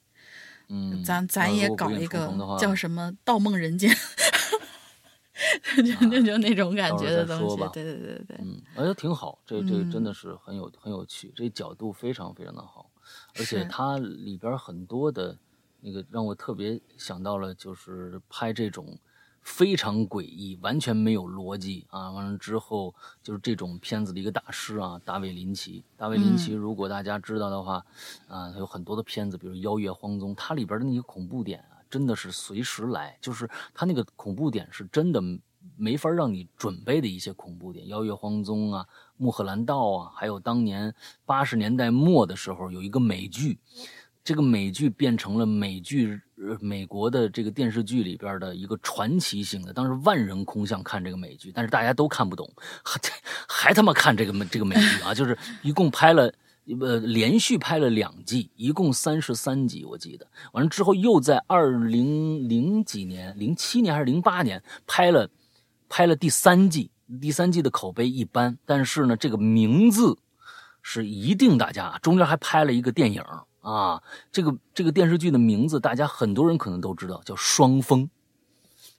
[0.70, 3.94] 嗯，咱咱也搞一个叫什么《盗梦人间》
[5.76, 7.58] 就就就那种感觉的东西。
[7.74, 12.90] 对对对对，嗯，我觉得挺好，这这嗯真的是很有很有趣，这角度非常非常的好，
[13.38, 15.38] 而且它里边很多的
[15.80, 18.98] 那个让我特别想到了，就是拍这种
[19.42, 22.94] 非常诡异、完全没有逻辑啊，完了之后
[23.24, 25.84] 就是这种片子的一个大师啊，大卫林奇。
[25.98, 27.84] 大卫林奇，嗯如果大家知道的话，
[28.28, 35.22] 啊，他有很多的片子，比如《妖月荒踪》，它里边的那些恐怖点啊，真的是随时来，就是它那个恐怖点是真的
[35.78, 38.84] 没法让你准备的一些恐怖点，《妖月荒踪》啊，
[39.18, 40.96] 《穆赫兰道》啊，还有当年
[41.26, 43.60] 八十年代末的时候有一个美剧，
[44.24, 46.20] 这个美剧变成了美剧
[46.60, 52.52] 美国的这个电视剧里边的一个传奇性的，当时万人空巷看这个美剧，但是大家都看不懂，
[52.84, 53.00] 还
[53.48, 56.34] 还他妈看这个这个美剧啊，就是一共拍了。
[56.80, 60.28] 呃，连续拍了两季，一共三十三集，我记得。
[60.54, 65.30] 完了之后，又在二零零几年，零七年还是零八年拍了
[65.90, 66.92] 拍了第三季。
[67.20, 70.18] 第三季的口碑一般，但是呢，这个名字
[70.82, 73.22] 是一定大家中间还拍了一个电影
[73.60, 74.02] 啊。
[74.32, 78.04] 这个这个电视剧的名字，大家很多人可能都知道，叫《双峰》。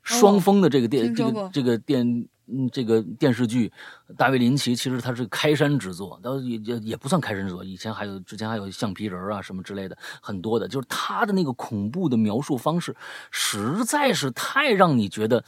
[0.03, 3.73] 双峰的这个电、这个这个电嗯这个电视剧，
[4.17, 12.95] 大卫林奇其实他是开山之作，倒也也也不算开山之作，以前还有之前还有橡皮人啊什么之类的很多的，就是他的那个恐怖的描述方式，
[13.31, 15.45] 实在是太让你觉得。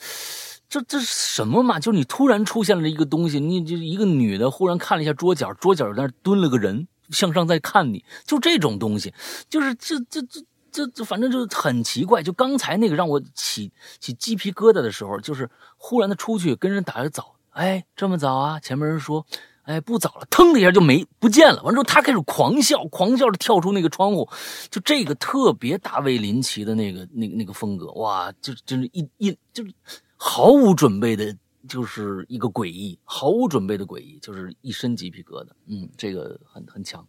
[0.66, 1.78] 这这什么嘛？
[1.78, 9.12] 就是你突然出现了一个东西，你就一个女的忽然看了一下桌角，桌角那蹲了个人，向上在看你，就这种东西，
[9.48, 10.40] 就是这这这
[10.86, 12.22] 这，反正就很奇怪。
[12.22, 13.70] 就刚才那个让我起
[14.00, 18.58] 起鸡皮疙瘩的时候，就是忽然的出去跟人打个早，哎，这么早啊？
[18.58, 19.24] 前面人说，
[19.62, 21.62] 哎，不早了，腾的一下就没不见了。
[21.62, 24.28] 完之后他开始狂笑，狂笑着跳出那个窗户，
[24.70, 29.72] 就这个特别大卫林奇的那个那个那个风格，哇，就真是一一就是
[30.16, 31.36] 毫无准备的。
[31.66, 35.48] 就是一个诡异，毫无准备的诡异，就是一身鸡皮疙瘩。
[35.64, 37.02] 嗯，这个很很强，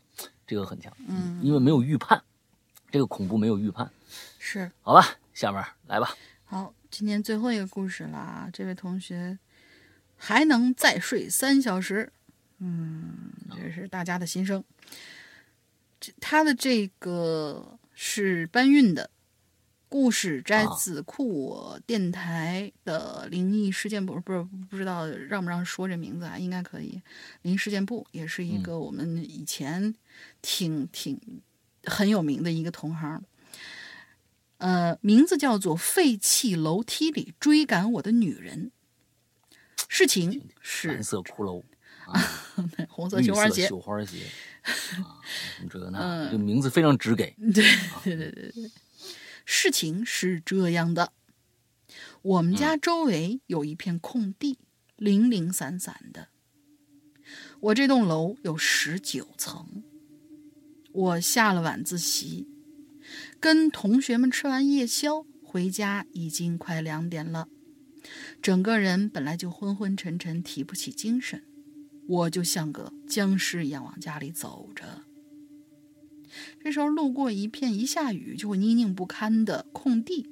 [0.47, 0.93] 这个很强。
[1.09, 2.23] 嗯，因为没有预判，
[2.95, 3.91] 这个恐怖没有预判。
[4.39, 6.15] 是好吧，下面来吧。
[6.45, 8.49] 好，今天最后一个故事啦。
[8.53, 9.37] 这位同学
[10.15, 12.09] 还能再睡三小时，
[12.59, 14.63] 嗯，这是大家的心声。
[15.99, 19.09] 这他的这个是搬运的
[19.89, 26.37] 故事，摘自酷我电台的灵异事件部，不是不知道让不让说这名字啊？
[26.37, 27.01] 应该可以。
[27.41, 29.93] 灵异事件部也是一个我们以前
[30.41, 31.19] 挺挺
[31.85, 33.23] 很有名的一个同行。
[34.57, 38.71] 呃，名字叫做《废弃楼梯里追赶我的女人》。
[39.87, 41.61] 事情蓝是色骷髅，
[42.89, 44.17] 红色绣花鞋，色绣花鞋
[45.03, 45.19] 啊，
[45.69, 47.35] 这个那， 嗯这名字非常直给。
[47.53, 47.63] 对
[48.03, 48.71] 对对对对，
[49.45, 51.11] 事情是这样的，
[52.21, 54.57] 我们家周围有一片空地，
[54.95, 56.29] 零零散散的。
[57.59, 59.83] 我这栋楼有十九层。
[60.95, 62.47] 我下了晚自习，
[63.41, 67.49] 跟同学们吃完夜宵回家，已经快两点了。
[68.41, 71.43] 整个人本来就昏昏沉沉，提不起精神，
[72.07, 75.03] 我就像个僵尸一样往家里走着。
[76.63, 80.29] 这时候路过一片一下雨就会泥泞不堪的空地，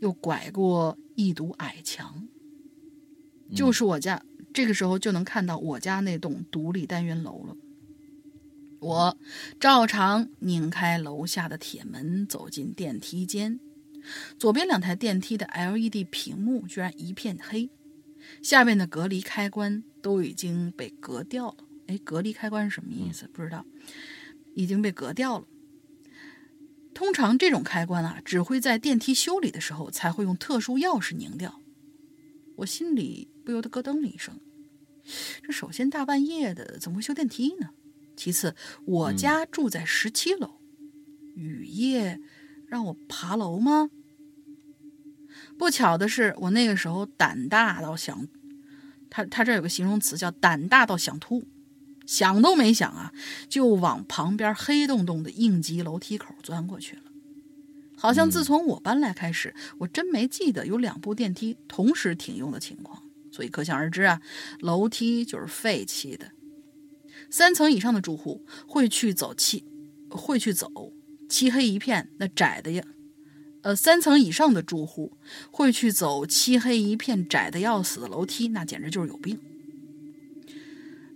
[0.00, 2.28] 又拐过一堵矮墙，
[3.54, 4.22] 就是我家。
[4.52, 7.56] 这个时候就能看到我家那栋独立单元楼了。
[8.86, 9.18] 我
[9.58, 13.58] 照常拧开楼下的铁门，走进电梯间。
[14.38, 17.68] 左边两台电梯的 LED 屏幕居然一片黑，
[18.40, 21.56] 下面的隔离开关都已经被隔掉了。
[21.88, 23.28] 哎，隔离开关是什么意思？
[23.32, 23.66] 不知道，
[24.54, 25.46] 已经被隔掉了。
[26.94, 31.60] 通常这种开关啊，只会在电梯修理的时候才会用特殊钥匙拧掉。
[32.54, 34.38] 我心里不由得咯噔了一声。
[35.42, 37.70] 这首先大半夜的怎么会修电梯呢？
[38.16, 40.58] 其次，我家住在十七楼，
[41.34, 42.18] 雨夜
[42.66, 43.90] 让我爬楼吗？
[45.58, 48.26] 不巧的是，我那个时候胆大到想，
[49.10, 51.44] 他他这有个形容词叫胆大到想吐，
[52.06, 53.12] 想都没想啊，
[53.48, 57.02] 就往旁边黑洞洞的应急楼梯口钻过去了。
[57.98, 63.02] 好像自从我搬来开始，我真没记得有两部电梯同时停用的情况。
[63.32, 64.20] 所以可想而知啊，
[64.60, 66.30] 楼梯就是废弃的。
[67.36, 69.62] 三层以上的住户会去走漆，
[70.08, 70.94] 会去走
[71.28, 72.82] 漆黑一片那窄的呀。
[73.60, 75.18] 呃，三层以上的住户
[75.50, 79.38] 会去走漆黑一片窄的要死的楼梯，那简直就是有病。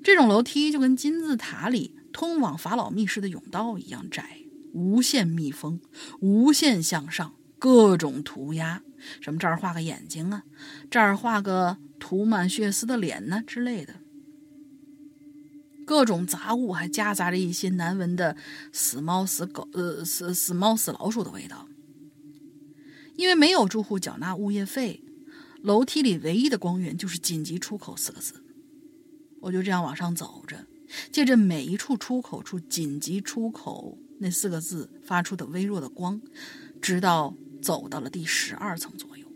[0.04, 4.40] 这种楼梯就跟金字塔里通往法老密室的甬道一样窄，
[4.74, 5.80] 无限密封，
[6.20, 8.82] 无限向上，各种涂鸦，
[9.22, 10.44] 什么这儿画个眼睛啊，
[10.90, 11.78] 这儿画个。
[11.98, 13.99] 涂满血丝的脸呢之类的，
[15.90, 18.36] 各种杂物还夹杂着一些难闻的
[18.70, 21.66] 死猫死狗呃死死猫死老鼠的味道。
[23.16, 25.02] 因为没有住户缴纳物业费，
[25.62, 28.34] 楼梯里唯一的光源就是“紧急出口”四个字。
[29.40, 30.64] 我就这样往上走着，
[31.10, 36.20] 借着每一处出口处“紧急出口”那四个字发出的微弱的光，
[36.80, 39.26] 直到走到了第十二层左右。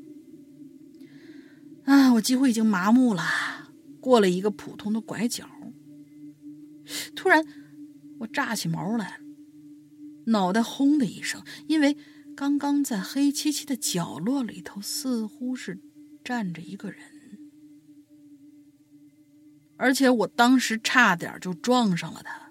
[1.86, 2.12] 啊！
[2.12, 3.24] 我几乎已经麻木了。
[4.00, 5.48] 过了一个普通的拐角，
[7.14, 7.44] 突然
[8.20, 9.20] 我炸起毛来，
[10.26, 11.96] 脑袋轰的一声，因为
[12.36, 15.80] 刚刚在黑漆漆的角落里头，似乎是
[16.22, 17.00] 站着一个人，
[19.76, 22.50] 而且我当时差点就撞上了他，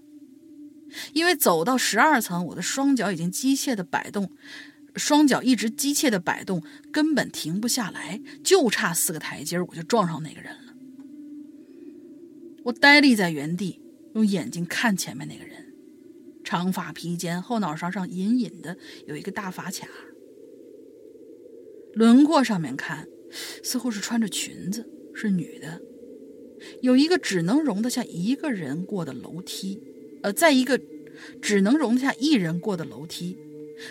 [1.14, 4.32] 因为走到十二层，我的双脚已经机械的摆动。
[4.96, 6.62] 双脚一直机械的摆动，
[6.92, 10.76] 根本停不下来，就差四个台阶我就撞上那个人了。
[12.66, 13.82] 我呆立在原地，
[14.14, 15.74] 用眼睛看前面那个人，
[16.44, 18.78] 长发披肩，后脑勺上隐隐的
[19.08, 19.88] 有一个大发卡，
[21.94, 23.08] 轮廓上面看，
[23.64, 25.82] 似乎是穿着裙子，是女的。
[26.82, 29.82] 有一个只能容得下一个人过的楼梯，
[30.22, 30.80] 呃，在一个
[31.42, 33.38] 只能容得下一人过的楼梯。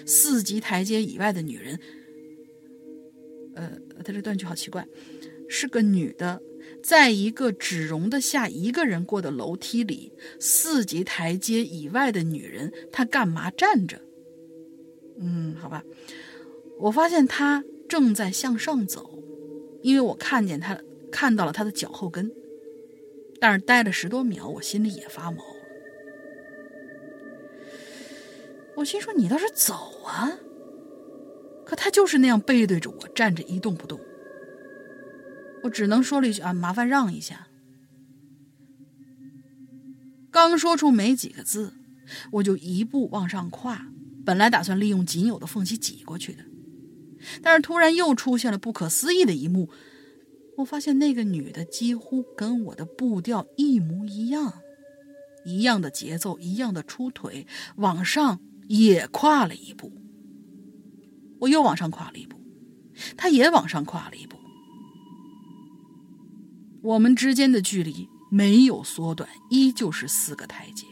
[0.06, 1.78] 四级台阶以外的女人，
[3.56, 4.86] 呃，他这断句好奇怪，
[5.48, 6.40] 是个女的，
[6.82, 14.00] 在一个只容得下一个人过的楼梯里，四级台阶以外的女人，她干嘛站着？
[15.18, 15.84] 嗯，好吧，
[16.78, 19.22] 我发现她正在向上走，
[19.82, 20.78] 因为我看见她
[21.10, 22.32] 看到了她的脚后跟，
[23.40, 25.42] 但是待了十多秒，我心里也发毛。
[28.74, 30.32] 我心说：“你倒是走啊！”
[31.64, 34.00] 可他就是那样背对着我站着一动不动。
[35.62, 37.48] 我只能说了一句：“啊，麻烦让一下。”
[40.30, 41.74] 刚说出没几个字，
[42.32, 43.86] 我就一步往上跨，
[44.24, 46.44] 本来打算利用仅有的缝隙挤过去的，
[47.43, 49.68] 但是突然又出现了不可思议的一幕：
[50.59, 54.55] 我发现那个女的几乎跟我的步调一模一样，
[55.44, 58.40] 一样的节奏，一样的出腿往上。
[58.68, 59.93] 也跨了一步，
[61.40, 62.40] 我又往上跨了一步，
[63.18, 64.39] 他也往上跨了一步，
[66.82, 70.86] 我们之间的距离没有缩短，依旧是四个台阶。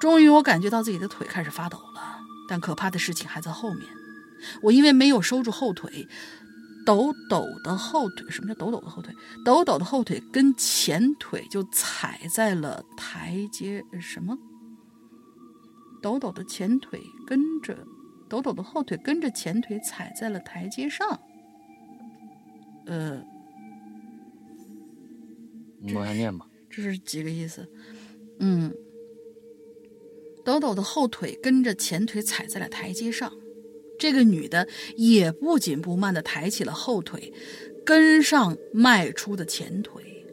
[0.00, 3.84] 终于，我感觉到自己的腿开始发抖了，但可怕的事情还在后面。
[4.62, 6.06] 我因为没有收住后腿，
[6.86, 9.12] 抖抖的后腿，什么叫抖抖的后腿？
[9.44, 14.38] 抖抖的后腿跟前腿就踩在了台阶，什么？
[16.00, 17.76] 抖抖的前腿跟着
[18.28, 21.20] 抖抖的后腿跟着前腿踩在了台阶上。
[22.86, 23.20] 呃，
[25.94, 26.46] 往下念吧。
[26.70, 27.66] 这是几个意思？
[28.40, 28.72] 嗯，
[30.44, 33.32] 抖抖的后腿跟着前腿踩在了台阶上。
[33.98, 37.32] 这个女的也不紧不慢的抬起了后腿，
[37.84, 40.24] 跟上迈出的前腿。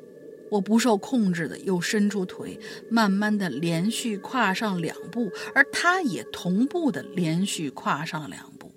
[0.52, 2.60] 我不受控制的又伸出腿，
[2.92, 8.72] 慢慢的连续跨上两步，而她也同步的连续跨上了两步。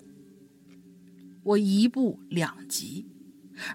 [1.45, 3.07] 我一步两级，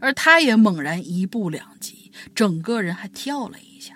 [0.02, 2.03] 而她也猛然一步两级，
[2.35, 3.95] 整个人还跳了一下。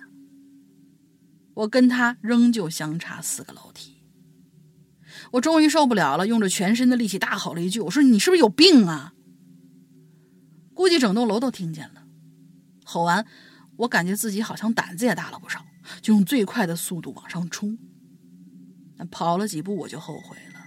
[1.53, 4.03] 我跟他仍旧相差四个楼梯。
[5.31, 9.13] 我终于受不了了，用着全身的力气大吼了一句：“我说你是不是有病啊？”
[10.75, 12.03] 估计整栋楼都听见了。
[12.85, 13.25] 吼完，
[13.77, 15.65] 我感觉自己好像胆子也大了不少，
[16.01, 17.77] 就用最快的速度往上冲。
[19.09, 20.61] 跑了几步，我就后悔了。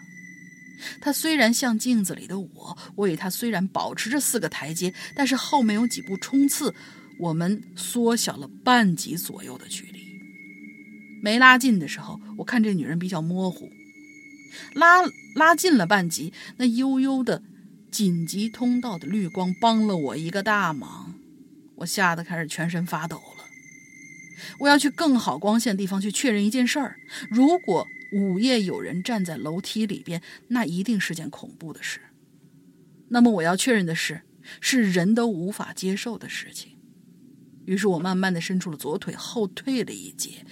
[1.00, 6.74] 他虽然像镜子里的我，我与他虽然保持着四个台阶，但是后面有几步冲刺，
[7.20, 10.00] 我们缩小了半级左右的距离。
[11.22, 13.70] 没拉近的时候，我看这女人比较模糊。
[14.74, 15.02] 拉
[15.34, 17.42] 拉近了半级，那悠悠的
[17.90, 21.14] 紧急通道的绿光帮了我一个大忙，
[21.76, 23.44] 我吓得开始全身发抖了。
[24.60, 26.96] 我要去更好光线的地方去确认一件事儿：
[27.30, 32.00] 如果午夜有人站在楼梯里边，那一定是件恐怖的事。
[33.10, 34.22] 那么我要确认的是，
[34.60, 36.72] 是人都无法接受的事情。
[37.64, 40.44] 于是我慢慢的伸出了左腿，后退了一截。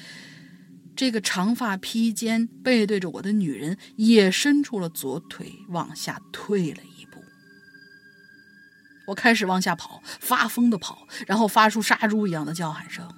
[0.97, 7.20] 这个长发披肩、背对着我的女人也伸出了左腿，往下退了一步。
[9.06, 13.09] 我开始往下跑，发疯的跑，然后发出杀猪一样的叫喊声。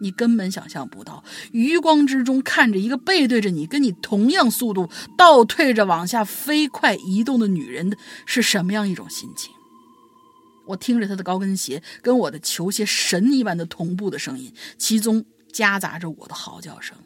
[0.00, 7.96] 你根本想象不到，余光之中看着一个背对着你、跟你同样速度倒退着往下飞快移动的女人的
[8.26, 9.53] 是什么样一种心情。
[10.66, 15.24] 我听着她的高跟鞋跟我的球鞋神一般的同步的声音，其中。
[15.54, 16.98] 夹杂着我的嚎叫声，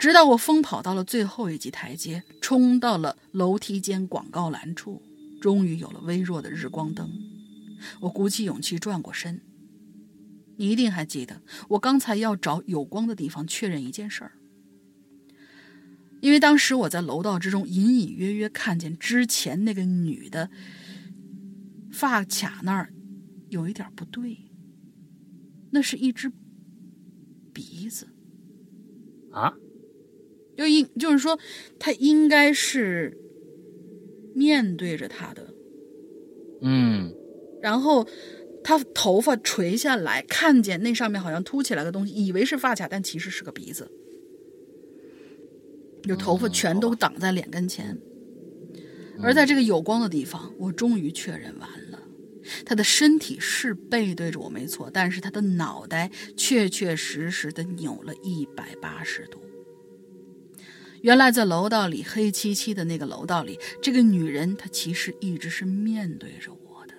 [0.00, 5.00] 直到我疯跑到了最后一级台阶，冲到了楼梯间广告栏处，
[5.40, 7.08] 终于有了微弱的日光灯。
[8.00, 9.40] 我鼓起勇气转过身。
[10.56, 14.32] 你一定还记得，我刚才要找有光的地方确认一件事儿，
[16.20, 20.50] 因为当时我在楼道之中隐隐约约看见之前那个女的
[21.92, 22.92] 发卡那儿
[23.50, 24.50] 有一点不对，
[25.70, 26.32] 那是一只。
[27.54, 28.06] 鼻子。
[29.30, 29.54] 啊，
[30.56, 31.38] 就应就是说，
[31.78, 33.14] 他应该是
[34.34, 35.54] 面对着他的，
[36.62, 37.14] 嗯，
[37.60, 38.08] 然后
[38.64, 43.90] 他头发垂下来，看见那上面好像凸起来的东西，以为是发卡，但其实是个鼻子，
[46.02, 47.98] 就头发全都挡在脸跟前，
[49.22, 51.81] 而在这个有光的地方，我终于确认完了。
[52.64, 59.40] 他的身体是背对着我，没错，但是他的脑袋确确实实的扭了一百八十度。
[61.00, 66.94] 原来在楼道里黑漆漆的那个楼道里，这个女人她其实一直是面对着我的，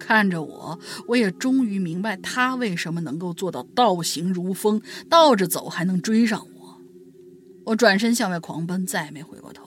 [0.00, 0.78] 看着我。
[1.06, 6.80] 我也终于明白她为什么能够做到倒行如风，倒着走还能追上我。
[7.66, 9.63] 我转身向外狂奔，再也没回过头。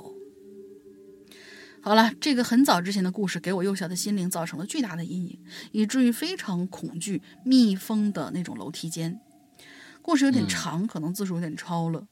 [1.88, 5.39] 好了，这个很早之前的故事给我幼小的心灵造成了巨大的阴影，
[5.72, 9.18] 以至于非常恐惧密封的那种楼梯间。
[10.01, 12.05] 故事有点长，可能字数有点超了。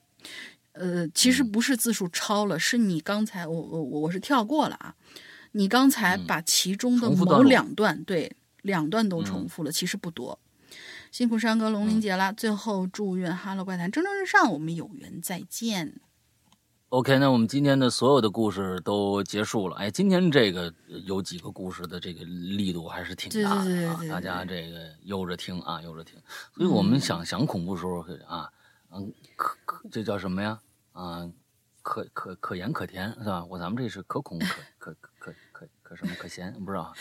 [0.71, 4.95] 呃，其实不是字数超了，是你刚才我我我我是跳过了啊。
[5.51, 10.39] 你刚才把其中的某两段对两段都重复了，其实不多。
[11.11, 15.95] 辛苦山哥龙鳞姐了，最后祝愿哈喽怪谈蒸蒸日上，我们有缘再见。
[16.89, 19.75] OK，那我们今天的所有的故事都结束了。
[19.77, 20.71] 哎，今天这个
[21.05, 23.99] 有几个故事的这个力度还是挺大的啊！
[24.07, 26.21] 大家这个悠着听啊，悠着听。
[26.53, 28.49] 所以我们想想恐怖时候啊，
[28.91, 30.59] 嗯，可可这叫什么呀？
[30.93, 31.27] 啊，
[31.81, 33.43] 可可可盐可甜是吧？
[33.45, 34.45] 我咱们这是可恐可
[34.77, 36.53] 可可可可什么可咸？
[36.63, 36.93] 不知道。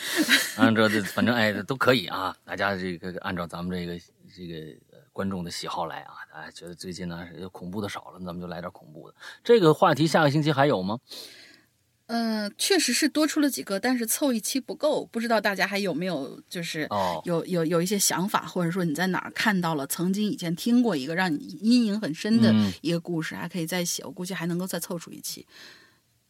[0.56, 2.34] 嗯，这这反正哎都可以啊。
[2.42, 4.02] 大家这个按照咱们这个
[4.34, 4.80] 这个。
[5.12, 9.14] 观众的喜好来啊，大家觉得最近呢恐怖的少了，咱们就来点恐怖的。
[9.44, 10.98] 这个话题下个星期还有吗？
[12.06, 15.06] 嗯，确实是多出了几个，但是凑一期不够。
[15.06, 16.88] 不知道大家还有没有就是
[17.22, 22.52] 有有有一些想法，或者说你在哪儿看到了曾经以前听过一个让你阴影很深的
[22.82, 24.04] 一个故事，还可以再写。
[24.04, 25.46] 我估计还能够再凑出一期，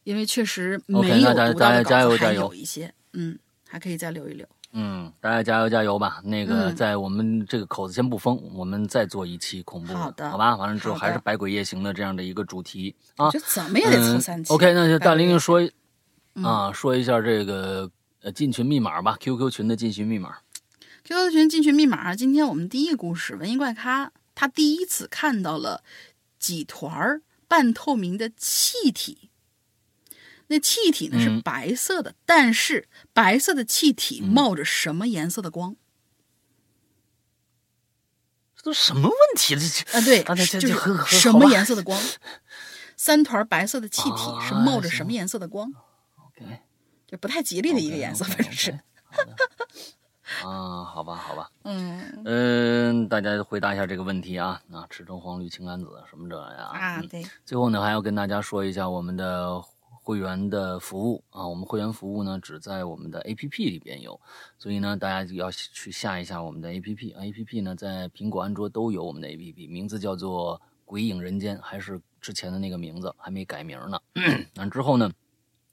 [0.03, 4.47] 因为确实没有读到的稿子还有一些，嗯，还可以再留一留。
[4.77, 6.21] 嗯，大家加油加油吧！
[6.25, 10.53] 那个，嗯在我们这个口子先不封，我们再做一期恐怖好的好吧？
[10.57, 13.31] 完了之后还是百鬼夜行的这样的一个主题啊。
[13.31, 14.53] 就怎么也得凑三嗯期。
[14.53, 15.71] OK，那就大玲说一
[16.35, 17.89] 嗯啊，说一下这个
[18.21, 20.35] 呃进群密码吧，QQ 群的进群密码。
[21.05, 25.83] QQ 群进群密码，今天我们第一个故事，文艺怪咖他第一次看到了
[26.37, 29.29] 几团儿半透明的气体。
[30.47, 35.75] 那气体呢是嗯白色的，但是白色的气体嗯冒着什么颜色的光？
[38.55, 39.55] 这都什么问题？
[39.55, 41.99] 这这啊，对，就是这很很什么颜色的光？
[42.95, 44.17] 三团白色的气体
[44.47, 45.71] 是啊冒着什么颜色的光
[46.27, 46.59] ？OK，
[47.07, 48.79] 就不太吉利的一个颜色，反正是。
[50.43, 59.61] 啊，好吧，好吧，嗯嗯、大家回答一下这个问题啊啊，赤橙黄绿青蓝紫什么这呀啊，嗯对，最后呢，还要跟大家说一下我们的
[60.05, 64.21] 会员的服务啊，我们会员服务呢只在我们的 APP 里边有，
[64.59, 73.99] 所以呢，大家就要去下一下我们的 APP，APP 呢在苹果、安卓都有我们的 APP，名字叫做《鬼影人间》，还是之前的那个名字，还没改名呢。
[74.57, 75.11] 完之后呢。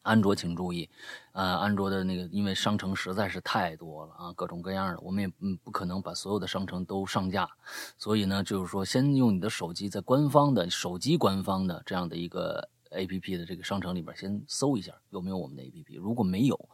[0.04, 0.90] 安卓请注意，
[1.30, 7.48] 呃，安卓的那个因为商城实在是太多了啊，各种各样的，我们也不可能把所有的商城都上架，
[7.96, 16.68] 所以呢，就是说先用你的手机在官方的手机官方的这样的一个 A P P 的这个商城里边先搜一下有没有我们的 A P P，如果没有，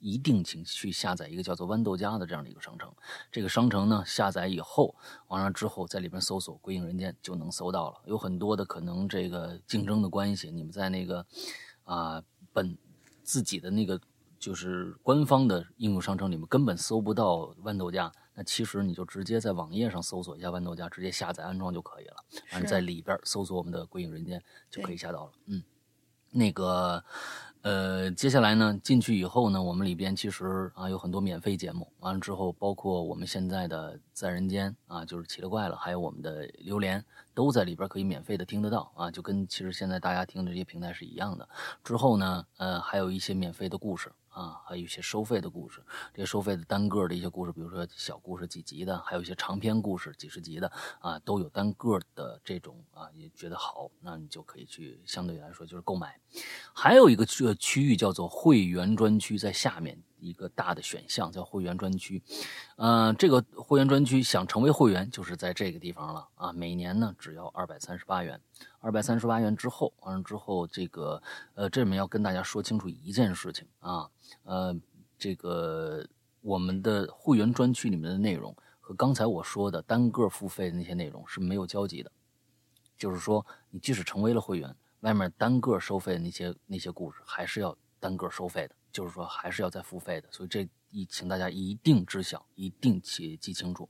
[0.00, 2.92] 一定请去下载一个叫做豌豆荚的这样的一个商城。
[3.30, 4.94] 这个商城呢下载以后，
[5.28, 8.02] 完了之后在里边搜索“归隐人间”就能搜到了。
[8.06, 11.26] 有很多的可能这个竞争的关系，你们在那个
[11.84, 12.22] 啊、
[12.52, 12.76] 本
[13.22, 14.00] 自己的那个
[14.38, 22.16] 就是官方的应用商城里面根本搜不到豌豆荚，那其实你就直接在网页上搜索一下豌豆荚，直接下载安装就可以了。
[22.52, 25.32] 完了在里边搜索我们的“鬼影人间”就可以下到了。
[25.46, 25.62] 嗯，
[26.30, 27.02] 那个
[27.62, 37.02] 呃，接下来呢，进去以后呢，我们里边其实啊有很多免费节目，完了之后包括我们现在的在人间啊，就是奇了怪了，还有我们的榴莲
[37.34, 41.48] 都在里边可以免费的听得到啊，就跟其实现在大家听的这些平台是一样的。
[41.82, 45.84] 之后呢，呃，还有一些免费的故事啊，还有一些收费的故事。
[46.12, 50.70] 这些收费的单个的一些故事，比如说小故事几集的，还有一些长篇故事几十集的
[51.00, 56.18] 啊，都有单个的这种啊，也觉得好，那你就可以去相对来说就是购买。
[56.72, 62.22] 还有一个区区域叫做会员专区，在下面一个大的选项叫会员专区。
[62.76, 66.52] 呃，这个会员专区想成为会员，就是在这个地方了啊。
[66.52, 68.40] 每年呢只要二百三十八元，
[68.80, 71.22] 二百三十八元之后，完了之后，这个
[71.54, 74.08] 呃，这里面要跟大家说清楚一件事情啊，
[74.44, 74.74] 呃，
[75.18, 76.06] 这个
[76.40, 82.10] 我们的会员专区里面的内容和刚才我说的单个付费的那些内容是没有交集的。
[82.96, 90.28] 就是说，你即使成为了会员，外面单个收费的那些那些故事，还是要单个收费的，就是说还是要再付费的。
[90.30, 93.86] 所以这一请大家一定知晓，一定记记清楚。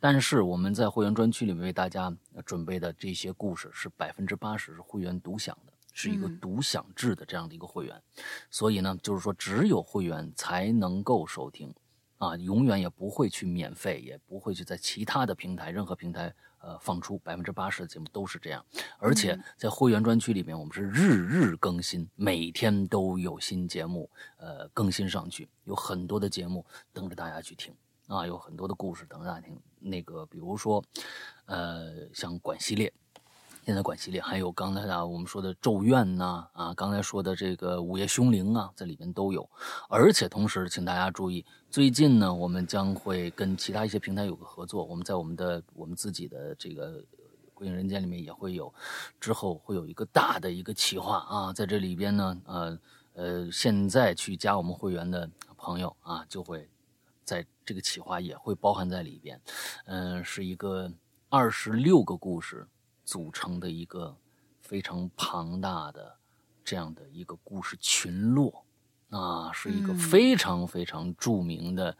[0.00, 2.16] 但是我们在会员专区里面为大家
[2.46, 8.02] 准备的这些故事是百分之八十是会员独享的，是一个嗯独享制的这样的一个会员。
[8.50, 11.74] 所以呢，就是说只有会员才能够收听。
[12.18, 16.34] 啊，永远也不会去免费，也不会去在其他的平台、任何平台
[16.66, 18.64] 呃放出百分之八十的节目都是这样。
[18.98, 27.72] 而且在会员专区里面，我们是日日更新，每天都有新节目呃更新上去，有很多的节目等着大家去听
[28.08, 29.56] 啊，有很多的故事等着大家听。
[29.78, 30.82] 那个比如说
[31.44, 32.92] 呃像管系列。
[33.64, 39.50] 现在管系列，还有刚才啊我们说的咒怨呐啊，刚才说的这个午夜凶铃啊，在里面都有。
[39.88, 41.44] 而且同时，请大家注意，
[41.76, 47.02] 最近呢，我们将会跟其他一些平台有个合作，我们在我们的我们自己的这个
[47.52, 48.72] 《鬼影人间》里面也会有，
[49.20, 52.78] 之后会有一个大的一个企划啊，在这里边呢，呃
[53.12, 56.66] 呃，现在去加我们会员的朋友啊，就会
[57.24, 59.38] 在这个企划也会包含在里边，
[59.84, 60.90] 嗯、是一个
[61.28, 62.66] 二十六个故事。
[63.04, 64.16] 组成的一个
[64.62, 66.16] 非常庞大的
[66.64, 68.64] 这样的一个故事群落
[69.16, 71.96] 啊，是一个嗯非常非常著名的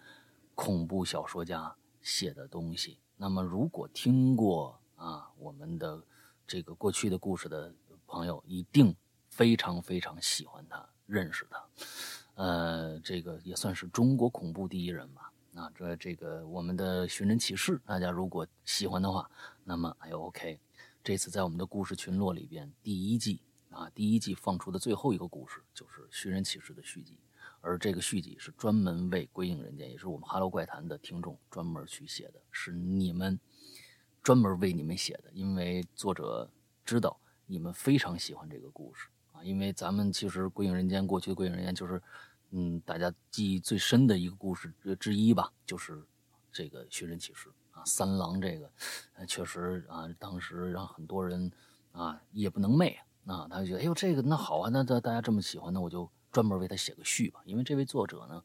[0.55, 2.99] 恐怖小说家写的东西。
[3.17, 6.03] 那么，如果听过啊我们的
[6.47, 7.75] 这个过去的故事的
[8.07, 8.95] 朋友，一定
[9.31, 11.65] 非常非常喜欢他，认识他。
[12.35, 15.33] 呃，这个也算是中国恐怖第一人吧。
[15.55, 19.31] 啊，这这个我们的寻人启事，大家如果喜欢的话，
[19.65, 20.61] 那么哎呦 OK。
[21.03, 23.56] 这次在我们的故事群落里边，第一季啊，
[23.97, 27.19] 第一季放出的最后一个故事就是《寻人启事》的续集，
[27.63, 33.41] 而这个续集是专门为《归影人间》，也是我们《哈喽怪谈》的听众专门去写的，是你们
[34.23, 36.51] 专门为你们写的，因为作者
[36.85, 42.03] 知道你们非常喜欢这个故事啊，因为咱们其实《归影人间》过去的《归影人间》就是
[42.51, 44.71] 嗯，大家记忆最深的一个故事
[45.01, 46.05] 之一吧，就是
[46.53, 48.71] 这个寻人启事啊，三郎这个，
[49.27, 51.51] 确实啊，当时让很多人
[51.93, 52.95] 啊夜不能寐
[53.27, 58.43] 啊，他就觉得，哎呦，这个那好啊，那大大家这么喜欢，那我就专门为他写个序吧，因为这位作者呢，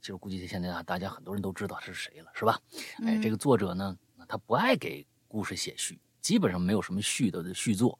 [0.00, 2.60] 其实估计现在啊，大家很多人都知道是谁了，是吧？
[3.04, 3.96] 哎，这个作者呢，
[4.26, 7.98] 他不爱给故事写序，基本上没有什么序的续作。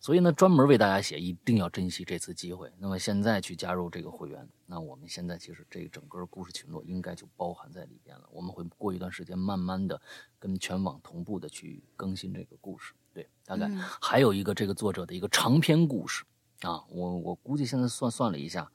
[0.00, 2.68] 所以呢，专门为大家写，一定要珍惜这次机会。
[2.76, 8.28] 那么现在去加入这个会员，那我们现在其实这整个故事群落应该就包含在里边了。
[8.32, 10.02] 我们会过一段时间，慢慢的
[10.40, 12.92] 跟全网同步的去更新这个故事。
[13.14, 13.68] 对，大概
[14.00, 16.24] 还有一个这个作者的一个长篇故事
[16.62, 18.70] 啊，我我估计现在算算了一下，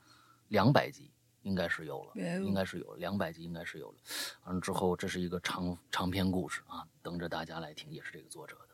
[0.49, 1.09] 两百集
[1.41, 3.97] 应该是有了，应该是有两百集应该是有了。
[4.45, 8.66] 完了之后，这是一个长长篇故事啊，等着大家来听，也是这个作者的。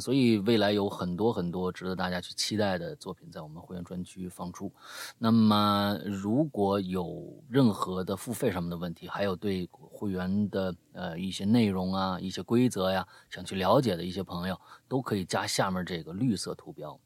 [0.00, 4.72] 所以未来有很多很多值得大家去期待的作品在我们会员专区放出。
[5.18, 16.98] 那么如果有任何的付费上面的问题，还有对会员的呃一些内容啊、一些规则呀，想去了解的一些朋友，都可以加下面这个绿色图标，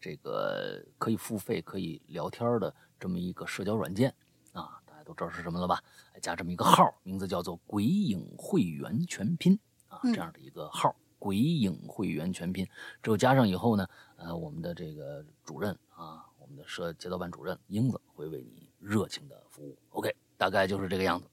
[0.00, 4.14] 这个可以付费、可以聊天的这么一个社交软件
[4.52, 5.82] 啊，大家都知道是什么了吧？
[6.22, 9.58] 加这么一个号，名字叫做“鬼影会员全拼”
[9.88, 10.94] 啊，这样的一个号。
[11.24, 12.68] 鬼影会员全拼，
[13.02, 13.86] 只有加上以后呢，
[14.16, 19.74] 呃，我们的这个主任啊，我们的社街道办主任英子会为你热情的服务。
[19.88, 21.24] OK，大概就是这个样子。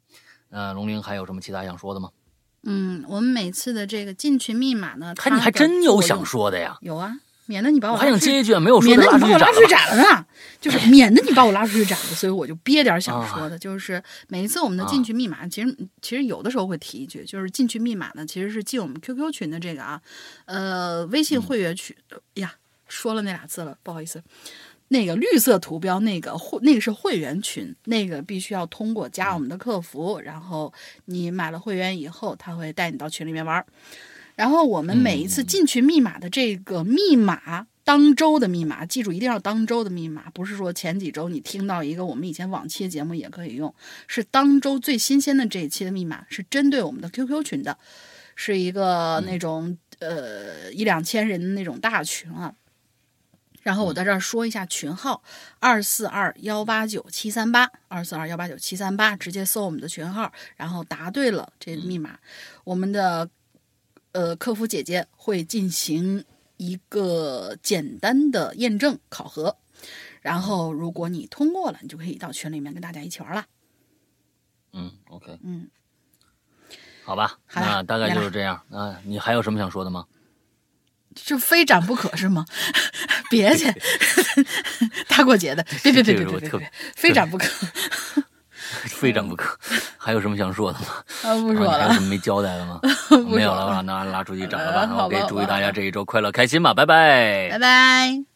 [0.47, 2.09] 那龙玲还有什么其他想说的吗？
[2.63, 6.77] 嗯，我们每次的这个进群密码呢，看你还真有想说的呀。
[6.79, 7.19] 有啊。
[7.47, 10.25] 免得你把我还想接一句，没有说免得你把我拉出去斩了呢，
[10.61, 20.01] 就是免得你把我拉出去斩了，所以我就憋点想说的，就是每一次我们的进群密码，其实其实有的时候会提一句，就是进群密码呢，其实是进我们 QQ 群的这个啊，
[20.45, 21.95] 呃，微信会员群
[22.35, 22.53] 呀，
[22.87, 24.23] 说了那俩字了，不好意思，
[24.89, 30.71] 那个绿色图标那个会那个是会员群，那个必须要通过加我们的客服，然后
[31.05, 33.65] 你买了会员以后，他会带你到群里面玩。
[34.41, 43.71] 然后我们每一次进群密码的这个密码，当周的密码，记住一定要当周的密码，不是说前几周你听到一个我们以前往期的节目也可以用，
[44.07, 47.77] 是当周最新鲜的这一期的密码，是针对我们的 QQ 群的，
[48.35, 52.51] 是一个那种呃一两千人的那种大群啊。
[53.61, 55.21] 然后我在这儿说一下群号：
[55.59, 62.17] 二四二幺八九七三八，二四二幺八九七三八，直接搜我们的群号，然后答对了这个密码，
[62.63, 63.29] 我们的。
[64.13, 66.25] 呃，客服姐姐会进行
[66.57, 69.57] 一个简单的验证考核，
[70.21, 73.45] 然后如果你通过了，你就可以到群里面跟大家一起玩了。
[74.73, 75.69] 嗯，OK，嗯，
[77.03, 78.61] 好吧，那大概就是这样。
[78.69, 80.05] 啊，你还有什么想说的吗？
[81.13, 82.45] 就非斩不可是吗？
[83.29, 83.65] 别去，
[85.09, 87.45] 大过节的，别别别别别别，非斩不可。
[88.89, 89.57] 非涨不可，
[89.97, 90.85] 还有什么想说的吗？
[91.23, 91.71] 啊，不说了。
[91.79, 92.79] 还有什么没交代的吗？
[93.27, 95.05] 没有了，那拉出去斩了吧。
[95.05, 98.30] OK，祝大家这一周快乐开心吧，拜拜，拜拜。